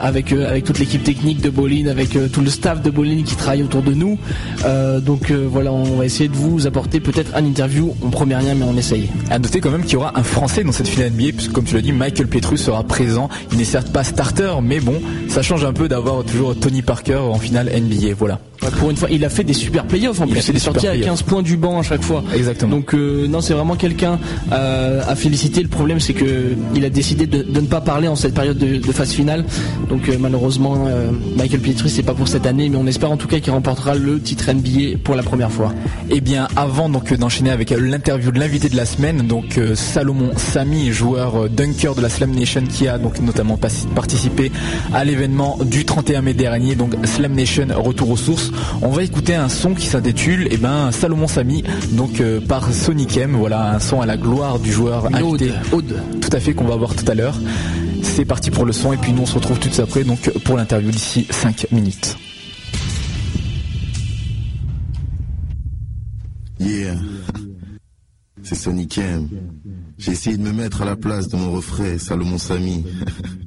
avec 0.00 0.32
avec 0.32 0.64
toute 0.64 0.78
l'équipe 0.78 1.02
technique 1.02 1.40
de 1.40 1.50
Bolin, 1.50 1.86
avec 1.86 2.10
tout 2.32 2.40
le 2.42 2.50
staff 2.50 2.82
de 2.82 2.90
Bolin 2.90 3.22
qui 3.24 3.36
travaille 3.36 3.62
autour 3.62 3.82
de 3.82 3.94
nous. 3.94 4.18
Donc 5.00 5.30
voilà, 5.30 5.72
on 5.72 5.96
va 5.96 6.04
essayer 6.04 6.28
de 6.28 6.36
vous 6.36 6.66
apporter 6.66 7.00
peut-être 7.00 7.34
un 7.34 7.44
interview. 7.44 7.94
On 8.02 8.10
promet 8.10 8.36
rien, 8.36 8.54
mais 8.54 8.64
on 8.68 8.76
essaye. 8.76 9.08
À 9.30 9.38
noter 9.38 9.60
quand 9.60 9.70
même 9.70 9.82
qu'il 9.82 9.94
y 9.94 9.96
aura 9.96 10.12
un 10.18 10.22
Français 10.22 10.62
dans 10.64 10.72
cette 10.72 10.88
finale 10.88 11.05
NBA, 11.10 11.32
puisque 11.34 11.52
comme 11.52 11.64
tu 11.64 11.74
l'as 11.74 11.82
dit, 11.82 11.92
Michael 11.92 12.28
Petrus 12.28 12.62
sera 12.62 12.82
présent. 12.84 13.28
Il 13.52 13.58
n'est 13.58 13.64
certes 13.64 13.92
pas 13.92 14.04
starter, 14.04 14.54
mais 14.62 14.80
bon, 14.80 15.00
ça 15.28 15.42
change 15.42 15.64
un 15.64 15.72
peu 15.72 15.88
d'avoir 15.88 16.24
toujours 16.24 16.58
Tony 16.58 16.82
Parker 16.82 17.16
en 17.16 17.38
finale 17.38 17.70
NBA. 17.74 18.14
Voilà. 18.18 18.40
Ouais, 18.62 18.70
pour 18.78 18.90
une 18.90 18.96
fois, 18.96 19.08
il 19.10 19.24
a 19.24 19.28
fait 19.28 19.44
des 19.44 19.52
super 19.52 19.84
playoffs 19.84 20.20
en 20.20 20.26
Il 20.26 20.32
plus. 20.32 20.44
Il 20.46 20.50
est 20.50 20.52
des 20.54 20.58
sorti 20.58 20.86
à 20.86 20.90
playoffs. 20.90 21.06
15 21.08 21.22
points 21.22 21.42
du 21.42 21.56
banc 21.56 21.78
à 21.78 21.82
chaque 21.82 22.02
fois. 22.02 22.22
Exactement. 22.34 22.76
Donc 22.76 22.94
euh, 22.94 23.26
non, 23.28 23.40
c'est 23.40 23.54
vraiment 23.54 23.76
quelqu'un 23.76 24.18
euh, 24.52 25.02
à 25.06 25.14
féliciter. 25.14 25.62
Le 25.62 25.68
problème, 25.68 26.00
c'est 26.00 26.14
que 26.14 26.54
il 26.74 26.84
a 26.84 26.90
décidé 26.90 27.26
de, 27.26 27.42
de 27.42 27.60
ne 27.60 27.66
pas 27.66 27.80
parler 27.80 28.08
en 28.08 28.16
cette 28.16 28.34
période 28.34 28.58
de, 28.58 28.78
de 28.78 28.92
phase 28.92 29.12
finale. 29.12 29.44
Donc 29.88 30.08
euh, 30.08 30.16
malheureusement, 30.18 30.86
euh, 30.88 31.10
Michael 31.36 31.60
Pietrus, 31.60 31.92
c'est 31.92 32.02
pas 32.02 32.14
pour 32.14 32.28
cette 32.28 32.46
année, 32.46 32.68
mais 32.68 32.76
on 32.76 32.86
espère 32.86 33.10
en 33.10 33.16
tout 33.16 33.28
cas 33.28 33.40
qu'il 33.40 33.52
remportera 33.52 33.94
le 33.94 34.20
titre 34.20 34.50
NBA 34.52 34.98
pour 35.04 35.14
la 35.14 35.22
première 35.22 35.50
fois. 35.52 35.72
Eh 36.10 36.20
bien, 36.20 36.48
avant 36.56 36.88
donc 36.88 37.12
d'enchaîner 37.14 37.50
avec 37.50 37.70
l'interview 37.70 38.30
de 38.30 38.38
l'invité 38.38 38.68
de 38.68 38.76
la 38.76 38.86
semaine, 38.86 39.26
donc 39.26 39.60
Salomon 39.74 40.30
Samy, 40.36 40.92
joueur 40.92 41.48
dunker 41.50 41.94
de 41.94 42.00
la 42.00 42.08
Slam 42.08 42.30
Nation, 42.32 42.62
qui 42.68 42.88
a 42.88 42.98
donc 42.98 43.20
notamment 43.20 43.58
participé 43.94 44.50
à 44.94 45.04
l'événement 45.04 45.58
du 45.64 45.84
31 45.84 46.22
mai 46.22 46.34
dernier, 46.34 46.74
donc 46.74 46.94
Slam 47.04 47.32
Nation 47.34 47.66
retour 47.76 48.10
aux 48.10 48.16
sources. 48.16 48.45
On 48.82 48.88
va 48.90 49.02
écouter 49.02 49.34
un 49.34 49.48
son 49.48 49.74
qui 49.74 49.86
s'intitule 49.86 50.48
eh 50.50 50.56
ben 50.56 50.90
Salomon 50.92 51.26
Samy, 51.28 51.64
donc 51.92 52.20
euh, 52.20 52.40
par 52.40 52.72
Sonic 52.72 53.16
M. 53.16 53.36
Voilà 53.36 53.72
un 53.74 53.78
son 53.78 54.00
à 54.00 54.06
la 54.06 54.16
gloire 54.16 54.58
du 54.58 54.72
joueur 54.72 55.06
Une 55.08 55.16
invité. 55.16 55.52
ode, 55.72 55.90
ode. 55.90 56.20
Tout 56.20 56.30
à 56.32 56.40
fait 56.40 56.54
qu'on 56.54 56.64
va 56.64 56.76
voir 56.76 56.94
tout 56.94 57.04
à 57.10 57.14
l'heure. 57.14 57.38
C'est 58.02 58.24
parti 58.24 58.50
pour 58.50 58.64
le 58.64 58.72
son 58.72 58.92
et 58.92 58.96
puis 58.96 59.12
nous 59.12 59.22
on 59.22 59.26
se 59.26 59.34
retrouve 59.34 59.58
tout 59.58 59.68
de 59.68 59.74
suite 59.74 59.84
après 59.86 60.04
donc 60.04 60.30
pour 60.44 60.56
l'interview 60.56 60.90
d'ici 60.90 61.26
5 61.30 61.66
minutes. 61.72 62.16
Yeah. 66.58 66.94
C'est 68.42 68.54
Sonic 68.54 68.98
M. 68.98 69.28
J'ai 69.98 70.12
essayé 70.12 70.36
de 70.36 70.42
me 70.42 70.52
mettre 70.52 70.82
à 70.82 70.84
la 70.84 70.96
place 70.96 71.28
de 71.28 71.36
mon 71.36 71.52
refrain, 71.52 71.98
Salomon 71.98 72.38
Samy. 72.38 72.84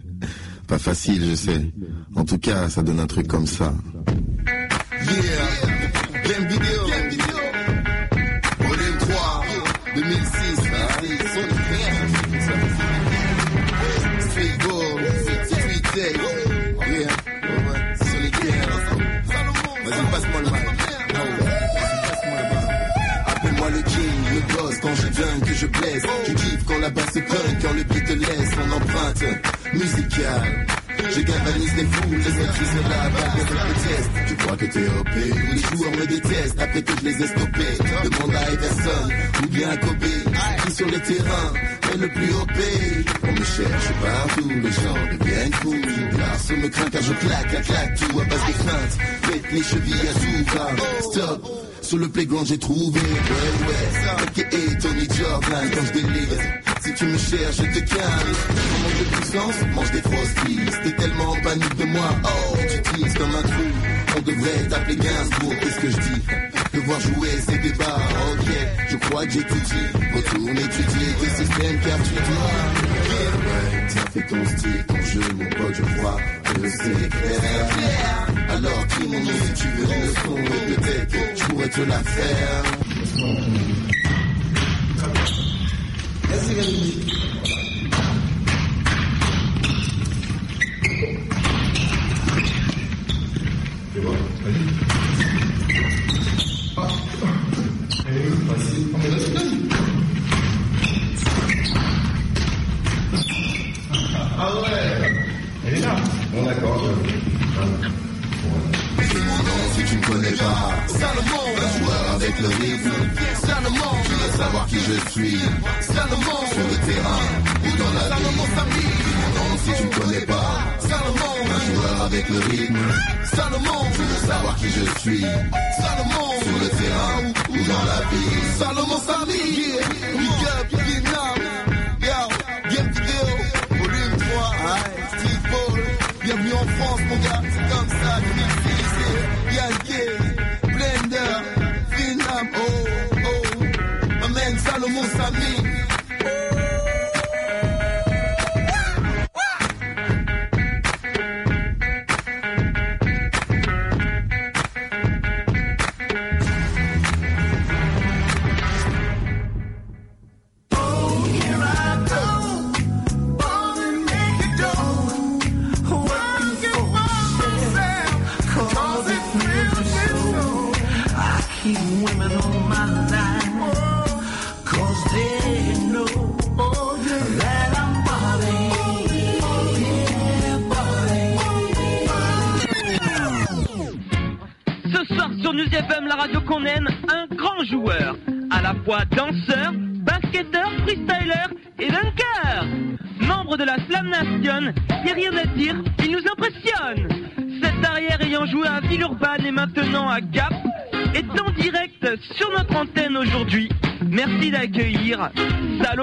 Pas 0.67 0.77
facile, 0.77 1.23
je 1.29 1.35
sais. 1.35 1.71
En 2.15 2.25
tout 2.25 2.37
cas, 2.37 2.69
ça 2.69 2.83
donne 2.83 2.99
un 2.99 3.07
truc 3.07 3.27
comme 3.27 3.47
ça. 3.47 3.73
Je 31.11 31.21
galvanise 31.21 31.75
les 31.75 31.85
foules, 31.85 32.17
les 32.17 32.43
écrits 32.43 32.65
sur 32.65 32.89
la 32.89 33.09
balle 33.09 33.33
de 33.35 33.53
le 33.53 33.73
test. 33.87 34.09
Tu 34.27 34.35
crois 34.35 34.57
que 34.57 34.65
t'es 34.65 34.87
OP, 34.99 35.15
les 35.15 35.77
joueurs 35.77 35.91
me 35.91 36.05
détestent, 36.05 36.61
après 36.61 36.81
que 36.83 36.91
je 36.99 37.05
les 37.05 37.23
ai 37.23 37.27
stoppés. 37.27 37.77
Demande 38.03 38.35
à 38.35 38.51
Everson, 38.51 39.09
ou 39.43 39.47
bien 39.47 39.69
à 39.69 39.77
Kobe, 39.77 40.05
qui 40.65 40.71
sur 40.71 40.85
le 40.87 40.99
terrain 40.99 41.53
est 41.93 41.97
le 41.97 42.07
plus 42.09 42.33
OP. 42.33 42.59
On 43.23 43.31
me 43.31 43.43
cherche 43.43 43.91
partout, 44.01 44.49
les 44.49 44.71
gens 44.71 45.17
deviennent 45.19 45.53
fous. 45.53 45.81
L'arce 46.17 46.49
me 46.51 46.67
craint 46.67 46.89
car 46.91 47.01
je 47.01 47.13
claque, 47.13 47.53
la 47.53 47.61
claque, 47.61 47.95
tout 47.95 48.19
à 48.19 48.23
base 48.25 48.45
de 48.47 48.53
feinte. 48.53 48.97
Faites 49.23 49.51
les 49.51 49.63
chevilles 49.63 50.07
à 50.09 50.13
tout, 50.13 51.11
stop. 51.11 51.49
Sur 51.81 51.97
le 51.97 52.07
playground 52.07 52.45
j'ai 52.45 52.59
trouvé, 52.59 52.99
ouais 52.99 53.67
ouais, 53.67 54.43
et 54.51 54.77
Tony 54.77 55.07
Jordan 55.17 55.69
quand 55.73 55.85
je 55.87 55.93
délire. 55.93 56.61
Si 56.89 56.95
tu 56.95 57.05
me 57.05 57.17
cherches, 57.19 57.57
je 57.57 57.79
te 57.79 57.85
calme. 57.85 58.33
On 58.49 58.81
manque 58.81 58.97
de 58.97 59.03
puissance, 59.15 59.55
mange 59.75 59.91
des 59.91 60.01
frosties. 60.01 60.59
T'es 60.83 60.91
tellement 60.93 61.29
en 61.29 61.41
panique 61.41 61.75
de 61.75 61.85
moi, 61.85 62.09
oh, 62.23 62.57
tu 62.67 62.81
trises 62.81 63.13
comme 63.13 63.35
un 63.35 63.43
trou. 63.43 63.69
On 64.17 64.21
devrait 64.21 64.67
t'appeler 64.67 64.95
Gainsbourg, 64.95 65.53
qu'est-ce 65.61 65.79
que 65.81 65.89
je 65.91 65.97
dis? 65.97 66.21
Devoir 66.73 66.99
jouer 66.99 67.29
ces 67.47 67.59
débats, 67.59 67.99
ok, 68.31 68.49
je 68.89 68.97
crois 68.97 69.23
que 69.27 69.31
j'ai 69.33 69.43
tout 69.43 69.53
dit. 69.53 70.15
Retourne 70.15 70.57
étudier 70.57 71.13
tes 71.21 71.29
systèmes 71.29 71.79
car 71.85 71.97
tu 72.01 72.13
dois. 72.27 72.57
Ça 73.89 74.01
fait 74.11 74.25
ton 74.27 74.45
style, 74.45 74.85
ton 74.87 75.01
jeu, 75.03 75.33
mon 75.37 75.45
pote, 75.45 75.75
je 75.75 75.99
crois 75.99 76.17
que 76.43 76.69
c'est 76.69 77.09
clair. 77.09 77.67
Alors 78.49 78.87
crie 78.87 79.07
mon 79.07 79.19
nom 79.19 79.39
tu 79.55 79.67
veux 79.67 79.93
une 79.93 80.01
leçon 80.07 80.37
et 80.37 80.73
peut-être 80.73 81.37
je 81.37 81.43
pourrais 81.43 81.69
te 81.69 81.81
la 81.81 81.99
faire. 81.99 82.63
Dis 86.31 87.58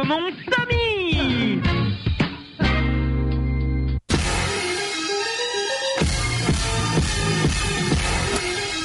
Salomon 0.06 0.30
Samy. 0.50 1.60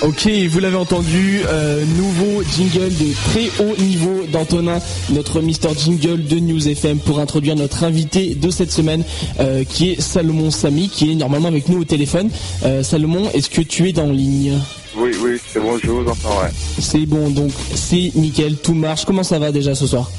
Ok, 0.02 0.28
vous 0.50 0.60
l'avez 0.60 0.76
entendu, 0.78 1.42
euh, 1.46 1.86
nouveau 1.86 2.42
jingle 2.44 2.90
de 2.90 3.14
très 3.30 3.64
haut 3.64 3.78
niveau 3.78 4.24
d'Antonin, 4.32 4.80
notre 5.12 5.42
Mister 5.42 5.70
Jingle 5.78 6.24
de 6.26 6.40
News 6.40 6.68
FM 6.68 6.98
pour 6.98 7.20
introduire 7.20 7.56
notre 7.56 7.84
invité 7.84 8.34
de 8.34 8.50
cette 8.50 8.72
semaine 8.72 9.04
euh, 9.40 9.64
qui 9.64 9.92
est 9.92 10.02
Salomon 10.02 10.50
Samy 10.50 10.90
qui 10.90 11.12
est 11.12 11.16
normalement 11.16 11.50
avec 11.50 11.70
nous 11.70 11.82
au 11.82 11.86
téléphone. 11.86 12.32
Euh, 12.64 12.82
Salomon, 12.82 13.30
est-ce 13.36 13.50
que 13.52 13.62
tu 13.62 13.88
es 13.88 13.94
dans 13.94 14.08
ligne? 14.08 14.58
Oui, 14.98 15.12
oui, 15.24 15.38
c'est 15.48 15.60
bon, 15.60 15.78
je 15.78 15.88
vous 15.88 16.02
entends, 16.02 16.42
ouais. 16.42 16.50
C'est 16.80 17.06
bon, 17.06 17.30
donc 17.30 17.52
c'est 17.76 18.12
nickel, 18.16 18.58
tout 18.58 18.74
marche. 18.74 19.06
Comment 19.06 19.24
ça 19.24 19.38
va 19.38 19.52
déjà 19.52 19.76
ce 19.76 19.86
soir? 19.86 20.10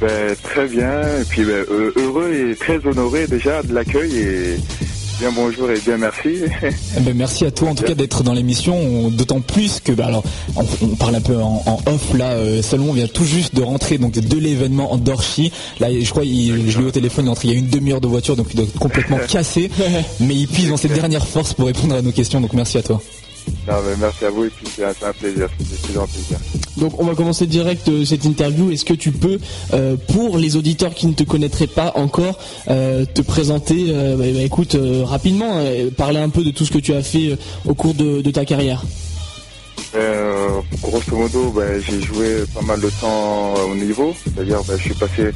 Ben, 0.00 0.34
très 0.42 0.66
bien, 0.66 1.00
et 1.20 1.24
puis 1.28 1.42
ben, 1.44 1.64
heureux 1.96 2.32
et 2.32 2.56
très 2.56 2.78
honoré 2.86 3.26
déjà 3.26 3.62
de 3.62 3.72
l'accueil 3.74 4.16
et 4.16 4.56
bien 5.18 5.30
bonjour 5.34 5.70
et 5.70 5.78
bien 5.80 5.98
merci. 5.98 6.38
Eh 6.96 7.00
ben, 7.00 7.14
merci 7.14 7.44
à 7.44 7.50
toi 7.50 7.68
en 7.70 7.74
tout 7.74 7.84
cas 7.84 7.94
d'être 7.94 8.22
dans 8.22 8.32
l'émission, 8.32 8.76
On- 8.76 9.08
d'autant 9.10 9.40
plus 9.40 9.80
que 9.80 9.92
bah, 9.92 10.06
alors 10.06 10.24
on, 10.56 10.64
on 10.82 10.96
parle 10.96 11.14
un 11.16 11.20
peu 11.20 11.36
en, 11.36 11.62
en 11.66 11.78
off 11.92 12.14
là, 12.16 12.30
euh, 12.32 12.62
Salomon 12.62 12.92
vient 12.94 13.06
tout 13.06 13.24
juste 13.24 13.54
de 13.54 13.62
rentrer 13.62 13.98
donc 13.98 14.12
de 14.12 14.38
l'événement 14.38 14.92
en 14.92 14.96
Dorchy. 14.96 15.52
Là 15.80 15.88
je 15.92 16.10
crois 16.10 16.24
il, 16.24 16.70
je 16.70 16.78
l'ai 16.78 16.86
au 16.86 16.90
téléphone, 16.90 17.24
il 17.24 17.28
est 17.28 17.30
rentré 17.30 17.48
il 17.48 17.54
y 17.54 17.56
a 17.56 17.58
une 17.58 17.68
demi-heure 17.68 18.00
de 18.00 18.08
voiture 18.08 18.36
donc 18.36 18.46
il 18.50 18.56
doit 18.56 18.64
être 18.66 18.78
complètement 18.78 19.18
cassé, 19.28 19.70
mais 20.20 20.34
il 20.34 20.48
puise 20.48 20.68
dans 20.70 20.76
ses 20.78 20.88
dernières 20.88 21.26
forces 21.26 21.52
pour 21.54 21.66
répondre 21.66 21.94
à 21.94 22.02
nos 22.02 22.12
questions 22.12 22.40
donc 22.40 22.52
merci 22.54 22.78
à 22.78 22.82
toi. 22.82 23.00
Non, 23.68 23.74
mais 23.86 23.96
merci 23.98 24.24
à 24.24 24.30
vous 24.30 24.44
et 24.44 24.50
puis 24.50 24.66
c'est 24.74 24.84
un, 24.84 25.12
plaisir, 25.12 25.48
c'est 25.58 25.86
toujours 25.86 26.04
un 26.04 26.06
plaisir. 26.06 26.38
Donc 26.76 27.00
on 27.00 27.04
va 27.04 27.14
commencer 27.14 27.46
direct 27.46 27.88
euh, 27.88 28.04
cette 28.04 28.24
interview. 28.24 28.70
Est-ce 28.70 28.84
que 28.84 28.94
tu 28.94 29.12
peux, 29.12 29.38
euh, 29.72 29.96
pour 30.12 30.38
les 30.38 30.56
auditeurs 30.56 30.94
qui 30.94 31.06
ne 31.06 31.12
te 31.12 31.24
connaîtraient 31.24 31.66
pas 31.66 31.92
encore, 31.94 32.38
euh, 32.68 33.04
te 33.04 33.20
présenter, 33.20 33.92
bah, 33.92 34.16
bah, 34.18 34.42
écoute, 34.42 34.76
rapidement, 35.04 35.62
parler 35.96 36.18
un 36.18 36.30
peu 36.30 36.42
de 36.42 36.50
tout 36.50 36.64
ce 36.64 36.72
que 36.72 36.78
tu 36.78 36.94
as 36.94 37.02
fait 37.02 37.36
au 37.66 37.74
cours 37.74 37.94
de, 37.94 38.22
de 38.22 38.30
ta 38.30 38.44
carrière? 38.44 38.82
Grosso 40.82 41.16
modo, 41.16 41.50
ben, 41.50 41.80
j'ai 41.80 42.00
joué 42.00 42.44
pas 42.54 42.62
mal 42.62 42.80
de 42.80 42.90
temps 43.00 43.54
au 43.70 43.74
niveau, 43.74 44.14
c'est-à-dire 44.24 44.60
je 44.68 44.82
suis 44.82 44.94
passé 44.94 45.32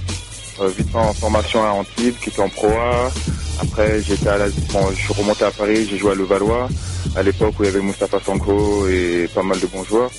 euh, 0.61 0.69
vite 0.77 0.95
en 0.95 1.13
formation 1.15 1.63
à 1.65 1.69
Antibes, 1.69 2.17
qui 2.23 2.31
était 2.31 2.41
en 2.41 2.49
Pro 2.49 2.69
A. 2.69 3.13
Après, 3.61 4.03
j'étais 4.03 4.29
à 4.29 4.39
la, 4.39 4.49
bon, 4.73 4.91
je 4.91 4.97
suis 5.01 5.13
remonté 5.15 5.45
à 5.45 5.51
Paris, 5.51 5.87
j'ai 5.89 5.99
joué 5.99 6.13
à 6.13 6.15
Levallois, 6.15 6.69
à 7.17 7.23
l'époque 7.23 7.55
où 7.59 7.63
il 7.63 7.67
y 7.67 7.69
avait 7.69 7.81
Moustapha 7.81 8.19
Sanko 8.25 8.89
et 8.89 9.29
pas 9.35 9.43
mal 9.43 9.61
de 9.61 9.67
bons 9.67 9.85
joueurs. 9.85 10.11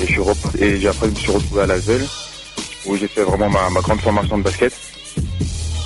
Et, 0.00 0.06
je 0.06 0.12
suis 0.12 0.20
rep- 0.20 0.56
et 0.58 0.86
après, 0.88 1.06
je 1.08 1.12
me 1.12 1.16
suis 1.16 1.32
retrouvé 1.32 1.62
à 1.62 1.66
Lasvel, 1.66 2.06
où 2.86 2.96
j'ai 2.96 3.08
fait 3.08 3.22
vraiment 3.22 3.50
ma, 3.50 3.68
ma 3.70 3.80
grande 3.80 4.00
formation 4.00 4.38
de 4.38 4.42
basket. 4.44 4.72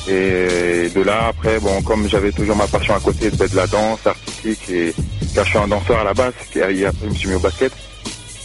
Et 0.06 0.90
de 0.94 1.02
là, 1.02 1.28
après, 1.28 1.58
bon, 1.58 1.80
comme 1.82 2.08
j'avais 2.08 2.30
toujours 2.30 2.56
ma 2.56 2.66
passion 2.66 2.94
à 2.94 3.00
côté 3.00 3.30
de, 3.30 3.46
de 3.46 3.56
la 3.56 3.66
danse 3.66 4.06
artistique 4.06 4.68
et 4.68 4.94
car 5.34 5.44
je 5.44 5.50
suis 5.50 5.58
un 5.58 5.66
danseur 5.66 5.98
à 5.98 6.04
la 6.04 6.14
base, 6.14 6.34
et 6.54 6.62
après 6.86 7.06
je 7.06 7.10
me 7.10 7.14
suis 7.14 7.28
mis 7.28 7.34
au 7.34 7.40
basket. 7.40 7.72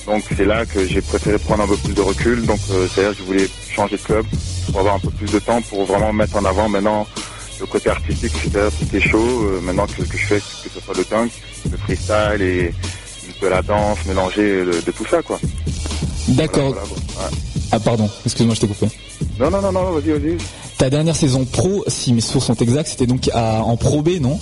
Donc 0.08 0.24
c'est 0.36 0.46
là 0.46 0.66
que 0.66 0.88
j'ai 0.88 1.02
préféré 1.02 1.38
prendre 1.38 1.64
un 1.64 1.68
peu 1.68 1.78
plus 1.78 1.94
de 1.94 2.02
recul. 2.02 2.46
Donc 2.46 2.60
euh, 2.72 2.88
c'est-à-dire 2.88 3.12
que 3.12 3.18
je 3.20 3.24
voulais 3.24 3.50
changer 3.70 3.98
de 3.98 4.02
club 4.02 4.26
pour 4.70 4.80
avoir 4.80 4.96
un 4.96 5.00
peu 5.00 5.10
plus 5.12 5.32
de 5.32 5.40
temps 5.40 5.62
pour 5.62 5.86
vraiment 5.86 6.14
mettre 6.14 6.36
en 6.38 6.46
avant 6.46 6.70
maintenant 6.70 7.08
le 7.60 7.66
côté 7.66 7.90
artistique, 7.90 8.32
c'est-à-dire 8.42 8.72
tout 8.80 8.96
est 8.96 9.02
chaud. 9.02 9.18
euh, 9.52 9.60
maintenant 9.62 9.86
que, 9.88 10.04
que 10.04 10.18
je 10.18 10.26
fais, 10.26 10.40
que 10.40 10.70
ce 10.74 10.80
soit 10.80 10.96
le 10.96 11.04
dunk, 11.04 11.32
le 11.72 11.78
freestyle 11.78 12.42
et 12.42 12.74
de 13.42 13.48
la 13.48 13.62
danse 13.62 14.00
mélangée 14.06 14.66
de, 14.66 14.82
de 14.86 14.92
tout 14.92 15.06
ça 15.06 15.22
quoi. 15.22 15.40
D'accord. 16.30 16.74
Voilà, 16.74 16.82
voilà, 17.14 17.30
ouais. 17.30 17.38
Ah 17.72 17.80
pardon, 17.80 18.10
excuse-moi 18.26 18.56
je 18.56 18.62
t'ai 18.62 18.68
coupé. 18.68 18.88
Non 19.40 19.50
non 19.50 19.62
non 19.62 19.72
non, 19.72 19.92
vas-y 19.92 20.12
vas-y. 20.12 20.38
Ta 20.80 20.90
dernière 20.90 21.16
saison 21.18 21.44
pro, 21.44 21.84
si 21.88 22.14
mes 22.14 22.22
sources 22.22 22.46
sont 22.48 22.56
exactes, 22.56 22.88
c'était 22.92 23.06
donc 23.06 23.30
à- 23.34 23.62
en 23.64 23.76
Pro 23.76 24.02
B, 24.02 24.12
non? 24.22 24.40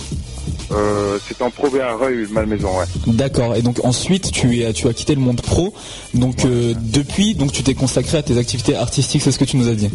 Euh, 0.70 1.18
C'était 1.28 1.42
en 1.42 1.50
Pro 1.50 1.68
B 1.68 1.76
à 1.80 1.94
Reuil, 1.96 2.28
Malmaison, 2.30 2.68
ouais. 2.78 2.84
D'accord. 3.08 3.56
Et 3.56 3.62
donc 3.62 3.84
ensuite, 3.84 4.30
tu, 4.30 4.60
es, 4.62 4.72
tu 4.72 4.86
as 4.86 4.92
quitté 4.92 5.16
le 5.16 5.20
monde 5.20 5.40
pro. 5.40 5.74
Donc 6.14 6.44
euh, 6.44 6.74
depuis, 6.80 7.34
donc 7.34 7.50
tu 7.50 7.64
t'es 7.64 7.74
consacré 7.74 8.18
à 8.18 8.22
tes 8.22 8.38
activités 8.38 8.76
artistiques, 8.76 9.22
c'est 9.22 9.32
ce 9.32 9.38
que 9.38 9.44
tu 9.44 9.56
nous 9.56 9.66
as 9.68 9.74
dit. 9.74 9.90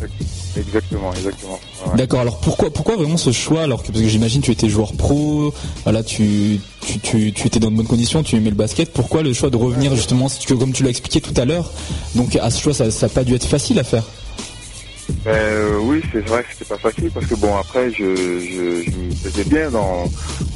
Exactement, 0.57 1.13
exactement. 1.13 1.59
ouais. 1.87 1.97
D'accord. 1.97 2.19
Alors 2.19 2.37
pourquoi, 2.39 2.69
pourquoi 2.71 2.97
vraiment 2.97 3.17
ce 3.17 3.31
choix 3.31 3.61
Alors 3.63 3.81
que 3.81 3.87
parce 3.93 4.03
que 4.03 4.09
j'imagine 4.09 4.41
tu 4.41 4.51
étais 4.51 4.67
joueur 4.67 4.91
pro, 4.93 5.53
voilà, 5.85 6.03
tu, 6.03 6.59
tu, 6.85 6.99
tu, 6.99 7.31
tu 7.31 7.47
étais 7.47 7.59
dans 7.61 7.71
de 7.71 7.77
bonnes 7.77 7.87
conditions, 7.87 8.21
tu 8.21 8.35
aimais 8.35 8.49
le 8.49 8.55
basket. 8.57 8.91
Pourquoi 8.91 9.23
le 9.23 9.31
choix 9.33 9.49
de 9.49 9.55
revenir 9.57 9.95
justement, 9.95 10.27
comme 10.59 10.73
tu 10.73 10.83
l'as 10.83 10.89
expliqué 10.89 11.21
tout 11.21 11.33
à 11.39 11.45
l'heure 11.45 11.71
Donc 12.15 12.35
à 12.35 12.49
ce 12.51 12.61
choix, 12.61 12.73
ça 12.73 12.85
n'a 12.89 13.09
pas 13.09 13.23
dû 13.23 13.33
être 13.33 13.47
facile 13.47 13.79
à 13.79 13.85
faire? 13.85 14.03
Ben, 15.25 15.31
euh, 15.31 15.77
oui, 15.79 16.01
c'est 16.11 16.25
vrai 16.27 16.43
que 16.43 16.49
c'était 16.51 16.65
pas 16.65 16.77
facile 16.77 17.11
parce 17.11 17.25
que 17.27 17.35
bon 17.35 17.55
après 17.57 17.91
je, 17.91 18.03
je, 18.03 18.83
je 18.91 18.97
me 18.97 19.11
faisais 19.23 19.43
bien 19.45 19.69
dans, 19.69 20.05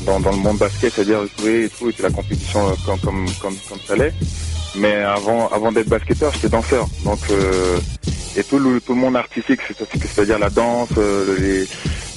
dans, 0.06 0.20
dans 0.20 0.32
le 0.32 0.38
monde 0.38 0.58
basket, 0.58 0.94
c'est-à-dire 0.94 1.26
jouer 1.40 1.66
et 1.66 1.70
tout, 1.70 1.90
et 1.90 1.94
la 2.02 2.10
compétition 2.10 2.68
euh, 2.70 2.74
comme 2.86 3.00
comme 3.00 3.26
comme, 3.42 3.58
comme 3.70 3.80
ça 3.88 3.94
allait. 3.94 4.14
Mais 4.76 4.96
avant 4.96 5.48
avant 5.50 5.72
d'être 5.72 5.90
basketteur, 5.90 6.32
j'étais 6.34 6.50
danseur. 6.50 6.86
Donc 7.04 7.20
euh, 7.30 7.80
et 8.36 8.44
tout 8.44 8.60
le 8.60 8.80
tout 8.82 8.94
le 8.94 9.00
monde 9.00 9.16
artistique, 9.16 9.60
c'est- 9.68 9.76
c'est-à-dire 10.16 10.40
la 10.40 10.50
danse, 10.50 10.90
les 10.98 11.66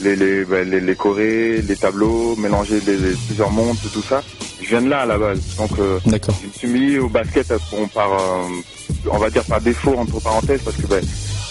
les 0.01 0.17
les, 0.17 0.45
ben, 0.45 0.69
les 0.69 0.81
les 0.81 0.97
chorés, 0.97 1.63
les 1.63 1.77
tableaux, 1.77 2.35
mélanger 2.37 2.81
les, 2.81 2.97
les 2.97 3.15
plusieurs 3.27 3.51
mondes, 3.51 3.77
tout 3.93 4.03
ça. 4.09 4.23
Je 4.61 4.69
viens 4.69 4.83
de 4.83 4.89
là 4.89 5.01
à 5.03 5.07
la 5.07 5.19
base. 5.19 5.41
Donc 5.57 5.71
euh, 5.79 5.99
je 6.43 6.47
me 6.47 6.53
suis 6.53 6.69
mis 6.69 6.99
au 6.99 7.09
basket 7.09 7.53
bon, 7.71 7.87
par, 7.89 8.13
euh, 8.13 8.45
on 9.11 9.19
va 9.19 9.31
dire 9.31 9.45
par 9.45 9.61
défaut 9.61 9.95
entre 9.97 10.21
parenthèses 10.21 10.61
parce 10.65 10.77
que 10.77 10.87
ben, 10.87 11.03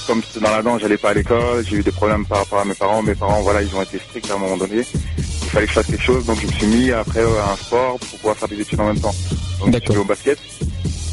comme 0.10 0.24
c'était 0.24 0.44
dans 0.44 0.50
la 0.50 0.64
danse, 0.64 0.82
j'allais 0.82 0.98
pas 0.98 1.12
à 1.12 1.14
l'école, 1.14 1.64
j'ai 1.64 1.76
eu 1.76 1.84
des 1.84 1.92
problèmes 1.92 2.26
par 2.26 2.40
rapport 2.40 2.58
à 2.62 2.66
mes 2.66 2.74
parents. 2.74 3.04
Mes 3.04 3.14
parents, 3.14 3.44
voilà, 3.44 3.62
ils 3.62 3.76
ont 3.76 3.82
été 3.84 4.00
stricts 4.00 4.32
à 4.32 4.34
un 4.34 4.38
moment 4.40 4.58
donné. 4.58 4.78
Il 4.80 5.50
fallait 5.52 5.68
que 5.68 5.72
je 5.72 5.76
fasse 5.80 5.86
quelque 5.86 6.02
chose, 6.04 6.26
donc 6.26 6.40
je 6.42 6.48
me 6.48 6.52
suis 6.52 6.66
mis 6.66 6.92
après 6.92 7.20
euh, 7.20 7.42
à 7.44 7.52
un 7.52 7.56
sport 7.56 8.00
pour 8.00 8.18
pouvoir 8.18 8.36
faire 8.36 8.48
des 8.48 8.60
études 8.60 8.80
en 8.80 8.88
même 8.88 9.00
temps. 9.00 9.14
Donc 9.60 9.72
je 9.76 9.80
suis 9.92 10.00
au 10.00 10.04
basket 10.04 10.40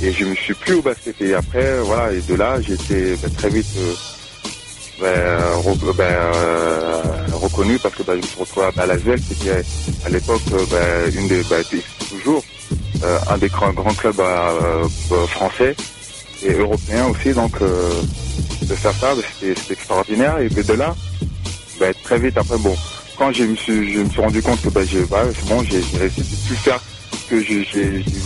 et 0.03 0.12
je 0.12 0.24
me 0.24 0.34
suis 0.34 0.55
plus 0.55 0.76
au 0.76 0.82
basket. 0.82 1.20
Et 1.20 1.34
après, 1.34 1.62
euh, 1.62 1.82
voilà, 1.84 2.11
et 2.11 2.22
de 2.22 2.34
là, 2.36 2.59
j'ai 2.62 2.72
été 2.72 3.16
ben, 3.16 3.30
très 3.32 3.51
vite 3.51 3.66
euh, 5.03 5.53
re- 5.61 5.94
ben, 5.94 6.05
euh, 6.05 7.03
reconnu 7.34 7.78
parce 7.78 7.94
que 7.97 8.03
je 8.07 8.12
me 8.12 8.22
suis 8.22 8.40
retrouvé 8.40 8.66
à 8.78 8.86
Lasvel, 8.86 9.20
qui 9.20 9.34
était 9.34 9.62
à 10.07 10.09
l'époque 10.09 10.40
une 11.14 11.28
des, 11.28 11.42
toujours 12.09 12.42
euh, 13.05 13.18
un 13.28 13.36
des 13.36 13.49
grands, 13.49 13.74
grands 13.74 13.92
clubs 13.92 14.22
français 15.28 15.76
et 16.43 16.53
européens 16.53 17.07
aussi. 17.07 17.32
Donc 17.32 17.53
euh, 17.62 18.03
de 18.62 18.74
faire 18.74 18.95
ça, 18.95 19.14
c'était 19.41 19.72
extraordinaire. 19.72 20.39
Et 20.39 20.49
de 20.49 20.72
là, 20.74 20.95
ben, 21.78 21.93
très 22.05 22.18
vite 22.18 22.37
après, 22.37 22.59
bon, 22.59 22.74
quand 23.18 23.32
je 23.32 23.45
me 23.45 23.57
suis, 23.57 23.93
je 23.93 24.01
me 24.01 24.09
suis 24.11 24.20
rendu 24.20 24.43
compte 24.43 24.61
que 24.62 24.68
ben, 24.70 24.87
j'ai- 24.87 25.05
ben, 25.07 25.30
c'est 25.34 25.49
bon, 25.49 25.62
j'ai 25.64 25.76
réussi 25.99 26.20
de 26.20 26.47
plus 26.49 26.57
faire 26.57 26.80
ce 27.24 27.30
que 27.30 27.41
j'ai 27.43 27.64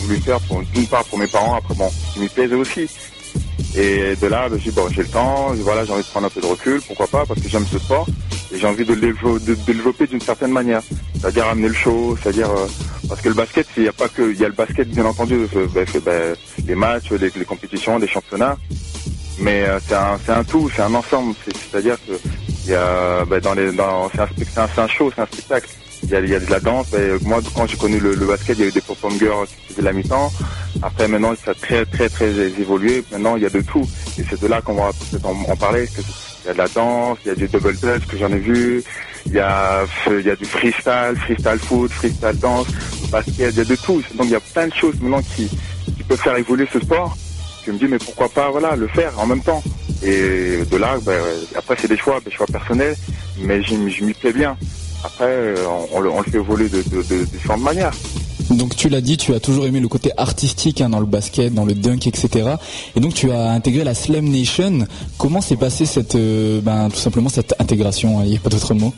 voulu 0.03 0.17
faire 0.21 0.41
pour 0.43 0.63
d'une 0.63 0.87
part 0.87 1.05
pour 1.05 1.19
mes 1.19 1.27
parents, 1.29 1.57
après 1.57 1.75
bon, 1.75 1.91
qui 2.13 2.21
m'y 2.21 2.29
plaisait 2.29 2.55
aussi. 2.55 2.89
Et 3.77 4.17
de 4.17 4.27
là, 4.27 4.49
ben, 4.49 4.59
j'ai 4.59 4.73
bon, 4.73 4.89
j'ai 4.91 5.03
le 5.03 5.09
temps, 5.09 5.55
voilà, 5.63 5.85
j'ai 5.85 5.93
envie 5.93 6.03
de 6.03 6.09
prendre 6.09 6.27
un 6.27 6.31
peu 6.31 6.41
de 6.41 6.47
recul, 6.47 6.83
pourquoi 6.87 7.07
pas, 7.09 7.25
parce 7.27 7.41
que 7.41 7.49
j'aime 7.49 7.67
ce 7.67 7.79
sport 7.79 8.07
et 8.53 8.59
j'ai 8.59 8.67
envie 8.67 8.85
de 8.85 8.95
le 8.95 9.13
de, 9.13 9.39
de 9.39 9.55
développer 9.55 10.07
d'une 10.09 10.23
certaine 10.23 10.51
manière, 10.53 10.83
c'est-à-dire 11.21 11.47
amener 11.47 11.69
le 11.69 11.75
show, 11.75 12.17
c'est-à-dire 12.23 12.51
euh, 12.51 12.67
Parce 13.09 13.21
que 13.21 13.29
le 13.29 13.35
basket, 13.35 13.67
il 13.77 13.85
y 13.85 13.89
a 13.89 13.93
pas 13.93 14.09
que, 14.09 14.33
il 14.33 14.41
y 14.41 14.45
a 14.45 14.49
le 14.49 14.55
basket 14.55 14.89
bien 14.89 15.05
entendu, 15.07 15.47
fait, 15.49 16.01
bah, 16.01 16.13
les 16.67 16.75
matchs, 16.75 17.11
les, 17.13 17.31
compétitions, 17.45 17.99
les 17.99 18.09
championnats, 18.09 18.57
mais 19.39 19.65
euh, 19.65 19.79
c'est 19.89 19.95
un, 19.95 20.19
c'est 20.27 20.33
un 20.33 20.45
tout, 20.45 20.71
c'est 20.75 20.83
un 20.83 20.95
ensemble. 20.95 21.35
C'est- 21.45 21.55
C'est-à-dire 21.71 21.97
que 22.07 22.13
il 22.65 22.71
y 22.73 22.75
a, 22.75 23.25
bah, 23.25 23.41
dans 23.41 23.55
les, 23.55 23.73
dans, 23.73 24.11
c'est 24.11 24.59
un, 24.59 24.69
un 24.77 24.89
show, 24.89 25.11
c'est 25.15 25.23
un 25.23 25.27
spectacle. 25.27 25.69
Il 26.03 26.11
y 26.11 26.35
a, 26.35 26.41
de 26.41 26.51
la 26.51 26.61
danse. 26.61 26.89
bah, 26.91 26.99
moi, 27.23 27.41
quand 27.55 27.67
j'ai 27.67 27.77
connu 27.77 28.01
le, 28.01 28.15
basket, 28.15 28.59
il 28.59 28.63
y 28.63 28.65
a 28.65 28.69
eu 28.69 28.73
des 28.73 28.81
pop 28.81 28.99
girls 29.19 29.47
qui 29.47 29.75
faisaient 29.75 29.83
la 29.83 29.93
mi-temps. 29.93 30.33
Après, 30.83 31.07
maintenant, 31.09 31.35
ça 31.45 31.51
a 31.51 31.55
très, 31.55 31.85
très, 31.85 32.09
très 32.09 32.31
évolué. 32.31 33.05
Maintenant, 33.13 33.37
il 33.37 33.43
y 33.43 33.47
a 33.47 33.51
de 33.51 33.61
tout. 33.61 33.87
Et 34.19 34.25
c'est 34.29 34.41
de 34.41 34.47
là 34.47 34.61
qu'on 34.63 34.75
va 34.75 34.91
peut-être 34.93 35.27
en, 35.27 35.57
parler. 35.57 35.89
Il 36.45 36.47
y 36.47 36.51
a 36.51 36.53
de 36.55 36.59
la 36.59 36.69
danse, 36.69 37.19
il 37.25 37.29
y 37.29 37.31
a 37.33 37.35
du 37.35 37.49
double 37.49 37.77
dutch 37.77 38.07
que 38.07 38.17
j'en 38.17 38.33
ai 38.33 38.39
vu. 38.39 38.83
Il 39.27 39.33
y 39.33 39.39
a, 39.41 39.85
il 40.09 40.27
y 40.27 40.31
a 40.31 40.37
du 40.37 40.47
freestyle, 40.47 41.15
freestyle 41.17 41.59
foot, 41.59 41.91
freestyle 41.93 42.39
danse, 42.39 42.67
basket, 43.11 43.35
il 43.53 43.59
y 43.59 43.61
a 43.61 43.65
de 43.65 43.77
tout. 43.77 44.03
Donc, 44.15 44.27
il 44.27 44.31
y 44.31 44.35
a 44.35 44.41
plein 44.41 44.69
de 44.69 44.75
choses 44.75 44.95
maintenant 45.01 45.23
qui, 45.23 45.49
peuvent 46.09 46.19
faire 46.19 46.37
évoluer 46.37 46.67
ce 46.73 46.81
sport. 46.81 47.17
Je 47.65 47.71
me 47.71 47.79
dis, 47.79 47.87
mais 47.87 47.99
pourquoi 47.99 48.29
pas, 48.29 48.51
voilà, 48.51 48.75
le 48.75 48.89
faire 48.89 49.13
en 49.19 49.27
même 49.27 49.43
temps? 49.43 49.63
Et 50.03 50.65
de 50.65 50.77
là, 50.77 50.97
ben, 51.03 51.23
après, 51.55 51.77
c'est 51.79 51.89
des 51.89 51.97
choix, 51.97 52.19
des 52.25 52.31
choix 52.31 52.47
personnels, 52.47 52.97
mais 53.39 53.63
je 53.63 53.75
m'y 53.77 54.15
plais 54.15 54.33
bien. 54.33 54.57
Après, 55.05 55.25
euh, 55.25 55.57
on, 55.67 55.97
on 55.97 56.01
le, 56.01 56.11
on 56.11 56.19
le 56.19 56.25
fait 56.25 56.39
évoluer 56.39 56.69
de, 56.69 56.83
de, 56.83 57.03
de 57.03 57.25
différentes 57.25 57.63
manières. 57.63 57.93
Donc 58.51 58.75
tu 58.75 58.89
l'as 58.89 59.01
dit, 59.01 59.17
tu 59.17 59.33
as 59.33 59.41
toujours 59.41 59.67
aimé 59.67 59.79
le 59.79 59.89
côté 59.89 60.11
artistique 60.17 60.81
hein, 60.81 60.89
dans 60.89 60.99
le 60.99 61.07
basket, 61.07 61.55
dans 61.55 61.65
le 61.65 61.75
dunk, 61.75 62.07
etc. 62.09 62.57
Et 62.97 63.01
donc 63.01 63.15
tu 63.15 63.31
as 63.31 63.51
intégré 63.51 63.85
la 63.85 63.95
Slam 63.95 64.29
Nation. 64.29 64.87
Comment 65.19 65.41
s'est 65.41 65.57
passée 65.57 65.87
cette, 65.87 66.17
euh, 66.17 66.61
ben, 66.61 66.89
tout 66.91 66.97
simplement 66.97 67.29
cette 67.29 67.55
intégration 67.61 68.23
Il 68.25 68.31
n'y 68.31 68.37
a 68.37 68.41
pas 68.41 68.51
d'autre 68.51 68.75
mot? 68.75 68.93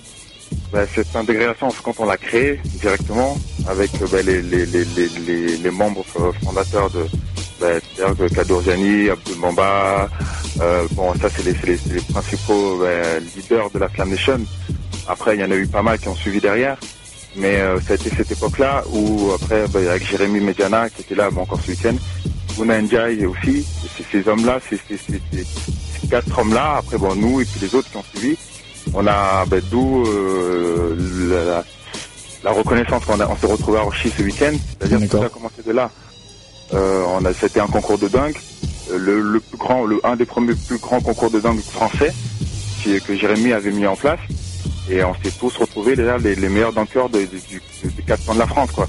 Ben, 0.72 0.86
cette 0.94 1.14
intégration, 1.14 1.68
quand 1.82 1.94
on 1.98 2.06
l'a 2.06 2.16
créée 2.16 2.60
directement 2.80 3.36
avec 3.68 3.90
euh, 4.00 4.06
ben, 4.10 4.24
les, 4.24 4.40
les, 4.40 4.64
les, 4.66 5.56
les, 5.58 5.70
membres 5.70 6.04
fondateurs 6.42 6.90
de 6.90 7.04
ben, 7.60 7.80
Kadourjani, 8.34 9.10
Abdul 9.10 9.36
Mamba, 9.36 10.08
euh, 10.62 10.86
bon 10.92 11.12
ça 11.14 11.28
c'est 11.28 11.44
les, 11.44 12.00
principaux 12.10 12.82
leaders 13.36 13.70
de 13.70 13.78
la 13.78 13.88
Slam 13.90 14.10
Nation. 14.10 14.40
Après 15.08 15.34
il 15.36 15.40
y 15.40 15.44
en 15.44 15.50
a 15.50 15.56
eu 15.56 15.66
pas 15.66 15.82
mal 15.82 15.98
qui 15.98 16.08
ont 16.08 16.14
suivi 16.16 16.40
derrière. 16.40 16.76
Mais 17.34 17.60
euh, 17.60 17.80
ça 17.80 17.94
a 17.94 17.96
été 17.96 18.10
cette 18.14 18.30
époque-là 18.30 18.84
où 18.92 19.30
après 19.34 19.66
ben, 19.68 19.88
avec 19.88 20.06
Jérémy 20.06 20.40
Mediana 20.40 20.90
qui 20.90 21.00
était 21.00 21.14
là 21.14 21.30
bon, 21.30 21.42
encore 21.42 21.60
ce 21.62 21.70
week-end, 21.70 21.94
Bouna 22.56 22.82
Ndiaye 22.82 23.24
aussi, 23.24 23.66
c'est 23.96 24.04
ces 24.10 24.28
hommes-là, 24.28 24.60
c'est 24.68 24.78
ces 24.86 26.08
quatre 26.10 26.38
hommes-là, 26.38 26.76
après 26.78 26.98
bon 26.98 27.14
nous 27.14 27.40
et 27.40 27.46
puis 27.46 27.60
les 27.62 27.74
autres 27.74 27.90
qui 27.90 27.96
ont 27.96 28.04
suivi, 28.14 28.36
on 28.92 29.06
a 29.06 29.46
ben, 29.46 29.62
d'où 29.70 30.04
euh, 30.06 30.94
la, 31.30 31.64
la 32.44 32.50
reconnaissance 32.50 33.04
qu'on 33.04 33.18
on 33.20 33.36
s'est 33.36 33.46
retrouvé 33.46 33.78
à 33.78 33.82
Orchi 33.84 34.10
ce 34.10 34.22
week-end, 34.22 34.52
c'est-à-dire 34.78 35.00
que 35.00 35.18
ça 35.18 35.24
a 35.24 35.28
commencé 35.28 35.62
de 35.64 35.72
là. 35.72 35.90
Euh, 36.74 37.04
on 37.08 37.24
a, 37.24 37.32
c'était 37.34 37.60
un 37.60 37.66
concours 37.66 37.98
de 37.98 38.06
euh, 38.14 38.30
le, 38.98 39.20
le 39.20 39.40
plus 39.40 39.58
grand, 39.58 39.84
le 39.84 40.00
un 40.04 40.16
des 40.16 40.24
premiers 40.24 40.54
plus 40.54 40.78
grands 40.78 41.00
concours 41.00 41.30
de 41.30 41.40
dunk 41.40 41.60
français 41.62 42.12
qui, 42.82 43.00
que 43.00 43.14
Jérémy 43.14 43.52
avait 43.52 43.70
mis 43.70 43.86
en 43.86 43.96
place, 43.96 44.18
et 44.90 45.02
on 45.04 45.14
s'est 45.14 45.30
tous 45.38 45.56
retrouvés 45.56 45.96
déjà 45.96 46.18
les, 46.18 46.34
meilleurs 46.48 46.72
dunkers 46.72 47.08
de, 47.08 47.20
de- 47.20 47.26
du- 47.48 47.62
quatre 48.06 48.24
de 48.34 48.38
la 48.38 48.46
France, 48.46 48.70
quoi. 48.72 48.86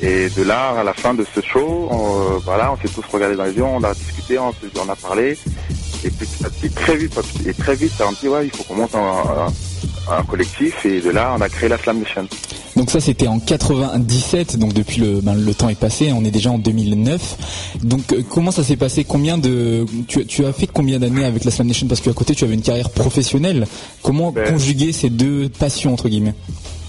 Et 0.00 0.28
de 0.30 0.42
là, 0.44 0.78
à 0.78 0.84
la 0.84 0.94
fin 0.94 1.12
de 1.14 1.26
ce 1.34 1.40
show, 1.40 1.88
on, 1.90 2.20
euh, 2.36 2.38
voilà, 2.44 2.72
on 2.72 2.76
s'est 2.76 2.88
tous 2.94 3.04
regardés 3.12 3.34
dans 3.36 3.44
les 3.44 3.52
yeux, 3.52 3.64
on 3.64 3.82
a 3.82 3.92
discuté, 3.94 4.38
on, 4.38 4.54
on 4.84 4.88
a 4.88 4.94
parlé, 4.96 5.36
et 6.04 6.10
petit 6.10 6.70
très 6.70 6.96
vite, 6.96 7.18
et 7.46 7.52
très 7.54 7.74
vite, 7.74 7.92
on 8.00 8.12
dit 8.12 8.28
ouais, 8.28 8.46
il 8.46 8.50
faut 8.56 8.62
qu'on 8.62 8.76
monte 8.76 8.94
un, 8.94 8.98
un- 9.00 9.52
un 10.10 10.22
collectif, 10.24 10.84
et 10.86 11.00
de 11.00 11.10
là, 11.10 11.34
on 11.36 11.40
a 11.40 11.48
créé 11.48 11.68
la 11.68 11.78
Slam 11.78 11.98
Nation. 12.00 12.26
Donc 12.76 12.90
ça 12.90 13.00
c'était 13.00 13.26
en 13.26 13.40
97, 13.40 14.56
donc 14.56 14.72
depuis 14.72 15.00
le, 15.00 15.20
ben, 15.20 15.34
le 15.34 15.54
temps 15.54 15.68
est 15.68 15.78
passé, 15.78 16.12
on 16.12 16.24
est 16.24 16.30
déjà 16.30 16.50
en 16.50 16.58
2009. 16.58 17.74
Donc 17.82 18.12
euh, 18.12 18.22
comment 18.30 18.50
ça 18.52 18.62
s'est 18.62 18.76
passé? 18.76 19.04
Combien 19.04 19.36
de 19.38 19.84
tu, 20.06 20.24
tu 20.26 20.44
as 20.44 20.52
fait 20.52 20.68
combien 20.68 20.98
d'années 21.00 21.24
avec 21.24 21.44
la 21.44 21.50
Slam 21.50 21.66
Nation 21.66 21.88
Parce 21.88 22.00
qu'à 22.00 22.12
côté 22.12 22.34
tu 22.34 22.44
avais 22.44 22.54
une 22.54 22.62
carrière 22.62 22.90
professionnelle. 22.90 23.66
Comment 24.02 24.30
Ben- 24.30 24.52
conjuguer 24.52 24.92
ces 24.92 25.10
deux 25.10 25.48
passions 25.48 25.92
entre 25.94 26.08
guillemets? 26.08 26.34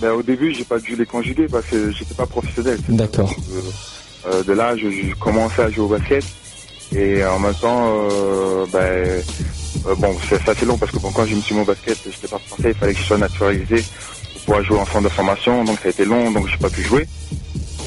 Ben, 0.01 0.11
au 0.11 0.21
début, 0.23 0.53
j'ai 0.53 0.63
pas 0.63 0.79
dû 0.79 0.95
les 0.95 1.05
conjuguer 1.05 1.47
parce 1.47 1.65
que 1.65 1.91
j'étais 1.91 2.13
pas 2.13 2.25
professionnel. 2.27 2.79
D'accord. 2.87 3.33
Euh, 4.31 4.43
de 4.43 4.53
là, 4.53 4.75
je, 4.77 4.89
je 4.91 5.15
commençais 5.19 5.63
à 5.63 5.69
jouer 5.71 5.85
au 5.85 5.87
basket 5.87 6.23
et 6.95 7.23
en 7.25 7.39
même 7.39 7.53
temps, 7.55 7.95
euh, 8.11 8.65
ben, 8.71 9.23
euh, 9.87 9.95
bon, 9.95 10.15
c'est 10.29 10.47
assez 10.49 10.65
long 10.65 10.77
parce 10.77 10.91
que 10.91 10.99
bon, 10.99 11.11
quand 11.11 11.25
je 11.25 11.35
me 11.35 11.41
suis 11.41 11.55
mis 11.55 11.61
au 11.61 11.65
basket, 11.65 11.97
j'étais 12.05 12.27
pas 12.27 12.39
français, 12.47 12.69
il 12.69 12.75
fallait 12.75 12.93
que 12.93 12.99
je 12.99 13.05
sois 13.05 13.17
naturalisé 13.17 13.83
pour 14.33 14.41
pouvoir 14.41 14.63
jouer 14.63 14.79
en 14.79 14.85
centre 14.85 15.01
de 15.03 15.09
formation, 15.09 15.63
donc 15.63 15.79
ça 15.79 15.87
a 15.87 15.91
été 15.91 16.05
long, 16.05 16.31
donc 16.31 16.47
j'ai 16.47 16.57
pas 16.57 16.69
pu 16.69 16.83
jouer. 16.83 17.07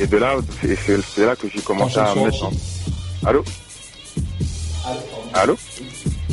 Et 0.00 0.06
de 0.06 0.16
là, 0.16 0.36
c'est 0.60 1.24
là 1.24 1.36
que 1.36 1.48
j'ai 1.48 1.60
commencé 1.60 1.98
à 1.98 2.14
me 2.14 2.22
mettre 2.24 2.44
en... 2.44 2.50
Allô? 3.28 3.44
Allô? 5.34 5.56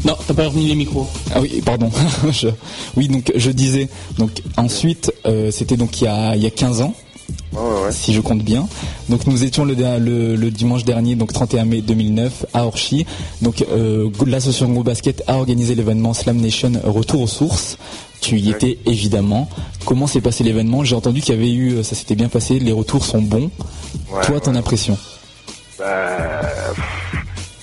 Non, 0.05 0.15
t'as 0.25 0.33
pas 0.33 0.47
remis 0.47 0.67
les 0.67 0.75
micros. 0.75 1.07
Ah 1.33 1.41
oui, 1.41 1.61
pardon. 1.63 1.91
Je- 2.31 2.47
Oui, 2.95 3.07
donc 3.09 3.31
je 3.35 3.51
disais. 3.51 3.89
Donc 4.17 4.31
ensuite, 4.57 5.11
euh, 5.25 5.51
c'était 5.51 5.75
donc 5.77 6.01
il 6.01 6.05
y 6.05 6.07
a, 6.07 6.35
il 6.35 6.41
y 6.43 6.47
a 6.47 6.51
15 6.51 6.81
ans. 6.81 6.95
Si 7.91 8.13
je 8.13 8.21
compte 8.21 8.43
bien. 8.43 8.67
Donc 9.09 9.25
nous 9.27 9.43
étions 9.43 9.65
le, 9.65 9.73
le, 9.75 10.35
le 10.35 10.51
dimanche 10.51 10.83
dernier, 10.85 11.15
donc 11.15 11.33
31 11.33 11.65
mai 11.65 11.81
2009, 11.81 12.45
à 12.53 12.65
Orchi. 12.65 13.05
Donc 13.41 13.65
euh, 13.71 14.09
l'association 14.25 14.69
Go 14.69 14.83
Basket 14.83 15.23
a 15.27 15.35
organisé 15.37 15.75
l'événement 15.75 16.13
Slam 16.13 16.37
Nation 16.37 16.71
Retour 16.83 17.21
aux 17.21 17.27
sources. 17.27 17.77
Tu 18.21 18.37
y 18.37 18.49
étais 18.49 18.77
évidemment. 18.85 19.49
Comment 19.85 20.05
s'est 20.07 20.21
passé 20.21 20.43
l'événement? 20.43 20.83
J'ai 20.83 20.95
entendu 20.95 21.21
qu'il 21.21 21.33
y 21.35 21.37
avait 21.37 21.51
eu, 21.53 21.83
ça 21.83 21.95
s'était 21.95 22.15
bien 22.15 22.27
passé, 22.29 22.59
les 22.59 22.71
retours 22.73 23.05
sont 23.05 23.21
bons. 23.21 23.49
Toi, 24.25 24.39
ton 24.41 24.55
impression? 24.55 24.97
Bah, 25.77 26.41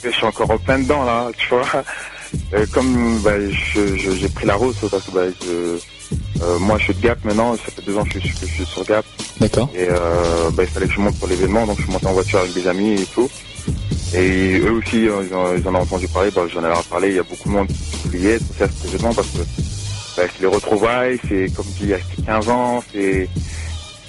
je 0.02 0.10
suis 0.10 0.24
encore 0.24 0.50
en 0.50 0.58
plein 0.58 0.78
dedans 0.78 1.04
là, 1.04 1.28
tu 1.36 1.48
vois. 1.50 1.64
Euh, 2.54 2.66
comme 2.72 3.20
bah, 3.22 3.32
j'ai 3.74 4.28
pris 4.28 4.46
la 4.46 4.54
route 4.54 4.76
parce 4.90 5.04
que 5.04 5.10
bah, 5.12 5.20
je- 5.42 5.78
euh, 6.42 6.58
moi 6.58 6.78
je 6.78 6.84
suis 6.84 6.94
de 6.94 7.00
Gap 7.00 7.24
maintenant, 7.24 7.56
ça 7.56 7.70
fait 7.74 7.82
deux 7.84 7.96
ans 7.96 8.04
que 8.04 8.14
je, 8.14 8.18
suis- 8.26 8.34
que 8.38 8.46
je 8.46 8.52
suis 8.52 8.66
sur 8.66 8.84
Gap. 8.84 9.04
D'accord. 9.40 9.68
Et 9.74 9.86
euh, 9.88 10.50
bah, 10.52 10.62
il 10.64 10.68
fallait 10.68 10.86
que 10.86 10.92
je 10.92 11.00
monte 11.00 11.18
pour 11.18 11.28
l'événement, 11.28 11.66
donc 11.66 11.76
je 11.78 11.82
suis 11.84 11.92
monté 11.92 12.06
en 12.06 12.12
voiture 12.12 12.38
avec 12.40 12.52
des 12.54 12.66
amis 12.68 13.00
et 13.02 13.06
tout. 13.06 13.28
Et 14.14 14.58
eux 14.60 14.72
aussi, 14.72 15.08
euh, 15.08 15.24
ils, 15.28 15.34
en- 15.34 15.54
ils 15.56 15.66
en 15.68 15.74
ont 15.74 15.80
entendu 15.80 16.06
parler, 16.08 16.30
bah, 16.30 16.42
j'en 16.52 16.60
ai 16.60 16.68
leur 16.68 16.84
parlé, 16.84 17.08
il 17.10 17.16
y 17.16 17.18
a 17.18 17.22
beaucoup 17.22 17.48
de 17.48 17.54
monde 17.54 17.68
qui 17.68 18.06
oubliait 18.06 18.38
tout 18.38 18.44
ça, 18.58 18.66
cet 18.68 18.84
événement 18.92 19.12
parce 19.14 19.28
que 19.28 19.38
bah, 19.38 20.22
c'est 20.32 20.40
les 20.40 20.46
retrouvailles, 20.46 21.18
c'est 21.28 21.52
comme 21.54 21.66
dit 21.66 21.82
il 21.82 21.88
y 21.88 21.94
a 21.94 21.98
15 22.24 22.48
ans, 22.48 22.82
c'est 22.92 23.28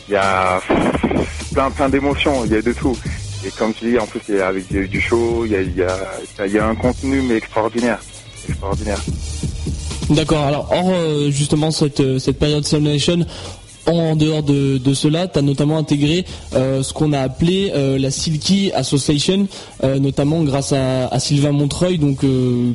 il 0.08 0.14
y 0.14 0.16
a 0.16 0.62
plein 1.54 1.70
plein 1.72 1.90
d'émotions, 1.90 2.46
il 2.46 2.52
y 2.54 2.56
a 2.56 2.62
de 2.62 2.72
tout. 2.74 2.98
Et 3.46 3.52
comme 3.52 3.74
tu 3.74 3.90
dis, 3.90 3.98
en 4.00 4.06
plus 4.06 4.22
il 4.30 4.36
y 4.36 4.40
a, 4.40 4.48
avec, 4.48 4.66
il 4.70 4.76
y 4.78 4.80
a 4.80 4.84
eu 4.84 4.88
du 4.88 5.02
show, 5.02 5.44
il 5.46 5.52
y 5.52 5.56
a, 5.56 5.62
il 5.62 5.76
y, 5.76 5.84
a, 5.84 5.98
il 6.46 6.52
y 6.54 6.58
a 6.60 6.66
un 6.68 6.76
contenu 6.76 7.22
mais 7.22 7.36
extraordinaire, 7.36 8.00
extraordinaire. 8.48 9.00
D'accord. 10.10 10.46
Alors, 10.46 10.70
hors 10.72 10.90
euh, 10.90 11.32
justement 11.32 11.72
cette, 11.72 12.00
euh, 12.00 12.20
cette 12.20 12.40
période 12.40 12.66
Slam 12.66 12.84
Nation, 12.84 13.26
en 13.86 14.16
dehors 14.16 14.44
de, 14.44 14.78
de 14.78 14.94
cela, 14.94 15.28
tu 15.28 15.40
as 15.40 15.42
notamment 15.42 15.78
intégré 15.78 16.26
euh, 16.54 16.84
ce 16.84 16.94
qu'on 16.94 17.14
a 17.14 17.20
appelé 17.20 17.72
la 17.98 18.12
Silky 18.12 18.70
Association, 18.74 19.48
notamment 19.82 20.44
grâce 20.44 20.74
à, 20.74 21.08
à 21.08 21.20
Sylvain 21.20 21.54
Montreuil, 21.54 21.98
donc 21.98 22.20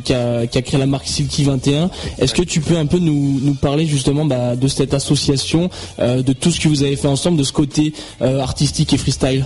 qui, 0.04 0.14
a, 0.14 0.46
qui 0.46 0.56
a 0.56 0.62
créé 0.62 0.80
la 0.80 0.86
marque 0.86 1.06
Silky 1.06 1.44
21. 1.44 1.90
Est-ce 2.18 2.32
que 2.32 2.40
tu 2.40 2.62
peux 2.62 2.78
un 2.78 2.86
peu 2.86 2.96
nous, 2.96 3.40
nous 3.42 3.52
parler 3.52 3.84
justement 3.84 4.24
bah, 4.24 4.56
de 4.56 4.68
cette 4.68 4.94
association, 4.94 5.68
de 5.98 6.32
tout 6.32 6.50
ce 6.50 6.58
que 6.58 6.68
vous 6.68 6.82
avez 6.82 6.96
fait 6.96 7.08
ensemble, 7.08 7.36
de 7.36 7.44
ce 7.44 7.52
côté 7.52 7.92
artistique 8.22 8.94
et 8.94 8.96
freestyle? 8.96 9.44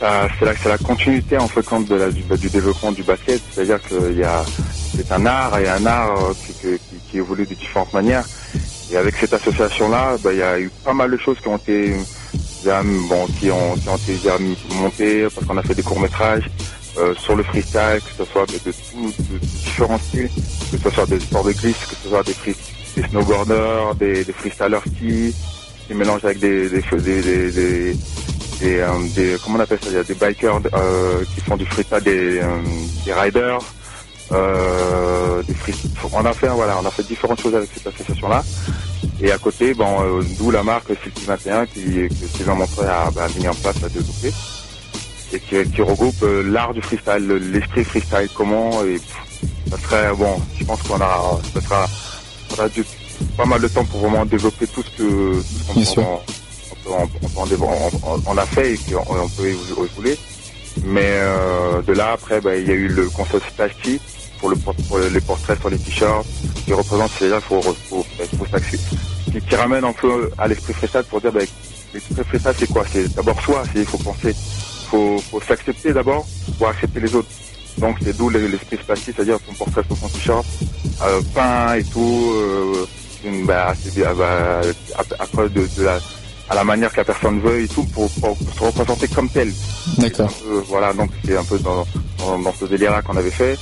C'est 0.00 0.68
la, 0.68 0.78
continuité 0.78 1.38
en 1.38 1.46
compte 1.46 1.88
de 1.88 2.12
bah, 2.28 2.36
du 2.36 2.48
développement 2.48 2.90
du 2.90 3.04
basket, 3.04 3.40
c'est-à-dire 3.52 3.78
qu'il 3.88 4.18
y 4.18 4.24
a 4.24 4.44
c'est 4.96 5.10
un 5.12 5.26
art 5.26 5.58
et 5.58 5.68
un 5.68 5.84
art 5.86 6.24
euh, 6.30 6.34
qui, 6.46 6.52
qui, 6.54 7.00
qui 7.10 7.16
évolue 7.18 7.46
de 7.46 7.54
différentes 7.54 7.92
manières. 7.92 8.26
Et 8.90 8.96
avec 8.96 9.14
cette 9.20 9.32
association-là, 9.32 10.16
bah, 10.22 10.32
il 10.32 10.38
y 10.38 10.42
a 10.42 10.58
eu 10.58 10.70
pas 10.84 10.92
mal 10.94 11.10
de 11.10 11.16
choses 11.16 11.38
qui 11.40 11.48
ont 11.48 11.56
été 11.56 11.94
déjà, 12.62 12.82
bon, 12.82 13.26
qui 13.38 13.50
ont, 13.50 13.74
qui 13.76 13.88
ont 13.88 13.96
été 13.96 14.16
déjà 14.16 14.36
montées 14.70 15.26
parce 15.34 15.46
qu'on 15.46 15.56
a 15.56 15.62
fait 15.62 15.74
des 15.74 15.82
courts 15.82 16.00
métrages 16.00 16.48
euh, 16.98 17.14
sur 17.14 17.34
le 17.34 17.42
freestyle, 17.42 18.00
que 18.04 18.24
ce 18.24 18.30
soit 18.30 18.46
de, 18.46 18.58
tout- 18.58 18.72
de- 19.18 19.38
différents 19.64 19.98
styles, 19.98 20.30
que 20.70 20.78
ce 20.78 20.90
soit 20.90 21.06
des 21.06 21.18
sports 21.20 21.44
de 21.44 21.52
glisse, 21.52 21.76
que 21.88 21.96
ce 22.02 22.08
soit 22.08 22.22
des, 22.22 22.34
free- 22.34 22.56
des 22.96 23.02
snowboarders, 23.08 23.94
des, 23.96 24.24
des 24.24 24.32
freestylers 24.32 24.82
ski, 24.82 25.34
qui 25.86 25.94
mélangent 25.94 26.24
avec 26.24 26.38
des, 26.38 26.68
des, 26.68 26.80
des, 26.92 27.22
des, 27.22 27.52
des- 27.52 27.96
des, 28.60 28.78
euh, 28.78 29.08
des- 29.14 29.36
comment 29.42 29.58
on 29.58 29.60
appelle 29.62 29.80
ça, 29.82 29.88
il 29.90 29.94
y 29.96 29.98
a 29.98 30.04
des 30.04 30.14
bikers 30.14 30.60
euh, 30.74 31.24
qui 31.34 31.40
font 31.40 31.56
du 31.56 31.66
freestyle, 31.66 32.00
des, 32.04 32.38
euh, 32.38 32.60
des 33.04 33.12
riders, 33.12 33.58
euh, 34.32 35.42
des 35.42 35.54
on 36.12 36.24
a 36.24 36.32
fait 36.32 36.48
voilà, 36.48 36.78
on 36.82 36.86
a 36.86 36.90
fait 36.90 37.02
différentes 37.06 37.40
choses 37.40 37.54
avec 37.54 37.70
cette 37.72 37.86
association 37.86 38.28
là. 38.28 38.42
Et 39.20 39.30
à 39.30 39.38
côté, 39.38 39.74
bon, 39.74 40.02
euh, 40.02 40.22
d'où 40.38 40.50
la 40.50 40.62
marque 40.62 40.88
Silky 41.02 41.24
21 41.24 41.66
qui 41.66 41.80
que 42.08 42.26
Sylvain 42.36 42.54
Montreuil 42.54 42.88
a 42.88 43.10
bah, 43.10 43.26
mis 43.38 43.46
en 43.48 43.54
place 43.54 43.76
à 43.84 43.88
doublés 43.88 44.32
et 45.32 45.40
qui, 45.40 45.70
qui 45.70 45.82
regroupe 45.82 46.22
euh, 46.22 46.42
l'art 46.42 46.72
du 46.74 46.82
freestyle, 46.82 47.26
le- 47.26 47.38
l'esprit 47.38 47.84
freestyle, 47.84 48.28
comment 48.34 48.82
et 48.84 48.98
pff, 48.98 49.50
ça 49.70 49.78
serait 49.78 50.12
bon, 50.14 50.40
je 50.58 50.64
pense 50.64 50.82
qu'on 50.82 51.00
a 51.00 51.40
ça 51.54 51.60
sera 52.56 52.68
dû 52.68 52.84
pas 53.36 53.44
mal 53.46 53.60
de 53.60 53.68
temps 53.68 53.84
pour 53.84 54.00
vraiment 54.00 54.24
développer 54.26 54.66
tout 54.66 54.82
ce 54.82 54.90
que 54.90 55.42
tout 55.72 55.80
ce 55.84 55.94
qu'on 55.94 56.20
on, 56.86 57.08
on, 57.36 57.46
on, 58.04 58.22
on 58.26 58.38
a 58.38 58.46
fait 58.46 58.74
et 58.74 58.78
qu'on 58.78 59.16
on 59.18 59.28
peut 59.28 59.46
évoluer. 59.48 60.18
Mais 60.82 61.10
euh, 61.12 61.82
de 61.82 61.92
là, 61.92 62.12
après, 62.12 62.40
bah, 62.40 62.56
il 62.56 62.66
y 62.66 62.70
a 62.70 62.74
eu 62.74 62.88
le 62.88 63.08
concept 63.10 63.46
Splashy 63.48 64.00
pour, 64.38 64.50
le, 64.50 64.56
pour 64.56 64.98
les 64.98 65.20
portraits 65.20 65.58
sur 65.60 65.70
les 65.70 65.78
t-shirts, 65.78 66.26
qui 66.64 66.72
représente, 66.72 67.12
qu'il 67.16 67.30
faut, 67.40 67.62
faut, 67.62 67.74
faut. 67.92 68.04
Qui, 69.30 69.40
qui 69.40 69.56
ramène 69.56 69.84
un 69.84 69.92
peu 69.92 70.30
à 70.38 70.46
l'esprit 70.48 70.72
freestyle 70.74 71.04
pour 71.08 71.20
dire, 71.20 71.32
bah, 71.32 71.40
l'esprit 71.92 72.24
freestyle, 72.24 72.52
c'est 72.58 72.70
quoi? 72.70 72.84
C'est 72.92 73.14
d'abord 73.14 73.40
soi, 73.40 73.62
il 73.74 73.84
faut 73.84 73.98
penser, 73.98 74.34
faut, 74.90 75.18
faut 75.30 75.40
s'accepter 75.40 75.92
d'abord 75.92 76.26
pour 76.58 76.68
accepter 76.68 77.00
les 77.00 77.14
autres. 77.14 77.28
Donc 77.78 77.96
c'est 78.02 78.16
d'où 78.16 78.28
l'esprit 78.28 78.76
splastique, 78.76 79.14
c'est-à-dire 79.16 79.38
ton 79.40 79.52
portrait 79.54 79.82
sur 79.84 79.98
ton 79.98 80.08
t-shirt, 80.08 80.46
euh, 81.02 81.20
peint 81.34 81.74
et 81.74 81.84
tout, 81.84 82.32
euh, 82.36 82.86
bah, 83.44 83.72
bah, 84.16 84.60
après 85.18 85.48
de, 85.48 85.66
de 85.76 85.82
la 85.82 85.98
à 86.48 86.54
la 86.54 86.64
manière 86.64 86.90
que 86.92 86.98
la 86.98 87.04
personne 87.04 87.40
veut 87.40 87.62
et 87.62 87.68
tout 87.68 87.84
pour, 87.84 88.10
pour, 88.20 88.36
pour 88.36 88.54
se 88.54 88.62
représenter 88.64 89.08
comme 89.08 89.28
tel. 89.30 89.52
D'accord. 89.98 90.30
Euh, 90.46 90.60
voilà, 90.68 90.92
donc 90.92 91.10
c'est 91.24 91.36
un 91.36 91.44
peu 91.44 91.58
dans, 91.58 91.86
dans, 92.18 92.38
dans 92.38 92.52
ce 92.52 92.64
délire-là 92.66 93.02
qu'on 93.02 93.16
avait 93.16 93.30
fait. 93.30 93.56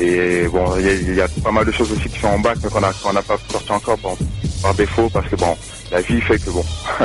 Et 0.00 0.46
bon, 0.48 0.76
il 0.78 1.10
y, 1.12 1.16
y 1.16 1.20
a 1.20 1.28
pas 1.42 1.50
mal 1.50 1.64
de 1.66 1.72
choses 1.72 1.90
aussi 1.92 2.08
qui 2.08 2.18
sont 2.20 2.28
en 2.28 2.38
bac, 2.38 2.56
mais 2.62 2.70
qu'on 2.70 2.82
a- 2.82 2.92
qu'on 2.92 3.12
n'a 3.12 3.22
pas 3.22 3.36
sorti 3.50 3.72
encore 3.72 3.98
par, 3.98 4.12
par 4.62 4.74
défaut, 4.74 5.08
parce 5.12 5.28
que 5.28 5.36
bon, 5.36 5.56
la 5.90 6.00
vie 6.02 6.20
fait 6.20 6.38
que 6.38 6.50
bon. 6.50 6.64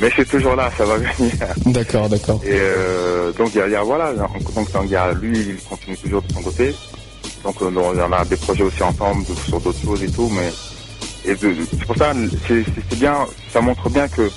mais 0.00 0.08
c'est 0.14 0.28
toujours 0.28 0.54
là, 0.54 0.70
ça 0.78 0.84
va 0.84 0.98
venir. 0.98 1.32
D'accord, 1.66 2.08
d'accord. 2.08 2.40
Et 2.44 2.50
euh, 2.52 3.32
donc 3.32 3.50
il 3.54 3.60
y 3.68 3.70
y 3.72 3.74
a- 3.74 3.82
voilà, 3.82 4.12
donc 4.12 4.30
il 4.84 4.90
y 4.90 4.96
a 4.96 5.12
lui, 5.12 5.36
il 5.36 5.56
continue 5.68 5.96
toujours 5.96 6.22
de 6.22 6.32
son 6.32 6.42
côté. 6.42 6.74
Donc 7.44 7.60
euh, 7.60 7.70
en 8.00 8.12
a 8.12 8.24
des 8.24 8.36
projets 8.36 8.62
aussi 8.64 8.82
ensemble 8.84 9.24
sur 9.46 9.60
d'autres 9.60 9.82
choses 9.84 10.02
et 10.04 10.10
tout, 10.10 10.30
mais 10.32 10.52
c'est 11.36 11.84
pour 11.86 11.96
ça, 11.96 12.12
c'est 12.48 12.98
bien, 12.98 13.26
ça 13.52 13.60
montre 13.60 13.88
bien 13.90 14.08
que 14.08 14.30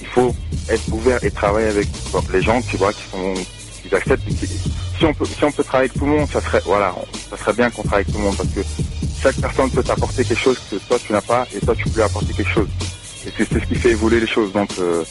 il 0.00 0.06
faut 0.06 0.34
être 0.68 0.92
ouvert 0.92 1.22
et 1.24 1.30
travailler 1.30 1.68
avec 1.68 1.88
les 2.32 2.42
gens, 2.42 2.60
tu 2.62 2.76
vois, 2.76 2.92
qui 2.92 3.02
sont, 3.10 3.34
qui 3.82 3.94
acceptent. 3.94 4.22
si 4.98 5.04
on 5.04 5.14
peut, 5.14 5.24
si 5.24 5.44
on 5.44 5.52
peut 5.52 5.64
travailler 5.64 5.90
avec 5.90 5.98
tout 5.98 6.06
le 6.06 6.12
monde, 6.12 6.28
ça 6.30 6.40
serait, 6.40 6.62
voilà, 6.64 6.94
ça 7.30 7.36
serait 7.36 7.52
bien 7.52 7.70
qu'on 7.70 7.82
travaille 7.82 8.04
avec 8.04 8.12
tout 8.12 8.18
le 8.18 8.24
monde 8.24 8.36
parce 8.36 8.48
que 8.50 8.60
chaque 9.22 9.36
personne 9.36 9.70
peut 9.70 9.82
t'apporter 9.82 10.24
quelque 10.24 10.40
chose 10.40 10.58
que 10.70 10.76
toi 10.76 10.98
tu 11.04 11.12
n'as 11.12 11.20
pas 11.20 11.46
et 11.54 11.60
toi 11.60 11.74
tu 11.74 11.84
peux 11.84 11.96
lui 11.96 12.02
apporter 12.02 12.32
quelque 12.32 12.52
chose. 12.52 12.68
Et 13.26 13.32
c'est 13.36 13.52
ce 13.52 13.66
qui 13.66 13.74
fait 13.74 13.90
évoluer 13.90 14.20
les 14.20 14.26
choses. 14.26 14.52
Donc 14.52 14.70
euh, 14.78 15.04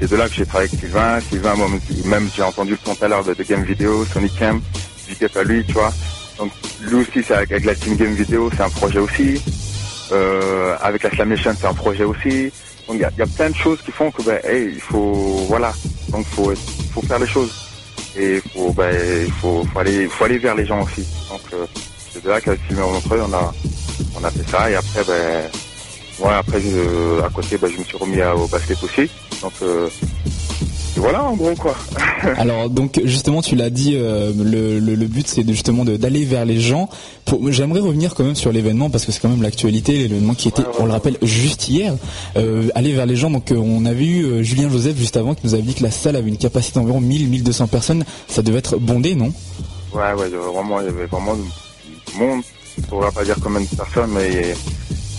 c'est 0.00 0.10
de 0.10 0.16
là 0.16 0.28
que 0.28 0.34
j'ai 0.34 0.44
travaillé 0.44 0.68
avec 0.68 0.80
Sylvain. 0.80 1.20
Sylvain, 1.20 1.54
moi, 1.54 1.68
même 2.04 2.28
j'ai 2.34 2.42
entendu 2.42 2.72
le 2.72 2.78
son 2.84 2.94
tout 2.94 3.04
à 3.04 3.08
l'heure 3.08 3.24
de, 3.24 3.34
Game 3.34 3.64
Vidéo, 3.64 4.04
Sonic 4.04 4.36
Cam, 4.38 4.60
j'étais 5.08 5.38
à 5.38 5.42
lui, 5.44 5.64
tu 5.64 5.72
vois. 5.72 5.92
Donc 6.38 6.52
lui 6.80 6.96
aussi, 6.96 7.22
c'est 7.26 7.34
avec, 7.34 7.52
avec 7.52 7.64
la 7.64 7.74
team 7.74 7.96
Game 7.96 8.14
Vidéo, 8.14 8.50
c'est 8.54 8.62
un 8.62 8.70
projet 8.70 8.98
aussi. 8.98 9.40
Euh, 10.14 10.76
avec 10.80 11.02
la 11.02 11.10
Slam 11.10 11.28
Nation, 11.30 11.52
c'est 11.58 11.66
un 11.66 11.74
projet 11.74 12.04
aussi. 12.04 12.52
Donc 12.86 12.96
il 12.96 13.00
y 13.00 13.04
a, 13.04 13.26
plein 13.26 13.50
de 13.50 13.56
choses 13.56 13.80
qui 13.82 13.90
font 13.90 14.10
que 14.10 14.22
ben, 14.22 14.38
il 14.46 14.80
faut 14.80 15.46
voilà, 15.48 15.72
donc 16.10 16.26
faut 16.26 16.52
faire 17.08 17.18
les 17.18 17.26
choses 17.26 17.50
et 18.16 18.40
faut 18.52 18.72
ben 18.72 18.94
il 19.26 19.32
faut, 19.32 19.64
aller 19.80 20.38
vers 20.38 20.54
les 20.54 20.66
gens 20.66 20.82
aussi. 20.82 21.04
Donc 21.30 21.40
euh, 21.54 21.66
c'est 22.12 22.22
de 22.22 22.28
là 22.28 22.40
qu'avec 22.40 22.60
Sylvain 22.68 22.86
Montreuil, 22.86 23.20
on 23.28 23.32
a 23.32 23.52
on 24.20 24.22
a 24.24 24.30
fait 24.30 24.48
ça 24.50 24.70
et 24.70 24.74
après 24.76 25.02
ben 25.04 25.50
après 26.38 26.60
je- 26.60 27.22
à 27.24 27.30
côté 27.30 27.58
je 27.60 27.78
me 27.78 27.84
suis 27.84 27.96
remis 27.96 28.22
au 28.22 28.46
basket 28.46 28.82
aussi. 28.84 29.10
Euh, 29.62 29.88
voilà 30.96 31.24
en 31.24 31.34
gros 31.34 31.54
quoi. 31.54 31.74
Alors 32.38 32.70
donc 32.70 33.00
justement 33.04 33.42
tu 33.42 33.56
l'as 33.56 33.70
dit, 33.70 33.94
euh, 33.96 34.32
le, 34.36 34.78
le, 34.78 34.94
le 34.94 35.06
but 35.06 35.26
c'est 35.26 35.44
de, 35.44 35.52
justement 35.52 35.84
d'aller 35.84 36.24
vers 36.24 36.44
les 36.44 36.60
gens. 36.60 36.88
Pour- 37.24 37.50
J'aimerais 37.52 37.80
revenir 37.80 38.14
quand 38.14 38.24
même 38.24 38.34
sur 38.34 38.52
l'événement 38.52 38.90
parce 38.90 39.04
que 39.04 39.12
c'est 39.12 39.20
quand 39.20 39.28
même 39.28 39.42
l'actualité, 39.42 39.92
l'événement 39.96 40.34
qui 40.34 40.48
était, 40.48 40.62
on 40.78 40.86
le 40.86 40.92
rappelle, 40.92 41.16
juste 41.22 41.68
hier. 41.68 41.94
Euh, 42.36 42.68
aller 42.74 42.92
vers 42.92 43.06
les 43.06 43.16
gens, 43.16 43.30
donc 43.30 43.50
euh, 43.52 43.56
on 43.56 43.84
avait 43.86 44.04
eu 44.06 44.24
euh, 44.24 44.42
Julien 44.42 44.68
Joseph 44.70 44.96
juste 44.96 45.16
avant 45.16 45.34
qui 45.34 45.46
nous 45.46 45.54
avait 45.54 45.62
dit 45.62 45.74
que 45.74 45.82
la 45.82 45.90
salle 45.90 46.16
avait 46.16 46.28
une 46.28 46.36
capacité 46.38 46.78
d'environ 46.80 47.00
1000-1200 47.00 47.66
personnes. 47.68 48.04
Ça 48.28 48.42
devait 48.42 48.58
être 48.58 48.76
bondé, 48.78 49.14
non? 49.14 49.32
Ouais, 49.92 50.12
ouais, 50.16 50.26
il 50.28 50.32
y 50.32 50.36
avait 50.36 50.52
vraiment, 50.52 50.80
il 50.80 50.86
y 50.86 50.88
avait 50.88 51.06
vraiment 51.06 51.34
du 51.36 52.18
monde. 52.18 52.42
On 52.90 52.98
va 53.00 53.10
pas 53.12 53.24
dire 53.24 53.36
combien 53.42 53.60
de 53.60 53.66
personnes, 53.66 54.10
mais 54.12 54.26
il 54.28 54.34
y 54.34 54.38
avait 54.38 54.54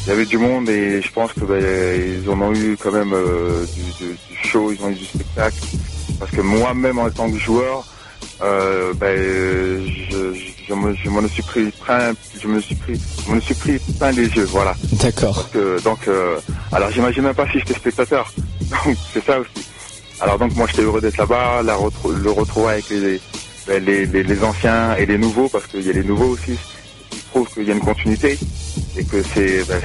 du 0.06 0.38
monde 0.38 0.70
et 0.70 1.01
je 1.01 1.12
pense 1.12 1.34
que 1.34 1.41
ben, 1.41 1.64
ils 2.24 2.30
en 2.30 2.39
ont 2.41 2.53
eu 2.53 2.78
quand 2.80 2.91
même 2.91 3.14
euh, 3.14 3.66
du, 3.74 3.82
du- 4.06 4.14
du 4.14 4.47
show, 4.47 4.72
ils 4.72 4.82
ont 4.84 4.89
eu 4.89 4.95
du 4.95 5.06
spectacle. 5.06 5.58
Parce 6.20 6.32
que 6.32 6.41
moi-même 6.41 6.99
en 6.99 7.10
tant 7.10 7.30
que 7.30 7.38
joueur, 7.38 7.84
euh, 8.41 8.93
ben, 8.93 9.18
je, 10.10 10.74
me, 10.74 10.93
je 10.95 11.10
m'en 11.10 11.28
suis 11.28 11.41
pris 11.43 11.72
plein, 11.84 12.14
je 12.39 12.47
me 12.47 12.60
suis 12.62 12.76
pris, 12.76 12.99
je 13.28 13.32
me 13.34 13.39
suis 13.39 13.56
pris 13.56 13.80
plein 13.97 14.12
les 14.12 14.28
yeux, 14.28 14.45
voilà. 14.45 14.76
D'accord. 14.93 15.49
Donc, 15.84 16.08
euh, 16.08 16.38
alors 16.72 16.91
j'imagine 16.91 17.24
même 17.24 17.34
pas 17.36 17.47
si 17.51 17.60
j'étais 17.60 17.74
spectateur. 17.74 18.32
Donc 18.86 18.95
c'est 19.14 19.24
ça 19.26 19.39
aussi. 19.39 19.49
Alors 20.22 20.39
donc 20.39 20.56
moi 20.56 20.66
j'étais 20.70 20.84
heureux 20.84 21.01
d'être 21.01 21.18
là-bas, 21.18 21.62
la 21.64 21.74
le 21.76 22.32
retrouver 22.32 22.70
avec 22.74 22.89
les, 22.89 23.20
ben, 23.68 23.84
les, 23.84 24.06
les, 24.06 24.24
les 24.24 24.43
anciens 24.43 24.95
et 24.95 25.06
les 25.06 25.18
nouveaux, 25.18 25.49
parce 25.49 25.68
qu'il 25.68 25.82
y 25.82 25.89
a 25.89 25.93
les 25.93 26.03
nouveaux 26.06 26.30
aussi, 26.30 26.58
qui 27.10 27.20
prouvent 27.32 27.49
qu'il 27.53 27.64
y 27.64 27.72
a 27.72 27.74
une 27.74 27.82
continuité 27.82 28.39
et 28.98 29.04
que 29.04 29.22
c'est 29.34 29.64
ben, 29.68 29.82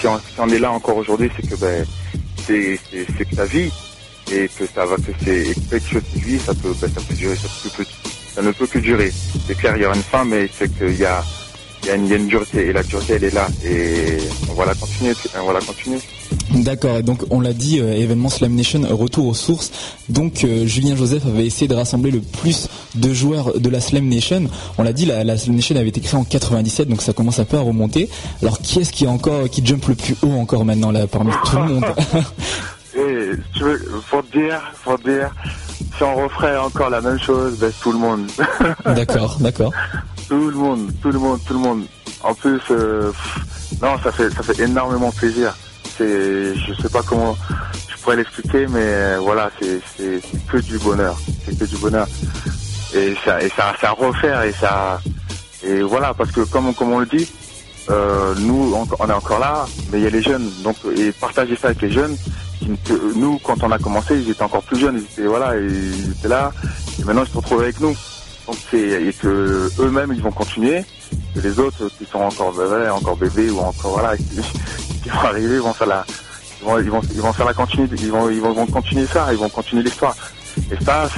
si, 0.00 0.06
on, 0.38 0.48
est 0.48 0.58
là 0.58 0.72
encore 0.72 0.96
aujourd'hui, 0.96 1.30
c'est 1.36 1.48
que 1.48 1.56
ben, 1.56 1.84
c'est 2.46 2.78
que 2.96 3.34
ta 3.34 3.44
vie 3.44 3.70
et 4.32 4.48
que 4.48 4.66
ça 4.66 4.86
va 4.86 4.96
que 4.96 5.12
c'est 5.24 5.54
quelque 5.70 5.88
chose 5.88 6.02
qui 6.12 6.20
vit, 6.20 6.38
ça 6.38 6.54
peut 6.54 6.74
ben, 6.80 6.88
ça 6.88 7.00
peut 7.00 7.14
durer, 7.14 7.36
ça, 7.36 7.48
peut, 7.76 7.84
ça 8.34 8.42
ne 8.42 8.52
peut 8.52 8.66
que 8.66 8.78
durer. 8.78 9.12
C'est 9.46 9.56
clair, 9.56 9.76
il 9.76 9.82
y 9.82 9.86
aura 9.86 9.96
une 9.96 10.02
fin, 10.02 10.24
mais 10.24 10.48
c'est 10.52 10.72
qu'il 10.76 10.96
y 10.96 11.04
a 11.04 11.22
il 11.82 12.06
y 12.06 12.12
a 12.14 12.16
une 12.16 12.28
dureté 12.28 12.68
et 12.68 12.72
la 12.72 12.82
dureté 12.82 13.14
elle 13.14 13.24
est 13.24 13.34
là 13.34 13.46
et 13.62 14.16
on 14.50 14.54
va 14.54 14.64
la 14.66 14.74
continuer, 14.74 15.12
on 15.36 15.46
va 15.46 15.52
la 15.54 15.60
continuer. 15.60 15.98
D'accord, 16.52 16.98
et 16.98 17.02
donc 17.02 17.22
on 17.30 17.40
l'a 17.40 17.52
dit, 17.52 17.80
euh, 17.80 17.94
événement 17.94 18.28
Slam 18.28 18.54
Nation, 18.54 18.82
retour 18.90 19.26
aux 19.26 19.34
sources. 19.34 19.72
Donc 20.08 20.44
euh, 20.44 20.66
Julien 20.66 20.94
Joseph 20.94 21.24
avait 21.26 21.46
essayé 21.46 21.68
de 21.68 21.74
rassembler 21.74 22.10
le 22.10 22.20
plus 22.20 22.68
de 22.94 23.12
joueurs 23.12 23.58
de 23.58 23.68
la 23.68 23.80
Slam 23.80 24.08
Nation. 24.08 24.44
On 24.78 24.82
l'a 24.82 24.92
dit, 24.92 25.06
la, 25.06 25.24
la 25.24 25.36
Slam 25.36 25.56
Nation 25.56 25.76
avait 25.76 25.88
été 25.88 26.00
créée 26.00 26.18
en 26.18 26.24
97, 26.24 26.88
donc 26.88 27.02
ça 27.02 27.12
commence 27.12 27.38
un 27.38 27.44
peu 27.44 27.56
à 27.56 27.60
remonter. 27.60 28.08
Alors 28.42 28.58
qui 28.58 28.80
est-ce 28.80 28.92
qui 28.92 29.04
est 29.04 29.08
encore, 29.08 29.48
qui 29.48 29.64
jump 29.64 29.86
le 29.88 29.94
plus 29.94 30.16
haut 30.22 30.32
encore 30.32 30.64
maintenant 30.64 30.90
là 30.90 31.06
parmi 31.06 31.32
tout 31.44 31.56
le 31.56 31.62
monde 31.62 31.84
Et 32.96 33.30
tu 33.54 33.64
veux, 33.64 33.78
pour 34.08 34.22
dire, 34.24 34.60
pour 34.84 34.98
dire, 34.98 35.30
si 35.96 36.02
on 36.02 36.14
referait 36.14 36.56
encore 36.56 36.90
la 36.90 37.00
même 37.00 37.18
chose, 37.18 37.58
ben 37.58 37.72
tout 37.82 37.92
le 37.92 37.98
monde. 37.98 38.28
D'accord, 38.84 39.36
d'accord. 39.40 39.72
tout 40.28 40.50
le 40.50 40.56
monde, 40.56 40.92
tout 41.02 41.10
le 41.10 41.18
monde, 41.18 41.40
tout 41.44 41.54
le 41.54 41.58
monde. 41.58 41.82
En 42.22 42.34
plus, 42.34 42.60
euh, 42.70 43.10
pff, 43.10 43.80
non, 43.82 43.98
ça 44.02 44.12
fait, 44.12 44.30
ça 44.30 44.42
fait 44.42 44.62
énormément 44.62 45.10
plaisir. 45.10 45.56
C'est, 45.96 46.54
je 46.54 46.74
sais 46.74 46.88
pas 46.88 47.02
comment 47.02 47.36
je 47.88 47.96
pourrais 48.02 48.16
l'expliquer, 48.16 48.66
mais 48.66 48.80
euh, 48.82 49.18
voilà, 49.20 49.50
c'est, 49.60 49.80
c'est, 49.96 50.20
c'est 50.20 50.46
que 50.46 50.58
du 50.58 50.78
bonheur, 50.78 51.16
c'est 51.44 51.58
que 51.58 51.64
du 51.64 51.76
bonheur. 51.76 52.06
Et 52.94 53.14
ça, 53.24 53.42
et 53.42 53.48
ça, 53.50 53.74
ça 53.80 53.90
refaire 53.92 54.42
et 54.42 54.52
ça, 54.52 55.00
et 55.64 55.82
voilà, 55.82 56.14
parce 56.14 56.30
que 56.30 56.42
comme, 56.42 56.74
comme 56.74 56.92
on 56.92 56.98
le 56.98 57.06
dit, 57.06 57.28
euh, 57.90 58.34
nous, 58.38 58.74
on, 58.74 59.08
est 59.08 59.12
encore 59.12 59.38
là, 59.38 59.66
mais 59.90 59.98
il 59.98 60.04
y 60.04 60.06
a 60.06 60.10
les 60.10 60.22
jeunes, 60.22 60.50
donc 60.62 60.76
et 60.96 61.12
partager 61.12 61.56
ça 61.56 61.68
avec 61.68 61.82
les 61.82 61.90
jeunes. 61.90 62.16
nous, 63.16 63.38
quand 63.38 63.62
on 63.62 63.70
a 63.70 63.78
commencé, 63.78 64.16
ils 64.16 64.30
étaient 64.30 64.42
encore 64.42 64.62
plus 64.62 64.78
jeunes, 64.78 64.96
ils 64.98 65.04
étaient 65.04 65.28
voilà, 65.28 65.56
ils 65.58 66.12
étaient 66.12 66.28
là, 66.28 66.52
et 66.98 67.04
maintenant 67.04 67.24
ils 67.24 67.30
se 67.30 67.36
retrouvent 67.36 67.62
avec 67.62 67.80
nous. 67.80 67.94
Donc 68.46 68.56
c'est 68.70 69.02
et 69.02 69.12
que 69.12 69.70
eux-mêmes 69.78 70.12
ils 70.14 70.22
vont 70.22 70.32
continuer, 70.32 70.84
que 71.34 71.40
les 71.40 71.58
autres 71.58 71.88
qui 71.98 72.04
sont 72.04 72.20
encore 72.20 72.52
bébés, 72.52 72.88
encore 72.90 73.16
bébés 73.16 73.50
ou 73.50 73.60
encore 73.60 73.92
voilà, 73.92 74.16
qui, 74.16 74.24
qui 75.02 75.08
vont 75.08 75.18
arriver, 75.18 75.58
vont 75.58 75.72
faire 75.72 75.88
la, 75.88 76.04
ils 76.60 76.64
vont, 76.64 76.78
ils 76.78 76.90
vont, 76.90 77.00
ils 77.14 77.20
vont 77.20 77.32
faire 77.32 77.46
la 77.46 77.54
continuité, 77.54 77.96
ils 77.98 78.10
vont, 78.10 78.30
ils 78.30 78.40
vont, 78.40 78.52
vont 78.52 78.66
continuer 78.66 79.06
ça, 79.06 79.28
ils 79.32 79.38
vont 79.38 79.48
continuer 79.48 79.82
l'histoire. 79.82 80.16
Et 80.70 80.84
ça, 80.84 81.08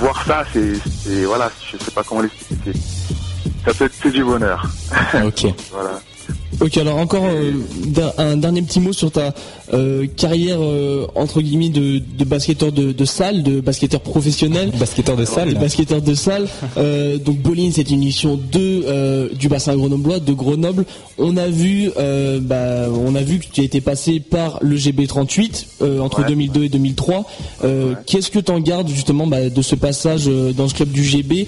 voir 0.00 0.24
ça, 0.24 0.44
c'est, 0.52 1.24
voilà, 1.24 1.50
je 1.70 1.76
sais 1.76 1.90
pas 1.90 2.02
comment 2.02 2.22
l'expliquer. 2.22 2.72
Ça 3.64 3.74
peut 3.74 3.84
être 3.84 3.98
que 3.98 4.08
du 4.08 4.24
bonheur. 4.24 4.64
ok. 5.14 5.46
Voilà. 5.72 6.00
Ok, 6.60 6.76
alors 6.76 6.98
encore 6.98 7.24
euh, 7.24 7.52
un 8.18 8.36
dernier 8.36 8.62
petit 8.62 8.80
mot 8.80 8.92
sur 8.92 9.10
ta 9.10 9.32
euh, 9.72 10.06
carrière 10.16 10.58
euh, 10.60 11.06
entre 11.14 11.40
guillemets 11.40 11.68
de, 11.70 11.98
de 12.18 12.24
basketteur 12.24 12.70
de, 12.72 12.92
de 12.92 13.04
salle, 13.04 13.42
de 13.42 13.60
basketteur 13.60 14.00
professionnel. 14.00 14.70
Basketteur 14.78 15.16
de 15.16 15.24
salle. 15.24 15.54
Basketteur 15.54 16.02
de 16.02 16.14
salle. 16.14 16.48
Donc 17.24 17.38
Bolin, 17.38 17.70
c'est 17.72 17.88
une 17.90 18.02
émission 18.02 18.36
de 18.36 18.84
euh, 18.86 19.28
du 19.34 19.48
bassin 19.48 19.74
grenoblois, 19.76 20.20
de 20.20 20.32
Grenoble. 20.32 20.84
On 21.18 21.36
a 21.36 21.48
vu, 21.48 21.90
bah, 22.42 22.86
on 22.90 23.14
a 23.14 23.22
vu 23.22 23.38
que 23.38 23.46
tu 23.52 23.60
as 23.60 23.64
été 23.64 23.80
passé 23.80 24.20
par 24.20 24.58
le 24.60 24.76
GB38 24.76 25.64
euh, 25.82 26.00
entre 26.00 26.20
Ouais. 26.20 26.26
2002 26.28 26.64
et 26.64 26.68
2003. 26.68 27.24
Euh, 27.64 27.94
Qu'est-ce 28.06 28.30
que 28.30 28.38
tu 28.38 28.52
en 28.52 28.60
gardes 28.60 28.88
justement 28.88 29.26
bah, 29.26 29.48
de 29.48 29.62
ce 29.62 29.74
passage 29.74 30.26
dans 30.26 30.68
ce 30.68 30.74
club 30.74 30.90
du 30.90 31.04
GB 31.04 31.46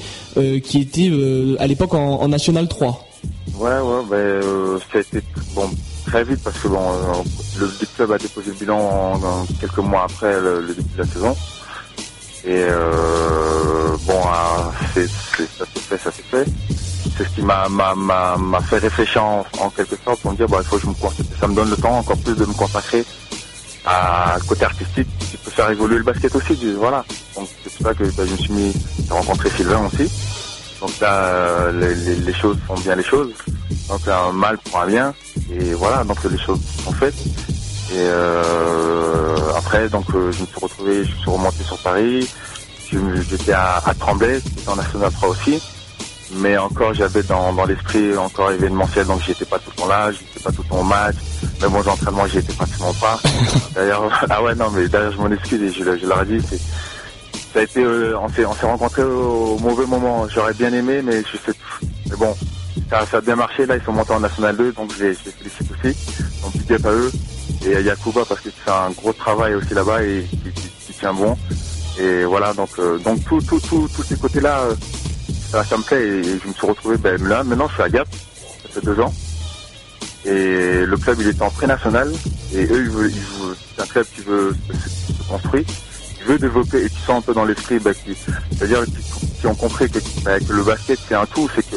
qui 0.64 0.78
était 0.78 1.10
à 1.58 1.66
l'époque 1.66 1.94
en, 1.94 2.20
en 2.22 2.28
National 2.28 2.68
3 2.68 3.06
Ouais, 3.54 3.78
ouais, 3.78 4.02
ben, 4.08 4.16
euh, 4.16 4.78
ça 4.90 4.98
a 4.98 5.00
été 5.00 5.22
bon, 5.54 5.70
très 6.06 6.24
vite 6.24 6.42
parce 6.42 6.58
que 6.58 6.68
bon, 6.68 6.92
euh, 6.92 7.22
le 7.58 7.86
club 7.94 8.12
a 8.12 8.18
déposé 8.18 8.48
le 8.48 8.56
bilan 8.56 8.78
en, 8.78 9.46
quelques 9.60 9.78
mois 9.78 10.04
après 10.04 10.40
le, 10.40 10.66
début 10.66 10.82
de 10.82 10.98
la 10.98 11.06
saison. 11.06 11.36
Et 12.44 12.66
euh, 12.68 13.96
bon, 14.04 14.20
ah, 14.26 14.72
c'est, 14.94 15.06
ça 15.06 15.64
s'est 15.64 15.80
fait, 15.80 15.98
ça 15.98 16.10
s'est 16.10 16.22
fait. 16.22 16.44
C'est 17.16 17.24
ce 17.24 17.28
qui 17.34 17.42
m'a, 17.42 17.68
m'a, 17.68 18.60
fait 18.62 18.78
réfléchir 18.78 19.22
en, 19.22 19.70
quelque 19.76 19.96
sorte 20.02 20.20
pour 20.20 20.32
me 20.32 20.36
dire, 20.36 20.48
bon, 20.48 20.58
il 20.58 20.64
faut 20.64 20.76
que 20.76 20.82
je 20.82 20.88
me 20.88 20.94
concentre. 20.94 21.28
Ça 21.38 21.46
me 21.46 21.54
donne 21.54 21.70
le 21.70 21.76
temps 21.76 21.98
encore 21.98 22.18
plus 22.18 22.34
de 22.34 22.46
me 22.46 22.54
consacrer 22.54 23.04
à, 23.84 24.36
côté 24.48 24.64
artistique 24.64 25.08
qui 25.18 25.36
peut 25.36 25.50
faire 25.50 25.70
évoluer 25.70 25.98
le 25.98 26.04
basket 26.04 26.34
aussi. 26.34 26.56
Voilà. 26.76 27.04
Donc 27.36 27.48
c'est 27.62 27.72
pour 27.74 27.86
ça 27.86 27.94
que 27.94 28.04
bah, 28.16 28.24
je 28.26 28.32
me 28.32 28.36
suis 28.38 28.52
mis 28.52 28.72
à 29.10 29.14
rencontrer 29.14 29.50
Sylvain 29.50 29.86
aussi. 29.86 30.10
Donc 30.82 30.98
là, 31.00 31.24
euh, 31.26 31.72
les, 31.72 31.94
les- 31.94 32.16
les 32.20 32.34
choses 32.34 32.58
font 32.66 32.74
bien 32.74 32.94
les 32.96 33.02
choses. 33.04 33.30
Donc 33.88 34.00
un 34.08 34.32
mal 34.32 34.58
pour 34.58 34.80
un 34.80 34.86
bien. 34.86 35.14
Et 35.50 35.72
voilà, 35.74 36.04
donc 36.04 36.18
les 36.24 36.38
choses 36.38 36.60
sont 36.84 36.92
faites. 36.92 37.14
Et 37.92 37.98
euh, 37.98 39.36
après, 39.56 39.88
donc 39.88 40.06
euh, 40.14 40.30
je 40.32 40.40
me 40.42 40.46
suis 40.46 40.60
retrouvé, 40.60 41.04
je 41.04 41.12
me 41.12 41.16
suis 41.16 41.30
remonté 41.30 41.62
sur 41.64 41.78
Paris. 41.78 42.28
J'étais 43.30 43.52
à, 43.52 43.76
à 43.86 43.94
Tremblay, 43.94 44.40
c'était 44.40 44.68
en 44.68 44.76
National 44.76 45.10
3 45.12 45.28
aussi. 45.30 45.62
Mais 46.34 46.56
encore, 46.58 46.94
j'avais 46.94 47.22
dans, 47.22 47.52
dans 47.52 47.64
l'esprit 47.66 48.16
encore 48.16 48.50
événementiel, 48.50 49.06
donc 49.06 49.20
j'étais 49.26 49.44
pas 49.44 49.58
tout 49.58 49.70
le 49.76 49.82
temps 49.82 49.88
là, 49.88 50.10
j'étais 50.10 50.40
pas 50.42 50.50
tout 50.50 50.62
le 50.62 50.68
temps 50.68 50.80
au 50.80 50.84
match. 50.84 51.16
Mais 51.60 51.68
bon, 51.68 51.78
entraînements, 51.86 52.26
j'y 52.26 52.38
étais 52.38 52.52
pratiquement 52.54 52.92
pas. 52.94 53.18
D'ailleurs, 53.74 54.10
ah 54.30 54.42
ouais, 54.42 54.54
non, 54.54 54.70
mais 54.70 54.88
d'ailleurs, 54.88 55.12
je 55.12 55.18
m'en 55.18 55.30
excuse 55.30 55.62
et 55.62 55.70
je, 55.72 55.84
je 55.98 56.06
leur 56.06 56.22
ai 56.22 56.26
dit, 56.26 56.38
ça 57.52 57.60
a 57.60 57.62
été, 57.62 57.82
euh, 57.82 58.18
on 58.18 58.28
s'est, 58.30 58.44
on 58.44 58.54
s'est 58.54 58.66
rencontrés 58.66 59.02
au 59.02 59.58
mauvais 59.58 59.86
moment. 59.86 60.26
J'aurais 60.28 60.54
bien 60.54 60.72
aimé, 60.72 61.02
mais 61.02 61.22
je 61.22 61.36
sais, 61.36 61.56
mais 62.10 62.16
bon, 62.16 62.34
ça, 62.90 63.04
a 63.12 63.20
bien 63.20 63.36
marché. 63.36 63.66
Là, 63.66 63.76
ils 63.76 63.82
sont 63.82 63.92
montés 63.92 64.12
en 64.12 64.20
National 64.20 64.56
2, 64.56 64.72
donc 64.72 64.92
je 64.96 65.04
les, 65.04 65.14
félicite 65.14 65.70
aussi. 65.70 65.96
Donc, 66.42 66.56
big 66.56 66.72
up 66.72 66.86
à 66.86 66.92
eux. 66.92 67.12
Et 67.64 67.76
à 67.76 67.80
Yakuba 67.80 68.24
parce 68.28 68.40
qu'il 68.40 68.50
fait 68.50 68.70
un 68.70 68.90
gros 68.90 69.12
travail 69.12 69.54
aussi 69.54 69.72
là-bas 69.72 70.02
et 70.02 70.26
qui, 70.84 70.92
tient 70.92 71.14
bon. 71.14 71.36
Et 72.00 72.24
voilà, 72.24 72.54
donc, 72.54 72.70
euh, 72.78 72.98
donc 72.98 73.24
tout, 73.24 73.40
tout, 73.40 73.60
tout, 73.60 73.88
tous 73.94 74.02
ces 74.02 74.16
côtés-là, 74.16 74.60
euh, 74.60 74.74
ça, 75.62 75.76
me 75.76 75.82
plaît 75.82 76.02
et, 76.02 76.22
je 76.42 76.48
me 76.48 76.52
suis 76.52 76.66
retrouvé 76.66 76.96
ben, 76.96 77.22
là. 77.24 77.44
Maintenant, 77.44 77.68
je 77.68 77.74
suis 77.74 77.82
à 77.82 77.88
Gap, 77.88 78.08
ça 78.62 78.68
fait 78.68 78.84
deux 78.84 78.98
ans. 78.98 79.12
Et 80.24 80.86
le 80.86 80.96
club, 80.96 81.18
il 81.20 81.28
était 81.28 81.42
en 81.42 81.50
pré-national. 81.50 82.12
Et 82.54 82.64
eux, 82.64 83.10
ils 83.10 83.54
c'est 83.74 83.82
un 83.82 83.86
club 83.86 84.06
qui 84.14 84.22
veut 84.22 84.54
se 84.72 85.28
construire, 85.28 85.64
veut 86.24 86.38
développer 86.38 86.84
et 86.84 86.88
qui 86.90 86.98
sont 87.06 87.16
un 87.16 87.20
peu 87.22 87.34
dans 87.34 87.44
l'esprit, 87.44 87.78
qui, 88.04 88.16
c'est-à-dire 88.56 88.84
qui, 89.40 89.46
ont 89.46 89.54
compris 89.54 89.88
que, 89.90 89.98
ben, 90.24 90.38
que 90.44 90.52
le 90.52 90.62
basket, 90.62 90.98
c'est 91.08 91.14
un 91.14 91.26
tout. 91.26 91.48
C'est 91.54 91.68
que 91.68 91.76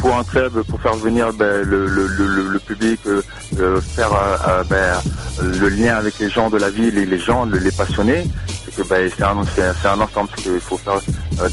pour 0.00 0.16
un 0.16 0.24
club, 0.24 0.62
pour 0.62 0.80
faire 0.80 0.96
venir 0.96 1.32
ben, 1.32 1.62
le, 1.62 2.58
public, 2.58 3.00
euh, 3.06 3.22
euh, 3.58 3.80
faire 3.80 4.10
euh, 4.48 4.64
ben, 4.64 5.00
le 5.42 5.68
lien 5.68 5.96
avec 5.96 6.18
les 6.18 6.30
gens 6.30 6.48
de 6.50 6.56
la 6.58 6.70
ville 6.70 6.96
et 6.98 7.06
les 7.06 7.18
gens, 7.18 7.44
le- 7.44 7.58
les 7.58 7.72
passionnés, 7.72 8.24
c'est 8.64 8.74
que 8.76 8.82
c'est 9.16 9.22
un, 9.22 9.36
un, 9.36 10.00
ensemble. 10.00 10.28
Parce 10.30 10.42
qu'il 10.42 10.60
faut 10.60 10.78
faire 10.78 11.00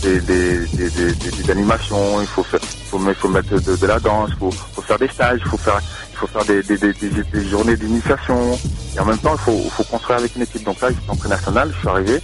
des, 0.01 0.21
animations, 1.51 2.21
il 2.21 2.27
faut 2.27 2.43
faut, 2.43 2.99
mettre- 2.99 3.59
de, 3.59 3.87
la 3.87 3.99
danse, 3.99 4.29
il 4.33 4.37
faut, 4.37 4.51
faire 4.81 4.99
des 4.99 5.07
stages, 5.09 5.39
il 5.43 5.49
faut 5.49 5.57
faire, 5.57 5.79
faut 6.17 6.27
faire 6.27 6.45
des, 6.45 6.63
des, 6.63 6.77
des, 6.77 6.93
des, 6.93 7.45
journées 7.49 7.77
d'initiation. 7.77 8.57
Et 8.95 8.99
en 8.99 9.05
même 9.05 9.17
temps, 9.17 9.33
il 9.33 9.39
faut, 9.39 9.61
il 9.63 9.71
faut 9.71 9.83
construire 9.83 10.19
avec 10.19 10.35
une 10.35 10.41
équipe. 10.41 10.63
Donc 10.63 10.81
là, 10.81 10.89
j'étais 10.89 11.09
en 11.09 11.15
pré-national, 11.15 11.71
je 11.73 11.79
suis 11.79 11.87
arrivé. 11.87 12.21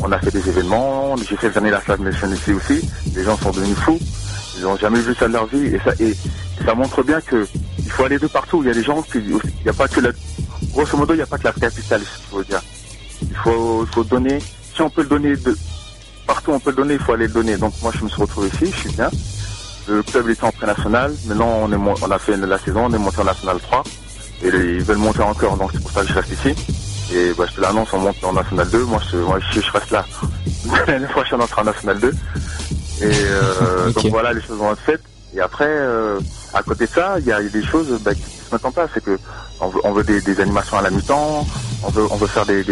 On 0.00 0.12
a 0.12 0.18
fait 0.18 0.30
des 0.30 0.48
événements, 0.48 1.16
j'ai 1.16 1.36
fait 1.36 1.48
venir 1.48 1.80
la 1.86 1.96
Nation 1.96 2.32
ici 2.32 2.52
aussi. 2.52 2.88
Les 3.14 3.24
gens 3.24 3.36
sont 3.36 3.50
devenus 3.50 3.76
fous. 3.78 3.98
Ils 4.56 4.62
n'ont 4.62 4.76
jamais 4.76 5.00
vu 5.00 5.14
ça 5.14 5.28
de 5.28 5.32
leur 5.32 5.46
vie 5.46 5.66
et 5.66 5.80
ça, 5.84 5.92
et, 6.00 6.16
ça 6.64 6.74
montre 6.74 7.02
bien 7.02 7.20
que 7.20 7.46
il 7.78 7.90
faut 7.90 8.04
aller 8.04 8.18
de 8.18 8.26
partout. 8.26 8.62
Il 8.62 8.68
y 8.68 8.70
a 8.70 8.74
des 8.74 8.82
gens 8.82 9.02
qui, 9.02 9.18
il 9.18 9.38
n'y 9.64 9.68
a 9.68 9.72
pas 9.72 9.88
que 9.88 10.00
la, 10.00 10.10
grosso 10.72 10.96
modo, 10.96 11.14
il 11.14 11.18
n'y 11.18 11.22
a 11.22 11.26
pas 11.26 11.38
que 11.38 11.44
la 11.44 11.52
capitale, 11.52 12.02
il 12.02 12.30
faut 12.30 12.42
dire. 12.42 12.60
Il 13.22 13.36
faut, 13.36 13.84
il 13.84 13.94
faut 13.94 14.04
donner, 14.04 14.38
si 14.74 14.82
on 14.82 14.90
peut 14.90 15.02
le 15.02 15.08
donner 15.08 15.36
de, 15.36 15.56
partout 16.26 16.52
on 16.52 16.60
peut 16.60 16.70
le 16.70 16.76
donner, 16.76 16.94
il 16.94 17.00
faut 17.00 17.12
aller 17.12 17.26
le 17.26 17.32
donner. 17.32 17.56
Donc 17.56 17.74
moi, 17.82 17.92
je 17.96 18.04
me 18.04 18.08
suis 18.08 18.20
retrouvé 18.20 18.48
ici, 18.48 18.72
je 18.72 18.76
suis 18.76 18.90
bien. 18.90 19.10
Le 19.88 20.02
club 20.02 20.28
était 20.28 20.44
en 20.44 20.52
pré-national. 20.52 21.14
Maintenant, 21.26 21.60
on 21.62 21.72
est, 21.72 21.76
on 21.76 22.10
a 22.10 22.18
fait 22.18 22.36
la 22.36 22.58
saison, 22.58 22.86
on 22.86 22.92
est 22.92 22.98
monté 22.98 23.20
en 23.20 23.24
national 23.24 23.58
3. 23.60 23.82
Et 24.42 24.48
ils 24.48 24.82
veulent 24.82 24.98
monter 24.98 25.22
encore, 25.22 25.56
donc 25.56 25.70
c'est 25.72 25.82
pour 25.82 25.90
ça 25.90 26.02
que 26.02 26.08
je 26.08 26.14
reste 26.14 26.30
ici. 26.30 26.54
Et 27.12 27.32
bah, 27.32 27.44
je 27.48 27.56
te 27.56 27.60
l'annonce, 27.60 27.88
on 27.92 27.98
monte 27.98 28.22
en 28.22 28.32
national 28.34 28.68
2. 28.68 28.84
Moi, 28.84 29.00
je, 29.10 29.16
moi, 29.16 29.38
je, 29.52 29.60
je 29.60 29.70
reste 29.72 29.90
là. 29.90 30.04
L'année 30.86 31.06
prochaine, 31.06 31.40
on 31.40 31.46
sera 31.46 31.62
en 31.62 31.64
national 31.64 31.98
2. 31.98 32.08
Et 32.08 32.14
euh, 33.02 33.90
donc 33.94 34.06
voilà, 34.06 34.32
les 34.32 34.42
choses 34.42 34.58
vont 34.58 34.72
être 34.72 34.80
faites. 34.80 35.02
Et 35.34 35.40
après, 35.40 35.66
euh, 35.68 36.20
à 36.54 36.62
côté 36.62 36.86
de 36.86 36.90
ça, 36.90 37.18
il 37.18 37.26
y 37.26 37.32
a, 37.32 37.40
il 37.40 37.46
y 37.46 37.48
a 37.48 37.52
des 37.52 37.64
choses 37.64 37.98
bah, 38.02 38.14
qui 38.14 38.22
se 38.48 38.54
mettent 38.54 38.64
en 38.64 38.72
place. 38.72 38.90
C'est 38.94 39.04
que 39.04 39.18
on 39.60 39.68
veut, 39.68 40.02
veut 40.02 40.20
des, 40.20 40.40
animations 40.40 40.78
à 40.78 40.82
la 40.82 40.90
mi-temps, 40.90 41.46
on 41.82 41.90
veut, 41.90 42.26
faire 42.26 42.46
des, 42.46 42.62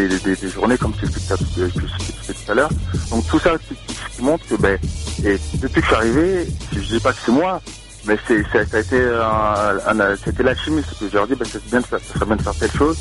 journées 0.48 0.78
comme 0.78 0.92
tu 0.92 1.06
je 1.06 1.64
expliquais 1.64 2.34
tout 2.44 2.52
à 2.52 2.54
l'heure. 2.54 2.70
Donc 3.10 3.26
tout 3.26 3.38
ça 3.38 3.52
qui, 3.58 4.22
montre 4.22 4.46
que 4.46 4.54
ben, 4.54 4.78
depuis 5.18 5.80
que 5.80 5.80
je 5.80 5.86
suis 5.86 5.94
arrivé, 5.94 6.46
je 6.72 6.80
dis 6.80 7.00
pas 7.00 7.12
que 7.12 7.18
c'est 7.24 7.32
moi, 7.32 7.60
mais 8.06 8.16
ça, 8.16 8.58
a 8.58 8.78
été 8.78 9.04
un, 9.04 10.00
un- 10.00 10.16
c'était 10.24 10.42
l'alchimie, 10.42 10.82
c'est 10.88 10.98
que 10.98 11.10
je 11.10 11.14
leur 11.16 11.26
dis 11.26 11.34
ben, 11.34 11.46
c'est 11.50 11.64
bien 11.66 11.80
de 11.80 11.86
faire, 11.86 11.98
ça 12.00 12.14
serait 12.14 12.26
bien 12.26 12.36
de 12.36 12.42
faire 12.42 12.54
telle 12.54 12.72
chose. 12.72 12.96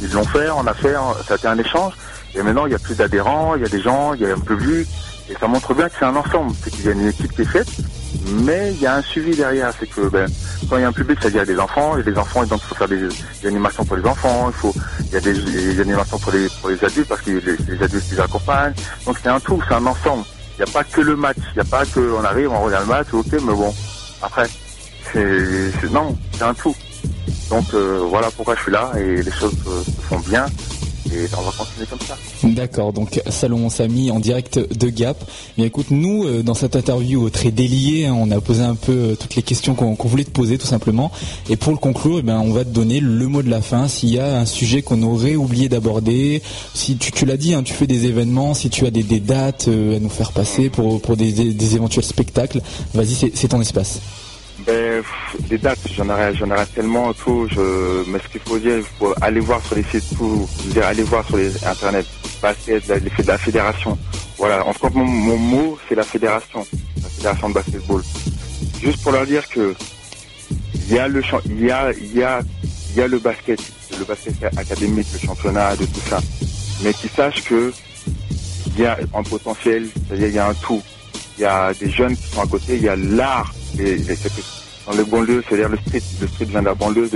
Ils 0.00 0.12
l'ont 0.12 0.24
fait, 0.24 0.50
on 0.50 0.66
a 0.66 0.74
fait, 0.74 0.94
ça 1.26 1.34
a 1.34 1.36
été 1.36 1.48
un 1.48 1.58
échange. 1.58 1.94
Et 2.34 2.42
maintenant 2.42 2.66
il 2.66 2.72
y 2.72 2.76
a 2.76 2.78
plus 2.78 2.94
d'adhérents, 2.94 3.56
il 3.56 3.62
y 3.62 3.64
a 3.64 3.68
des 3.68 3.80
gens, 3.80 4.14
il 4.14 4.20
y 4.20 4.26
a 4.26 4.34
un 4.34 4.38
public, 4.38 4.86
et 5.30 5.34
ça 5.38 5.46
montre 5.46 5.74
bien 5.74 5.88
que 5.88 5.94
c'est 5.98 6.04
un 6.04 6.16
ensemble, 6.16 6.52
c'est 6.62 6.70
qu'il 6.70 6.84
y 6.84 6.88
a 6.88 6.92
une 6.92 7.06
équipe 7.06 7.32
qui 7.32 7.42
est 7.42 7.46
faite, 7.46 7.68
mais 8.26 8.72
il 8.72 8.80
y 8.80 8.86
a 8.86 8.96
un 8.96 9.02
suivi 9.02 9.36
derrière, 9.36 9.72
c'est 9.78 9.88
que 9.88 10.08
ben, 10.08 10.26
quand 10.68 10.76
il 10.76 10.82
y 10.82 10.84
a 10.84 10.88
un 10.88 10.92
public, 10.92 11.18
ça 11.20 11.28
veut 11.28 11.34
dire 11.34 11.46
des 11.46 11.58
enfants, 11.58 11.94
a 11.94 12.02
des 12.02 12.16
enfants, 12.18 12.42
et 12.42 12.46
donc 12.46 12.60
il 12.62 12.68
faut 12.68 12.74
faire 12.74 12.88
des, 12.88 13.08
animations 13.46 13.84
pour 13.84 13.96
les 13.96 14.04
enfants, 14.04 14.48
il 14.48 14.54
faut, 14.54 14.74
il 15.06 15.12
y 15.12 15.16
a 15.16 15.20
des, 15.20 15.80
animations 15.80 16.18
pour 16.18 16.32
les, 16.32 16.48
pour 16.60 16.70
les 16.70 16.84
adultes, 16.84 17.08
parce 17.08 17.22
que 17.22 17.30
les, 17.30 17.40
les 17.40 17.82
adultes 17.82 18.10
les 18.10 18.20
accompagnent. 18.20 18.74
Donc 19.06 19.16
c'est 19.22 19.28
un 19.28 19.40
tout, 19.40 19.62
c'est 19.68 19.74
un 19.74 19.86
ensemble. 19.86 20.24
Il 20.58 20.64
n'y 20.64 20.70
a 20.70 20.72
pas 20.72 20.84
que 20.84 21.00
le 21.00 21.16
match, 21.16 21.38
il 21.38 21.54
n'y 21.54 21.60
a 21.60 21.70
pas 21.70 21.86
que 21.86 22.00
on 22.00 22.24
arrive, 22.24 22.50
on 22.50 22.62
regarde 22.62 22.86
le 22.86 22.90
match, 22.90 23.06
ok, 23.12 23.32
mais 23.32 23.54
bon, 23.54 23.74
après, 24.22 24.46
c'est- 25.12 25.90
non, 25.90 26.16
c'est 26.32 26.42
un 26.42 26.54
tout. 26.54 26.74
Donc 27.50 27.66
euh, 27.74 28.00
voilà 28.08 28.30
pourquoi 28.30 28.54
je 28.56 28.62
suis 28.62 28.72
là, 28.72 28.92
et 28.98 29.22
les 29.22 29.32
choses 29.32 29.54
euh, 29.66 29.82
se 29.84 29.90
font 30.02 30.18
bien, 30.20 30.44
et 31.12 31.26
on 31.38 31.42
va 31.42 31.50
continuer 31.56 31.86
comme 31.86 31.98
ça. 32.00 32.16
D'accord, 32.44 32.92
donc 32.92 33.20
Salomon 33.28 33.70
Samy 33.70 34.10
en 34.10 34.20
direct 34.20 34.58
de 34.58 34.88
Gap. 34.88 35.22
Mais 35.58 35.64
écoute, 35.64 35.86
nous, 35.90 36.24
euh, 36.24 36.42
dans 36.42 36.54
cette 36.54 36.76
interview 36.76 37.26
euh, 37.26 37.30
très 37.30 37.50
déliée, 37.50 38.06
hein, 38.06 38.16
on 38.18 38.30
a 38.30 38.40
posé 38.40 38.62
un 38.62 38.74
peu 38.74 38.92
euh, 38.92 39.14
toutes 39.16 39.34
les 39.36 39.42
questions 39.42 39.74
qu'on 39.74 39.94
voulait 40.08 40.24
te 40.24 40.30
poser 40.30 40.58
tout 40.58 40.66
simplement. 40.66 41.10
Et 41.48 41.56
pour 41.56 41.72
le 41.72 41.78
conclure, 41.78 42.18
eh 42.20 42.22
ben, 42.22 42.38
on 42.40 42.52
va 42.52 42.64
te 42.64 42.70
donner 42.70 43.00
le 43.00 43.26
mot 43.28 43.42
de 43.42 43.50
la 43.50 43.60
fin. 43.60 43.88
S'il 43.88 44.10
y 44.10 44.18
a 44.18 44.38
un 44.38 44.46
sujet 44.46 44.82
qu'on 44.82 45.02
aurait 45.02 45.36
oublié 45.36 45.68
d'aborder, 45.68 46.42
si 46.74 46.96
tu, 46.96 47.26
l'as 47.26 47.36
dit, 47.36 47.54
hein, 47.54 47.62
tu 47.62 47.72
fais 47.74 47.86
des 47.86 48.06
événements, 48.06 48.54
si 48.54 48.70
tu 48.70 48.86
as 48.86 48.90
des, 48.90 49.02
dates 49.20 49.68
à 49.68 49.98
nous 49.98 50.08
faire 50.08 50.32
passer 50.32 50.70
pour, 50.70 51.00
pour 51.00 51.16
des, 51.16 51.32
des- 51.32 51.74
éventuels 51.74 52.04
spectacles, 52.04 52.60
vas-y, 52.94 53.30
c'est 53.34 53.48
ton 53.48 53.60
espace. 53.60 54.00
Ben, 54.66 55.02
des 55.48 55.58
dates, 55.58 55.78
j'en 55.94 56.08
aurais, 56.08 56.34
j'en 56.34 56.50
tellement 56.74 57.12
tout. 57.14 57.48
Mais 58.06 58.18
ce 58.18 58.28
qu'il 58.28 58.40
faut 58.40 58.58
dire, 58.58 58.78
il 58.78 58.84
faut 58.98 59.14
aller 59.20 59.40
voir 59.40 59.64
sur 59.64 59.76
les 59.76 59.84
sites 59.84 60.16
tout. 60.16 60.48
Dire, 60.66 60.86
aller 60.86 61.02
voir 61.02 61.26
sur 61.26 61.36
les 61.36 61.64
internet, 61.64 62.06
basket, 62.42 62.86
la, 62.88 62.96
la 63.26 63.38
fédération. 63.38 63.98
Voilà. 64.38 64.66
En 64.66 64.72
cas, 64.72 64.88
mon, 64.94 65.04
mon 65.04 65.36
mot, 65.36 65.78
c'est 65.88 65.94
la 65.94 66.02
fédération, 66.02 66.66
la 67.02 67.08
fédération 67.08 67.48
de 67.48 67.54
basketball. 67.54 68.02
Juste 68.82 69.02
pour 69.02 69.12
leur 69.12 69.26
dire 69.26 69.48
que 69.48 69.74
il 70.88 70.94
y 70.94 70.98
a 70.98 71.06
le 71.06 71.22
il 71.46 71.60
y 71.64 71.70
a, 71.70 71.92
y 71.92 72.22
a, 72.22 72.40
y 72.96 73.00
a 73.00 73.06
le 73.06 73.18
basket, 73.18 73.60
le 73.98 74.04
basket 74.04 74.42
académique, 74.56 75.06
le 75.12 75.18
championnat, 75.20 75.76
de 75.76 75.84
tout 75.86 76.00
ça. 76.08 76.20
Mais 76.82 76.92
qu'ils 76.94 77.10
sachent 77.10 77.44
que 77.44 77.72
il 78.66 78.82
y 78.82 78.86
a 78.86 78.98
un 79.14 79.22
potentiel, 79.22 79.88
c'est-à-dire 79.94 80.28
il 80.28 80.34
y 80.34 80.38
a 80.38 80.48
un 80.48 80.54
tout. 80.54 80.82
Il 81.40 81.44
y 81.44 81.46
a 81.46 81.72
des 81.72 81.88
jeunes 81.88 82.14
qui 82.14 82.30
sont 82.34 82.42
à 82.42 82.46
côté, 82.46 82.76
il 82.76 82.82
y 82.82 82.88
a 82.90 82.96
l'art, 82.96 83.50
que 83.74 83.80
dans 84.84 84.92
les 84.94 85.04
banlieues, 85.04 85.42
c'est-à-dire 85.48 85.70
le 85.70 85.78
street, 85.78 86.02
le 86.20 86.28
street 86.28 86.44
vient 86.44 86.60
de 86.60 86.66
la 86.66 86.74
banlieue 86.74 87.08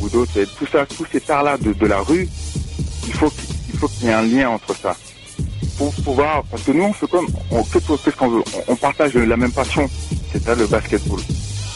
ou 0.00 0.08
d'autres, 0.08 0.32
tout 0.58 0.66
ça, 0.72 0.86
tous 0.86 1.04
ces 1.12 1.22
arts-là 1.30 1.58
de, 1.58 1.74
de 1.74 1.86
la 1.86 2.00
rue, 2.00 2.26
il 3.06 3.12
faut 3.12 3.28
qu'il 3.28 3.44
il 3.74 3.78
faut 3.78 3.88
qu'il 3.88 4.06
y 4.06 4.08
ait 4.08 4.14
un 4.14 4.22
lien 4.22 4.48
entre 4.48 4.74
ça. 4.74 4.96
Pour 5.76 5.92
pouvoir, 5.96 6.42
parce 6.50 6.62
que 6.62 6.72
nous, 6.72 6.84
on 6.84 6.92
fait 6.94 7.06
comme, 7.10 7.26
on 7.50 7.62
fait 7.62 7.82
tout 7.82 7.98
ce 7.98 8.08
qu'on 8.08 8.28
veut, 8.30 8.42
on, 8.66 8.76
partage 8.76 9.14
la 9.14 9.36
même 9.36 9.52
passion, 9.52 9.90
c'est-à-dire 10.32 10.62
le 10.64 10.66
basketball. 10.66 11.20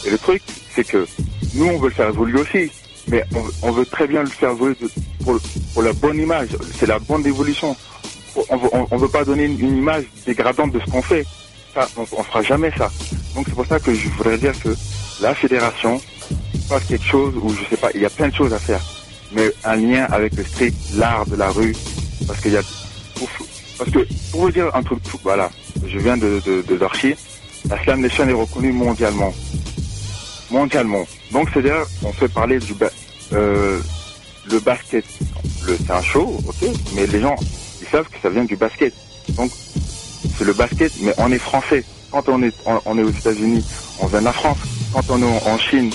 Et 0.07 0.11
le 0.11 0.17
truc, 0.17 0.41
c'est 0.75 0.85
que 0.85 1.07
nous, 1.53 1.67
on 1.67 1.79
veut 1.79 1.89
le 1.89 1.95
faire 1.95 2.09
évoluer 2.09 2.41
aussi, 2.41 2.71
mais 3.09 3.25
on, 3.63 3.73
veut- 3.73 3.85
très 3.85 4.07
bien 4.07 4.23
le 4.23 4.31
faire 4.31 4.53
évoluer 4.53 4.77
pour, 5.23 5.39
pour 5.75 5.83
la 5.83 5.93
bonne 5.93 6.19
image, 6.19 6.49
c'est 6.79 6.87
la 6.87 6.99
bonne 6.99 7.27
évolution. 7.27 7.77
On 8.49 8.57
veut, 8.57 8.71
on, 8.73 8.87
on 8.91 8.97
veut 8.97 9.09
pas 9.09 9.23
donner 9.25 9.45
une 9.45 9.77
image 9.77 10.05
dégradante 10.25 10.73
de 10.73 10.81
ce 10.81 10.87
qu'on 10.91 11.03
fait. 11.03 11.27
Ça, 11.75 11.89
on, 11.97 12.07
on 12.17 12.23
fera 12.25 12.43
jamais 12.43 12.71
ça. 12.79 12.89
Donc 13.35 13.47
c'est 13.49 13.55
pour 13.55 13.67
ça 13.67 13.79
que 13.81 13.95
je 13.95 14.09
voudrais 14.11 14.39
dire 14.39 14.55
que 14.63 14.75
la 15.21 15.35
fédération 15.35 16.01
fasse 16.69 16.85
quelque 16.85 17.05
chose 17.05 17.35
où 17.43 17.53
je 17.53 17.65
sais 17.69 17.77
pas, 17.77 17.91
il 17.95 18.01
y 18.03 18.07
a 18.07 18.11
plein 18.11 18.29
de 18.29 18.35
choses 18.35 18.53
à 18.53 18.59
faire, 18.59 18.81
mais 19.33 19.51
un 19.65 19.77
lien 19.77 20.05
avec 20.11 20.35
le 20.37 20.45
street, 20.45 20.73
l'art 20.95 21.27
de 21.27 21.37
la 21.37 21.51
rue, 21.51 21.75
parce 22.27 22.41
qu'il 22.41 22.53
y 22.53 22.57
a, 22.57 22.63
parce 23.79 23.91
que 23.91 24.07
pour 24.31 24.43
vous 24.43 24.51
dire 24.51 24.71
un 24.75 24.83
truc, 24.83 25.01
voilà, 25.23 25.51
je 25.87 25.99
viens 25.99 26.17
de 26.17 26.41
de, 26.47 26.63
de 26.63 26.75
la 27.69 27.83
Slam 27.83 28.29
est 28.31 28.33
reconnue 28.33 28.73
mondialement, 28.73 29.33
mondialement. 30.51 31.05
Donc 31.33 31.49
c'est-à-dire, 31.53 31.85
on 32.05 32.13
fait 32.13 32.29
parler 32.29 32.59
du 32.61 32.75
ba- 32.75 32.91
euh, 33.33 33.81
le 34.47 34.61
basket, 34.61 35.05
le 35.67 35.77
c'est 35.79 35.93
un 35.93 36.03
show, 36.03 36.39
ok, 36.47 36.69
mais 36.95 37.07
les 37.07 37.21
gens 37.21 37.37
ils 37.81 37.89
savent 37.89 38.07
que 38.09 38.19
ça 38.23 38.31
vient 38.31 38.45
du 38.45 38.57
basket. 38.57 38.95
Donc 39.37 39.51
c'est 40.37 40.45
le 40.45 40.53
basket, 40.53 40.93
mais 41.01 41.15
on 41.19 41.31
est 41.33 41.39
français. 41.39 41.85
Quand 42.11 42.29
on 42.29 42.43
est, 42.43 42.55
on, 42.87 42.99
est 42.99 43.03
aux 43.03 43.11
États-Unis, 43.11 43.65
on 44.01 44.07
vient 44.07 44.21
de 44.21 44.25
la 44.25 44.33
France. 44.33 44.59
Quand 44.93 45.03
on 45.11 45.21
est 45.21 45.49
en, 45.49 45.59
Chine, 45.59 45.91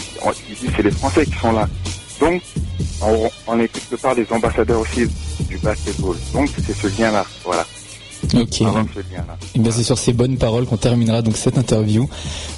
c'est 0.75 0.83
les 0.83 0.91
Français 0.91 1.25
qui 1.25 1.37
sont 1.39 1.53
là. 1.53 1.67
Donc, 2.19 2.41
on, 3.01 3.29
on 3.47 3.59
est 3.59 3.69
quelque 3.69 3.95
part 3.95 4.15
des 4.15 4.27
ambassadeurs 4.29 4.81
aussi 4.81 5.07
du 5.47 5.57
basketball. 5.57 6.15
Donc 6.33 6.49
c'est 6.65 6.75
ce 6.75 6.87
lien-là, 6.99 7.25
voilà. 7.45 7.65
Ok. 8.35 8.61
Et 8.61 9.59
bien 9.59 9.71
c'est 9.71 9.83
sur 9.83 9.97
ces 9.97 10.13
bonnes 10.13 10.37
paroles 10.37 10.65
qu'on 10.65 10.77
terminera 10.77 11.21
donc 11.21 11.37
cette 11.37 11.57
interview. 11.57 12.07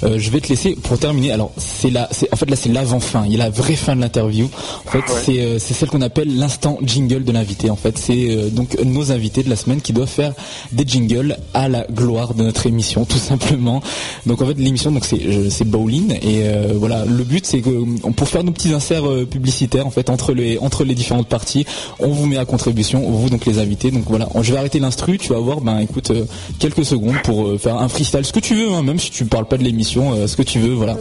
Euh, 0.04 0.18
je 0.18 0.30
vais 0.30 0.40
te 0.40 0.48
laisser 0.48 0.74
pour 0.74 0.98
terminer. 0.98 1.32
Alors 1.32 1.52
c'est 1.56 1.90
là, 1.90 2.08
en 2.32 2.36
fait 2.36 2.50
là 2.50 2.56
c'est 2.56 2.68
l'avant-fin. 2.68 3.24
Il 3.26 3.32
y 3.32 3.34
a 3.36 3.38
la 3.38 3.50
vraie 3.50 3.76
fin 3.76 3.94
de 3.96 4.00
l'interview. 4.00 4.48
En 4.86 4.90
fait 4.90 5.04
c'est 5.24 5.40
euh, 5.40 5.58
c'est 5.58 5.74
celle 5.74 5.88
qu'on 5.88 6.02
appelle 6.02 6.36
l'instant 6.36 6.78
jingle 6.82 7.24
de 7.24 7.32
l'invité. 7.32 7.70
En 7.70 7.76
fait 7.76 7.96
c'est 7.96 8.30
euh, 8.30 8.50
donc 8.50 8.76
nos 8.84 9.12
invités 9.12 9.42
de 9.42 9.50
la 9.50 9.56
semaine 9.56 9.80
qui 9.80 9.92
doivent 9.92 10.08
faire 10.08 10.34
des 10.72 10.84
jingles 10.86 11.36
à 11.54 11.68
la 11.68 11.86
gloire 11.90 12.34
de 12.34 12.42
notre 12.42 12.66
émission 12.66 13.04
tout 13.04 13.18
simplement. 13.18 13.82
Donc 14.26 14.42
en 14.42 14.46
fait 14.46 14.58
l'émission 14.58 14.90
donc 14.90 15.04
c'est 15.04 15.50
c'est 15.50 15.64
bowling 15.64 16.12
et 16.14 16.42
euh, 16.42 16.72
voilà 16.74 17.04
le 17.04 17.24
but 17.24 17.46
c'est 17.46 17.60
que 17.60 18.10
pour 18.10 18.28
faire 18.28 18.44
nos 18.44 18.52
petits 18.52 18.72
inserts 18.74 19.04
publicitaires 19.30 19.86
en 19.86 19.90
fait 19.90 20.10
entre 20.10 20.32
les 20.32 20.58
entre 20.58 20.84
les 20.84 20.94
différentes 20.94 21.28
parties, 21.28 21.64
on 21.98 22.08
vous 22.08 22.26
met 22.26 22.36
à 22.36 22.44
contribution 22.44 23.02
vous 23.12 23.30
donc 23.30 23.46
les 23.46 23.58
invités. 23.58 23.90
Donc 23.90 24.04
voilà, 24.06 24.28
je 24.40 24.52
vais 24.52 24.58
arrêter 24.58 24.78
l'instru. 24.78 25.18
Tu 25.18 25.32
vas 25.32 25.38
voir 25.38 25.51
ben 25.60 25.78
écoute 25.80 26.10
euh, 26.10 26.24
quelques 26.58 26.84
secondes 26.84 27.20
pour 27.22 27.46
euh, 27.48 27.58
faire 27.58 27.76
un 27.76 27.88
freestyle 27.88 28.24
ce 28.24 28.32
que 28.32 28.40
tu 28.40 28.54
veux 28.54 28.72
hein, 28.72 28.82
même 28.82 28.98
si 28.98 29.10
tu 29.10 29.24
parles 29.26 29.46
pas 29.46 29.56
de 29.58 29.64
l'émission 29.64 30.12
euh, 30.14 30.26
ce 30.26 30.36
que 30.36 30.42
tu 30.42 30.58
veux 30.58 30.72
voilà. 30.74 30.96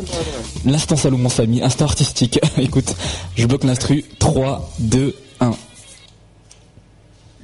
L'instant 0.65 0.95
Salomon 0.95 1.29
Samy, 1.29 1.61
instant 1.63 1.85
artistique. 1.85 2.39
écoute, 2.57 2.95
je 3.35 3.47
bloque 3.47 3.63
l'instru 3.63 4.03
3 4.19 4.69
2 4.79 5.15
1. 5.39 5.51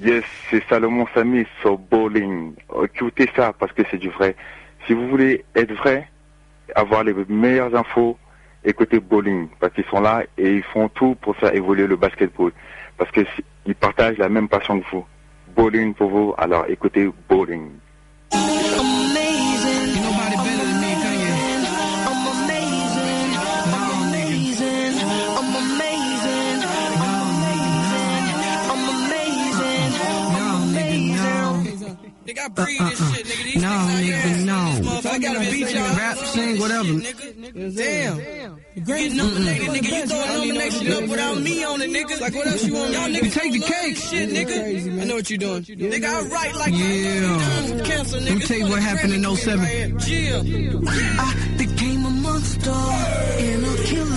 Yes, 0.04 0.24
c'est 0.52 0.64
Salomon 0.70 1.06
Samy 1.16 1.46
sur 1.62 1.78
Bowling. 1.78 2.54
Écoutez 2.84 3.30
ça 3.36 3.54
parce 3.58 3.72
que 3.74 3.82
c'est 3.90 3.98
du 3.98 4.10
vrai. 4.10 4.36
Si 4.86 4.94
vous 4.94 5.08
voulez 5.10 5.44
être 5.56 5.74
vrai, 5.74 6.08
avoir 6.76 7.04
les 7.04 7.14
meilleures 7.28 7.76
infos, 7.76 8.18
écoutez 8.64 9.00
Bowling 9.00 9.48
parce 9.60 9.74
qu'ils 9.74 9.86
sont 9.90 10.00
là 10.02 10.24
et 10.38 10.56
ils 10.58 10.64
font 10.64 10.88
tout 10.90 11.16
pour 11.22 11.36
faire 11.38 11.56
évoluer 11.56 11.88
le 11.88 11.96
basketball 11.96 12.52
parce 12.98 13.10
que 13.12 13.22
si- 13.36 13.44
ils 13.66 13.76
partagent 13.76 14.18
la 14.18 14.30
même 14.30 14.48
passion 14.48 14.80
que 14.80 14.86
vous. 14.92 15.06
Bowling 15.58 15.94
pour 15.96 16.10
vous, 16.12 16.34
alors 16.38 16.66
écoutez 16.70 17.10
Bowling. 17.28 17.72
Nigga, 32.28 32.44
I 32.46 32.50
breathe 32.50 32.80
this 32.90 33.00
shit, 33.16 33.26
nigga. 33.26 33.44
These 33.46 33.62
No, 33.64 33.70
niggas 33.70 34.24
nigga, 34.36 34.46
no. 34.46 35.10
I 35.10 35.20
gotta 35.20 35.40
beat 35.40 35.74
y'all. 35.74 35.96
Rap, 35.96 36.18
sing, 36.18 36.60
whatever. 36.60 36.94
Damn. 37.72 38.37
You 38.78 38.84
get 38.86 39.12
nominated, 39.14 39.68
nigga. 39.70 39.92
You 39.92 40.06
throw 40.06 40.22
a 40.22 40.28
nomination 40.38 40.94
up 40.94 41.10
without 41.10 41.42
me 41.42 41.64
on 41.64 41.82
it, 41.82 41.90
nigga. 41.90 42.22
Like, 42.22 42.36
what 42.36 42.46
else 42.46 42.64
you 42.64 42.76
want? 42.76 42.94
Y'all 42.94 43.10
niggas 43.10 43.34
take 43.34 43.52
the 43.54 43.60
cake. 43.60 43.98
Shit, 43.98 44.30
nigga. 44.30 45.02
I 45.02 45.04
know 45.06 45.16
what 45.16 45.30
you're 45.32 45.40
doing. 45.40 45.64
Nigga, 45.64 46.06
I 46.06 46.22
write 46.28 46.56
like 46.56 46.74
Yeah. 46.76 47.82
cancer, 47.84 48.20
nigga. 48.20 48.26
Let 48.26 48.38
me 48.38 48.46
tell 48.46 48.58
you 48.60 48.68
what 48.68 48.82
happened 48.84 49.14
in 49.14 49.26
07. 49.36 49.98
Chill. 50.00 50.88
I 51.20 51.34
became 51.58 52.06
a 52.06 52.10
monster 52.12 52.70
and 52.70 53.66
a 53.66 53.84
killer. 53.84 54.17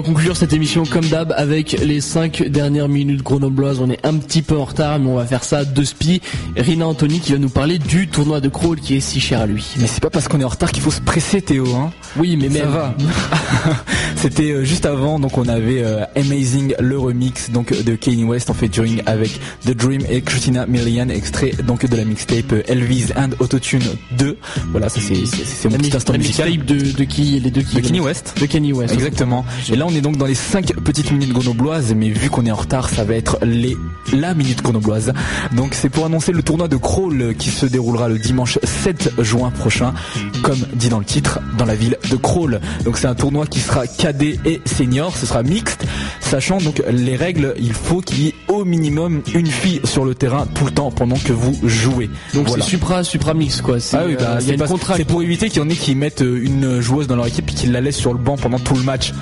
Va 0.00 0.06
conclure 0.06 0.36
cette 0.36 0.52
émission 0.52 0.84
comme 0.84 1.04
d'hab 1.06 1.34
avec 1.36 1.72
les 1.72 2.00
5 2.00 2.44
dernières 2.48 2.88
minutes 2.88 3.22
grenobloises. 3.22 3.80
On 3.80 3.90
est 3.90 4.04
un 4.06 4.14
petit 4.14 4.40
peu 4.42 4.56
en 4.56 4.64
retard, 4.64 4.98
mais 4.98 5.10
on 5.10 5.16
va 5.16 5.26
faire 5.26 5.44
ça 5.44 5.64
de 5.64 5.84
spi. 5.84 6.20
Rina 6.56 6.86
Anthony 6.86 7.20
qui 7.20 7.32
va 7.32 7.38
nous 7.38 7.48
parler 7.50 7.78
du 7.78 8.08
tournoi 8.08 8.40
de 8.40 8.48
crawl 8.48 8.78
qui 8.80 8.96
est 8.96 9.00
si 9.00 9.20
cher 9.20 9.40
à 9.40 9.46
lui. 9.46 9.66
Mais 9.78 9.86
c'est 9.86 10.00
pas 10.02 10.10
parce 10.10 10.28
qu'on 10.28 10.40
est 10.40 10.44
en 10.44 10.48
retard 10.48 10.72
qu'il 10.72 10.82
faut 10.82 10.90
se 10.90 11.00
presser, 11.00 11.42
Théo. 11.42 11.66
Hein. 11.74 11.90
Oui, 12.16 12.36
mais 12.36 12.48
Ça 12.48 12.64
même. 12.64 12.68
va. 12.70 12.94
C'était 14.20 14.50
euh, 14.50 14.64
juste 14.64 14.84
avant, 14.84 15.18
donc 15.18 15.38
on 15.38 15.48
avait 15.48 15.82
euh, 15.82 16.04
Amazing 16.14 16.74
le 16.78 16.98
remix 16.98 17.50
donc 17.50 17.72
de 17.72 17.94
Kanye 17.94 18.24
West 18.24 18.50
en 18.50 18.52
featuring 18.54 19.00
avec 19.06 19.40
The 19.64 19.70
Dream 19.70 20.02
et 20.10 20.20
Christina 20.20 20.66
Milian, 20.66 21.08
extrait 21.08 21.52
donc 21.66 21.86
de 21.86 21.96
la 21.96 22.04
mixtape 22.04 22.52
euh, 22.52 22.62
Elvis 22.68 23.06
and 23.16 23.30
Autotune 23.38 23.82
2. 24.18 24.36
Voilà, 24.72 24.90
ça 24.90 25.00
c'est 25.00 25.68
mon 25.68 25.76
La 25.76 25.78
petit 25.78 25.96
instant 25.96 26.12
la 26.12 26.18
musical. 26.18 26.50
mixtape 26.50 26.66
de, 26.66 26.92
de 26.92 27.04
qui 27.04 27.40
Les 27.40 27.50
deux 27.50 27.62
qui 27.62 27.76
De 27.76 27.80
Kanye 27.80 28.00
West. 28.00 28.34
De 28.38 28.44
Kanye 28.44 28.74
West. 28.74 28.92
Exactement. 28.92 29.46
Et 29.72 29.76
là, 29.76 29.86
on 29.86 29.94
est 29.94 30.02
donc 30.02 30.18
dans 30.18 30.26
les 30.26 30.34
5 30.34 30.74
petites 30.84 31.12
minutes 31.12 31.32
grenobloises, 31.32 31.94
mais 31.94 32.10
vu 32.10 32.28
qu'on 32.28 32.44
est 32.44 32.50
en 32.50 32.56
retard, 32.56 32.90
ça 32.90 33.04
va 33.04 33.14
être 33.14 33.38
les 33.42 33.74
la 34.12 34.34
minute 34.34 34.62
grenobloise. 34.62 35.14
Donc, 35.56 35.72
c'est 35.72 35.88
pour 35.88 36.04
annoncer 36.04 36.32
le 36.32 36.42
tournoi 36.42 36.68
de 36.68 36.76
crawl 36.76 37.34
qui 37.38 37.48
se 37.50 37.64
déroulera 37.64 38.08
le 38.08 38.18
dimanche 38.18 38.58
7 38.64 39.12
juin 39.20 39.50
prochain, 39.50 39.94
comme 40.42 40.58
dit 40.74 40.90
dans 40.90 40.98
le 40.98 41.04
titre, 41.06 41.40
dans 41.56 41.64
la 41.64 41.74
ville 41.74 41.96
de 42.10 42.16
Crawl. 42.16 42.60
Donc, 42.84 42.98
c'est 42.98 43.06
un 43.06 43.14
tournoi 43.14 43.46
qui 43.46 43.60
sera 43.60 43.86
cadet 44.12 44.38
et 44.44 44.60
senior, 44.66 45.16
ce 45.16 45.24
sera 45.26 45.42
mixte, 45.44 45.86
sachant 46.20 46.58
donc 46.58 46.82
les 46.90 47.14
règles, 47.16 47.54
il 47.58 47.72
faut 47.72 48.00
qu'il 48.00 48.20
y 48.24 48.28
ait 48.28 48.34
au 48.48 48.64
minimum 48.64 49.22
une 49.34 49.46
fille 49.46 49.80
sur 49.84 50.04
le 50.04 50.14
terrain 50.16 50.46
tout 50.54 50.64
le 50.64 50.72
temps 50.72 50.90
pendant 50.90 51.16
que 51.16 51.32
vous 51.32 51.56
jouez. 51.68 52.10
Donc 52.34 52.48
Voilà. 52.48 52.64
c'est 52.64 52.70
Supra, 52.70 53.04
Supra 53.04 53.34
Mix 53.34 53.60
quoi. 53.60 53.78
C'est, 53.78 53.96
Ah 53.96 54.02
oui, 54.06 54.16
euh, 54.20 54.40
bah, 54.40 54.54
pas- 54.58 54.66
contrainte. 54.66 54.96
c'est 54.96 55.04
pour 55.04 55.22
éviter 55.22 55.48
qu'il 55.48 55.62
y 55.62 55.64
en 55.64 55.68
ait 55.68 55.74
qui 55.74 55.94
mettent 55.94 56.22
euh, 56.22 56.42
une 56.44 56.80
joueuse 56.80 57.06
dans 57.06 57.16
leur 57.16 57.26
équipe 57.26 57.48
et 57.50 57.54
qui 57.54 57.66
la 57.68 57.80
laissent 57.80 57.96
sur 57.98 58.12
le 58.12 58.18
banc 58.18 58.36
pendant 58.36 58.58
tout 58.58 58.74
le 58.74 58.82
match. 58.82 59.12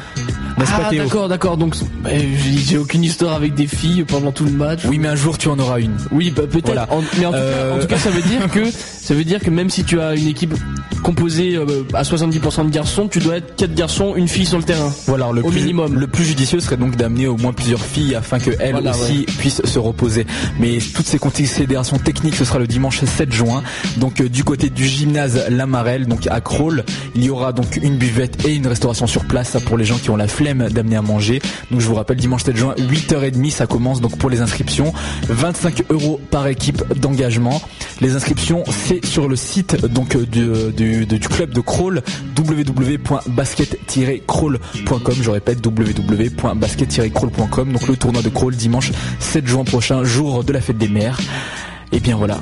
N'est-ce 0.58 0.70
pas 0.70 0.82
Ah 0.86 0.90
Théo 0.90 1.04
d'accord, 1.04 1.28
d'accord. 1.28 1.56
Donc 1.56 1.74
bah, 2.02 2.10
j'ai 2.12 2.58
j'ai 2.58 2.78
aucune 2.78 3.04
histoire 3.04 3.34
avec 3.34 3.54
des 3.54 3.66
filles 3.66 4.04
pendant 4.04 4.32
tout 4.32 4.44
le 4.44 4.50
match. 4.50 4.80
Oui, 4.86 4.98
mais 4.98 5.08
un 5.08 5.16
jour 5.16 5.38
tu 5.38 5.48
en 5.48 5.58
auras 5.58 5.80
une. 5.80 5.96
Oui, 6.12 6.30
bah, 6.34 6.42
peut-être. 6.50 6.66
Voilà. 6.66 6.86
En- 6.92 7.02
mais 7.18 7.26
en 7.26 7.30
tout, 7.30 7.36
Euh, 7.38 7.70
cas, 7.72 7.76
en 7.76 7.80
tout 7.82 7.86
cas, 7.88 7.98
ça 7.98 8.10
veut 8.10 8.22
dire 8.22 8.50
que 8.50 8.60
ça 8.70 9.14
veut 9.14 9.24
dire 9.24 9.40
que 9.40 9.50
même 9.50 9.70
si 9.70 9.84
tu 9.84 10.00
as 10.00 10.14
une 10.14 10.26
équipe 10.28 10.54
composée 11.02 11.56
euh, 11.56 11.84
à 11.94 12.02
70% 12.02 12.64
de 12.66 12.70
garçons, 12.70 13.08
tu 13.08 13.18
dois 13.20 13.36
être 13.36 13.54
quatre 13.56 13.74
garçons, 13.74 14.14
une 14.16 14.28
fille 14.28 14.46
sur 14.46 14.58
le 14.58 14.64
terrain. 14.64 14.92
Voilà, 15.06 15.30
le 15.32 15.44
Au 15.44 15.50
plus, 15.50 15.60
minimum. 15.60 15.94
Le 15.94 16.06
plus 16.06 16.24
judicieux 16.24 16.60
serait 16.60 16.76
donc 16.76 16.96
d'amener 16.96 17.26
au 17.26 17.36
moins 17.36 17.52
plusieurs 17.52 17.80
filles 17.80 18.14
afin 18.14 18.38
que 18.38 18.50
elles 18.60 18.72
Voilà, 18.72 18.90
aussi 18.90 19.24
puissent 19.38 19.62
se 19.64 19.78
reposer. 19.78 20.26
Mais 20.58 20.78
toutes 20.94 21.06
ces 21.06 21.18
considérations 21.18 21.98
techniques, 21.98 22.34
ce 22.34 22.44
sera 22.44 22.58
le 22.58 22.66
dimanche 22.66 23.00
7 23.04 23.32
juin. 23.32 23.62
Donc 23.96 24.20
euh, 24.20 24.28
du 24.28 24.44
côté 24.44 24.70
du 24.70 24.86
gymnase 24.86 25.44
Lamarelle, 25.50 26.06
donc 26.06 26.26
à 26.26 26.40
Crawl, 26.40 26.84
il 27.14 27.24
y 27.24 27.30
aura 27.30 27.52
donc 27.52 27.78
une 27.82 27.96
buvette 27.96 28.44
et 28.46 28.54
une 28.54 28.66
restauration 28.66 29.06
sur 29.06 29.24
place 29.24 29.50
ça, 29.50 29.60
pour 29.60 29.76
les 29.78 29.84
gens 29.84 29.98
qui 29.98 30.10
ont 30.10 30.16
la 30.16 30.28
flemme 30.28 30.47
d'amener 30.54 30.96
à 30.96 31.02
manger. 31.02 31.40
Donc 31.70 31.80
je 31.80 31.86
vous 31.86 31.94
rappelle, 31.94 32.16
dimanche 32.16 32.44
7 32.44 32.56
juin, 32.56 32.74
8h30, 32.78 33.50
ça 33.50 33.66
commence 33.66 34.00
donc 34.00 34.16
pour 34.18 34.30
les 34.30 34.40
inscriptions. 34.40 34.92
25 35.28 35.84
euros 35.90 36.18
par 36.30 36.46
équipe 36.48 36.82
d'engagement. 36.98 37.60
Les 38.00 38.14
inscriptions, 38.16 38.64
c'est 38.68 39.04
sur 39.04 39.28
le 39.28 39.36
site 39.36 39.84
donc 39.86 40.16
euh, 40.16 40.24
du- 40.26 41.04
du 41.06 41.18
club 41.28 41.50
de 41.52 41.60
crawl 41.60 42.02
www.basket-crawl.com. 42.38 45.14
Je 45.20 45.30
répète 45.30 45.64
www.basket-crawl.com. 45.66 47.72
Donc 47.72 47.88
le 47.88 47.96
tournoi 47.96 48.22
de 48.22 48.28
crawl 48.28 48.54
dimanche 48.54 48.92
7 49.20 49.46
juin 49.46 49.64
prochain, 49.64 50.04
jour 50.04 50.44
de 50.44 50.52
la 50.52 50.60
fête 50.60 50.78
des 50.78 50.88
mères. 50.88 51.18
Et 51.92 52.00
bien 52.00 52.16
voilà. 52.16 52.40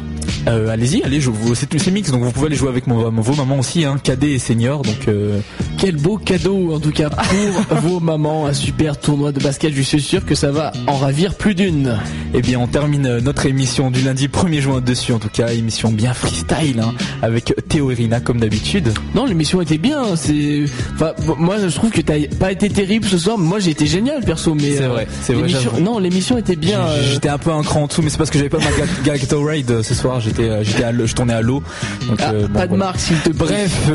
Euh, 0.48 0.68
allez-y, 0.70 1.02
allez, 1.02 1.20
je 1.20 1.30
vous, 1.30 1.54
c'est 1.54 1.66
c'est 1.78 1.90
mix, 1.90 2.10
donc 2.10 2.22
vous 2.22 2.30
pouvez 2.30 2.46
aller 2.46 2.56
jouer 2.56 2.68
avec 2.68 2.86
mon, 2.86 3.10
vos 3.10 3.34
mamans 3.34 3.58
aussi, 3.58 3.84
hein, 3.84 3.96
cadet 4.02 4.32
et 4.32 4.38
senior. 4.38 4.82
Donc 4.82 5.08
euh, 5.08 5.38
Quel 5.78 5.96
beau 5.96 6.18
cadeau 6.18 6.72
en 6.74 6.78
tout 6.80 6.90
cas 6.92 7.10
pour 7.10 7.78
vos 7.80 8.00
mamans, 8.00 8.46
un 8.46 8.52
super 8.52 8.98
tournoi 8.98 9.32
de 9.32 9.40
basket. 9.40 9.72
Je 9.74 9.82
suis 9.82 10.00
sûr 10.00 10.24
que 10.24 10.34
ça 10.34 10.50
va 10.52 10.72
en 10.86 10.96
ravir 10.96 11.34
plus 11.34 11.54
d'une. 11.54 11.96
Eh 12.34 12.42
bien, 12.42 12.58
on 12.60 12.66
termine 12.66 13.18
notre 13.18 13.46
émission 13.46 13.90
du 13.90 14.02
lundi 14.02 14.28
1er 14.28 14.60
juin 14.60 14.80
dessus, 14.80 15.12
en 15.12 15.18
tout 15.18 15.28
cas, 15.28 15.48
émission 15.52 15.90
bien 15.90 16.12
freestyle, 16.14 16.80
hein, 16.80 16.92
avec 17.22 17.52
Théo 17.68 17.90
et 17.90 17.94
Rina 17.94 18.20
comme 18.20 18.38
d'habitude. 18.38 18.92
Non, 19.14 19.24
l'émission 19.26 19.60
était 19.62 19.78
bien. 19.78 20.16
C'est, 20.16 20.64
enfin, 20.94 21.12
moi 21.38 21.56
je 21.58 21.74
trouve 21.74 21.90
que 21.90 22.00
t'as 22.00 22.14
pas 22.38 22.52
été 22.52 22.68
terrible 22.68 23.06
ce 23.06 23.18
soir. 23.18 23.36
mais 23.38 23.46
Moi 23.46 23.58
j'ai 23.60 23.70
été 23.70 23.86
génial 23.86 24.22
perso, 24.24 24.54
mais 24.54 24.72
C'est 24.76 24.82
euh, 24.84 24.88
vrai, 24.88 25.08
c'est 25.22 25.34
vrai. 25.34 25.48
Non, 25.80 25.98
l'émission 25.98 26.36
était 26.38 26.56
bien. 26.56 26.80
euh, 26.80 27.12
J'étais 27.12 27.28
un 27.28 27.38
peu 27.38 27.50
un 27.52 27.62
cran 27.62 27.82
en 27.82 27.86
dessous, 27.86 28.02
mais 28.02 28.10
c'est 28.10 28.18
parce 28.18 28.30
que 28.30 28.38
j'avais 28.38 28.50
pas 28.50 28.58
ma 28.58 28.64
Ga- 28.70 29.18
Gatorade 29.36 29.70
euh, 29.70 29.82
ce 29.82 29.94
soir. 29.94 30.20
J'étais, 30.20 30.48
euh, 30.48 30.62
j'étais, 30.64 30.84
à 30.84 30.92
l'eau- 30.92 31.06
je 31.06 31.14
tournais 31.14 31.32
à 31.34 31.40
l'eau. 31.42 31.62
Donc, 32.08 32.18
ah, 32.22 32.30
euh, 32.32 32.46
bon, 32.48 32.58
pas 32.58 32.66
de 32.66 32.76
marque 32.76 32.98
s'il 33.00 33.16
te 33.18 33.30
plaît. 33.30 33.66
Bref, 33.66 33.88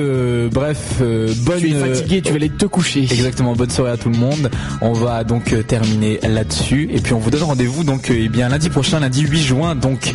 bref, 0.52 1.02
bonne. 1.44 1.60
tu 1.60 1.72
es 1.72 1.74
fatigué, 1.80 2.22
tu 2.22 2.30
vas 2.30 2.36
aller 2.36 2.50
te 2.50 2.66
coucher. 2.66 3.04
Exactement, 3.04 3.54
bonne 3.56 3.70
soirée 3.70 3.92
à 3.92 3.98
tout 3.98 4.10
le 4.10 4.18
monde. 4.18 4.50
On 4.82 4.94
va 4.94 5.24
donc 5.24 5.54
terminer 5.68 6.20
là-dessus 6.28 6.90
et 6.94 7.00
puis 7.02 7.14
on 7.14 7.20
vous 7.20 7.30
donne 7.30 7.44
rendez-vous 7.44 7.84
donc 7.84 8.10
eh 8.10 8.30
bien 8.30 8.50
lundi 8.50 8.70
prochain, 8.70 9.00
lundi 9.00 9.22
8 9.22 9.42
juin. 9.42 9.76
Donc 9.76 10.12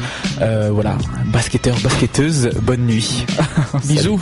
voilà, 0.70 0.96
basketteur, 1.32 1.76
basketteuse, 1.82 2.50
bonne 2.62 2.86
nuit. 2.86 3.24
Bisous. 3.84 4.20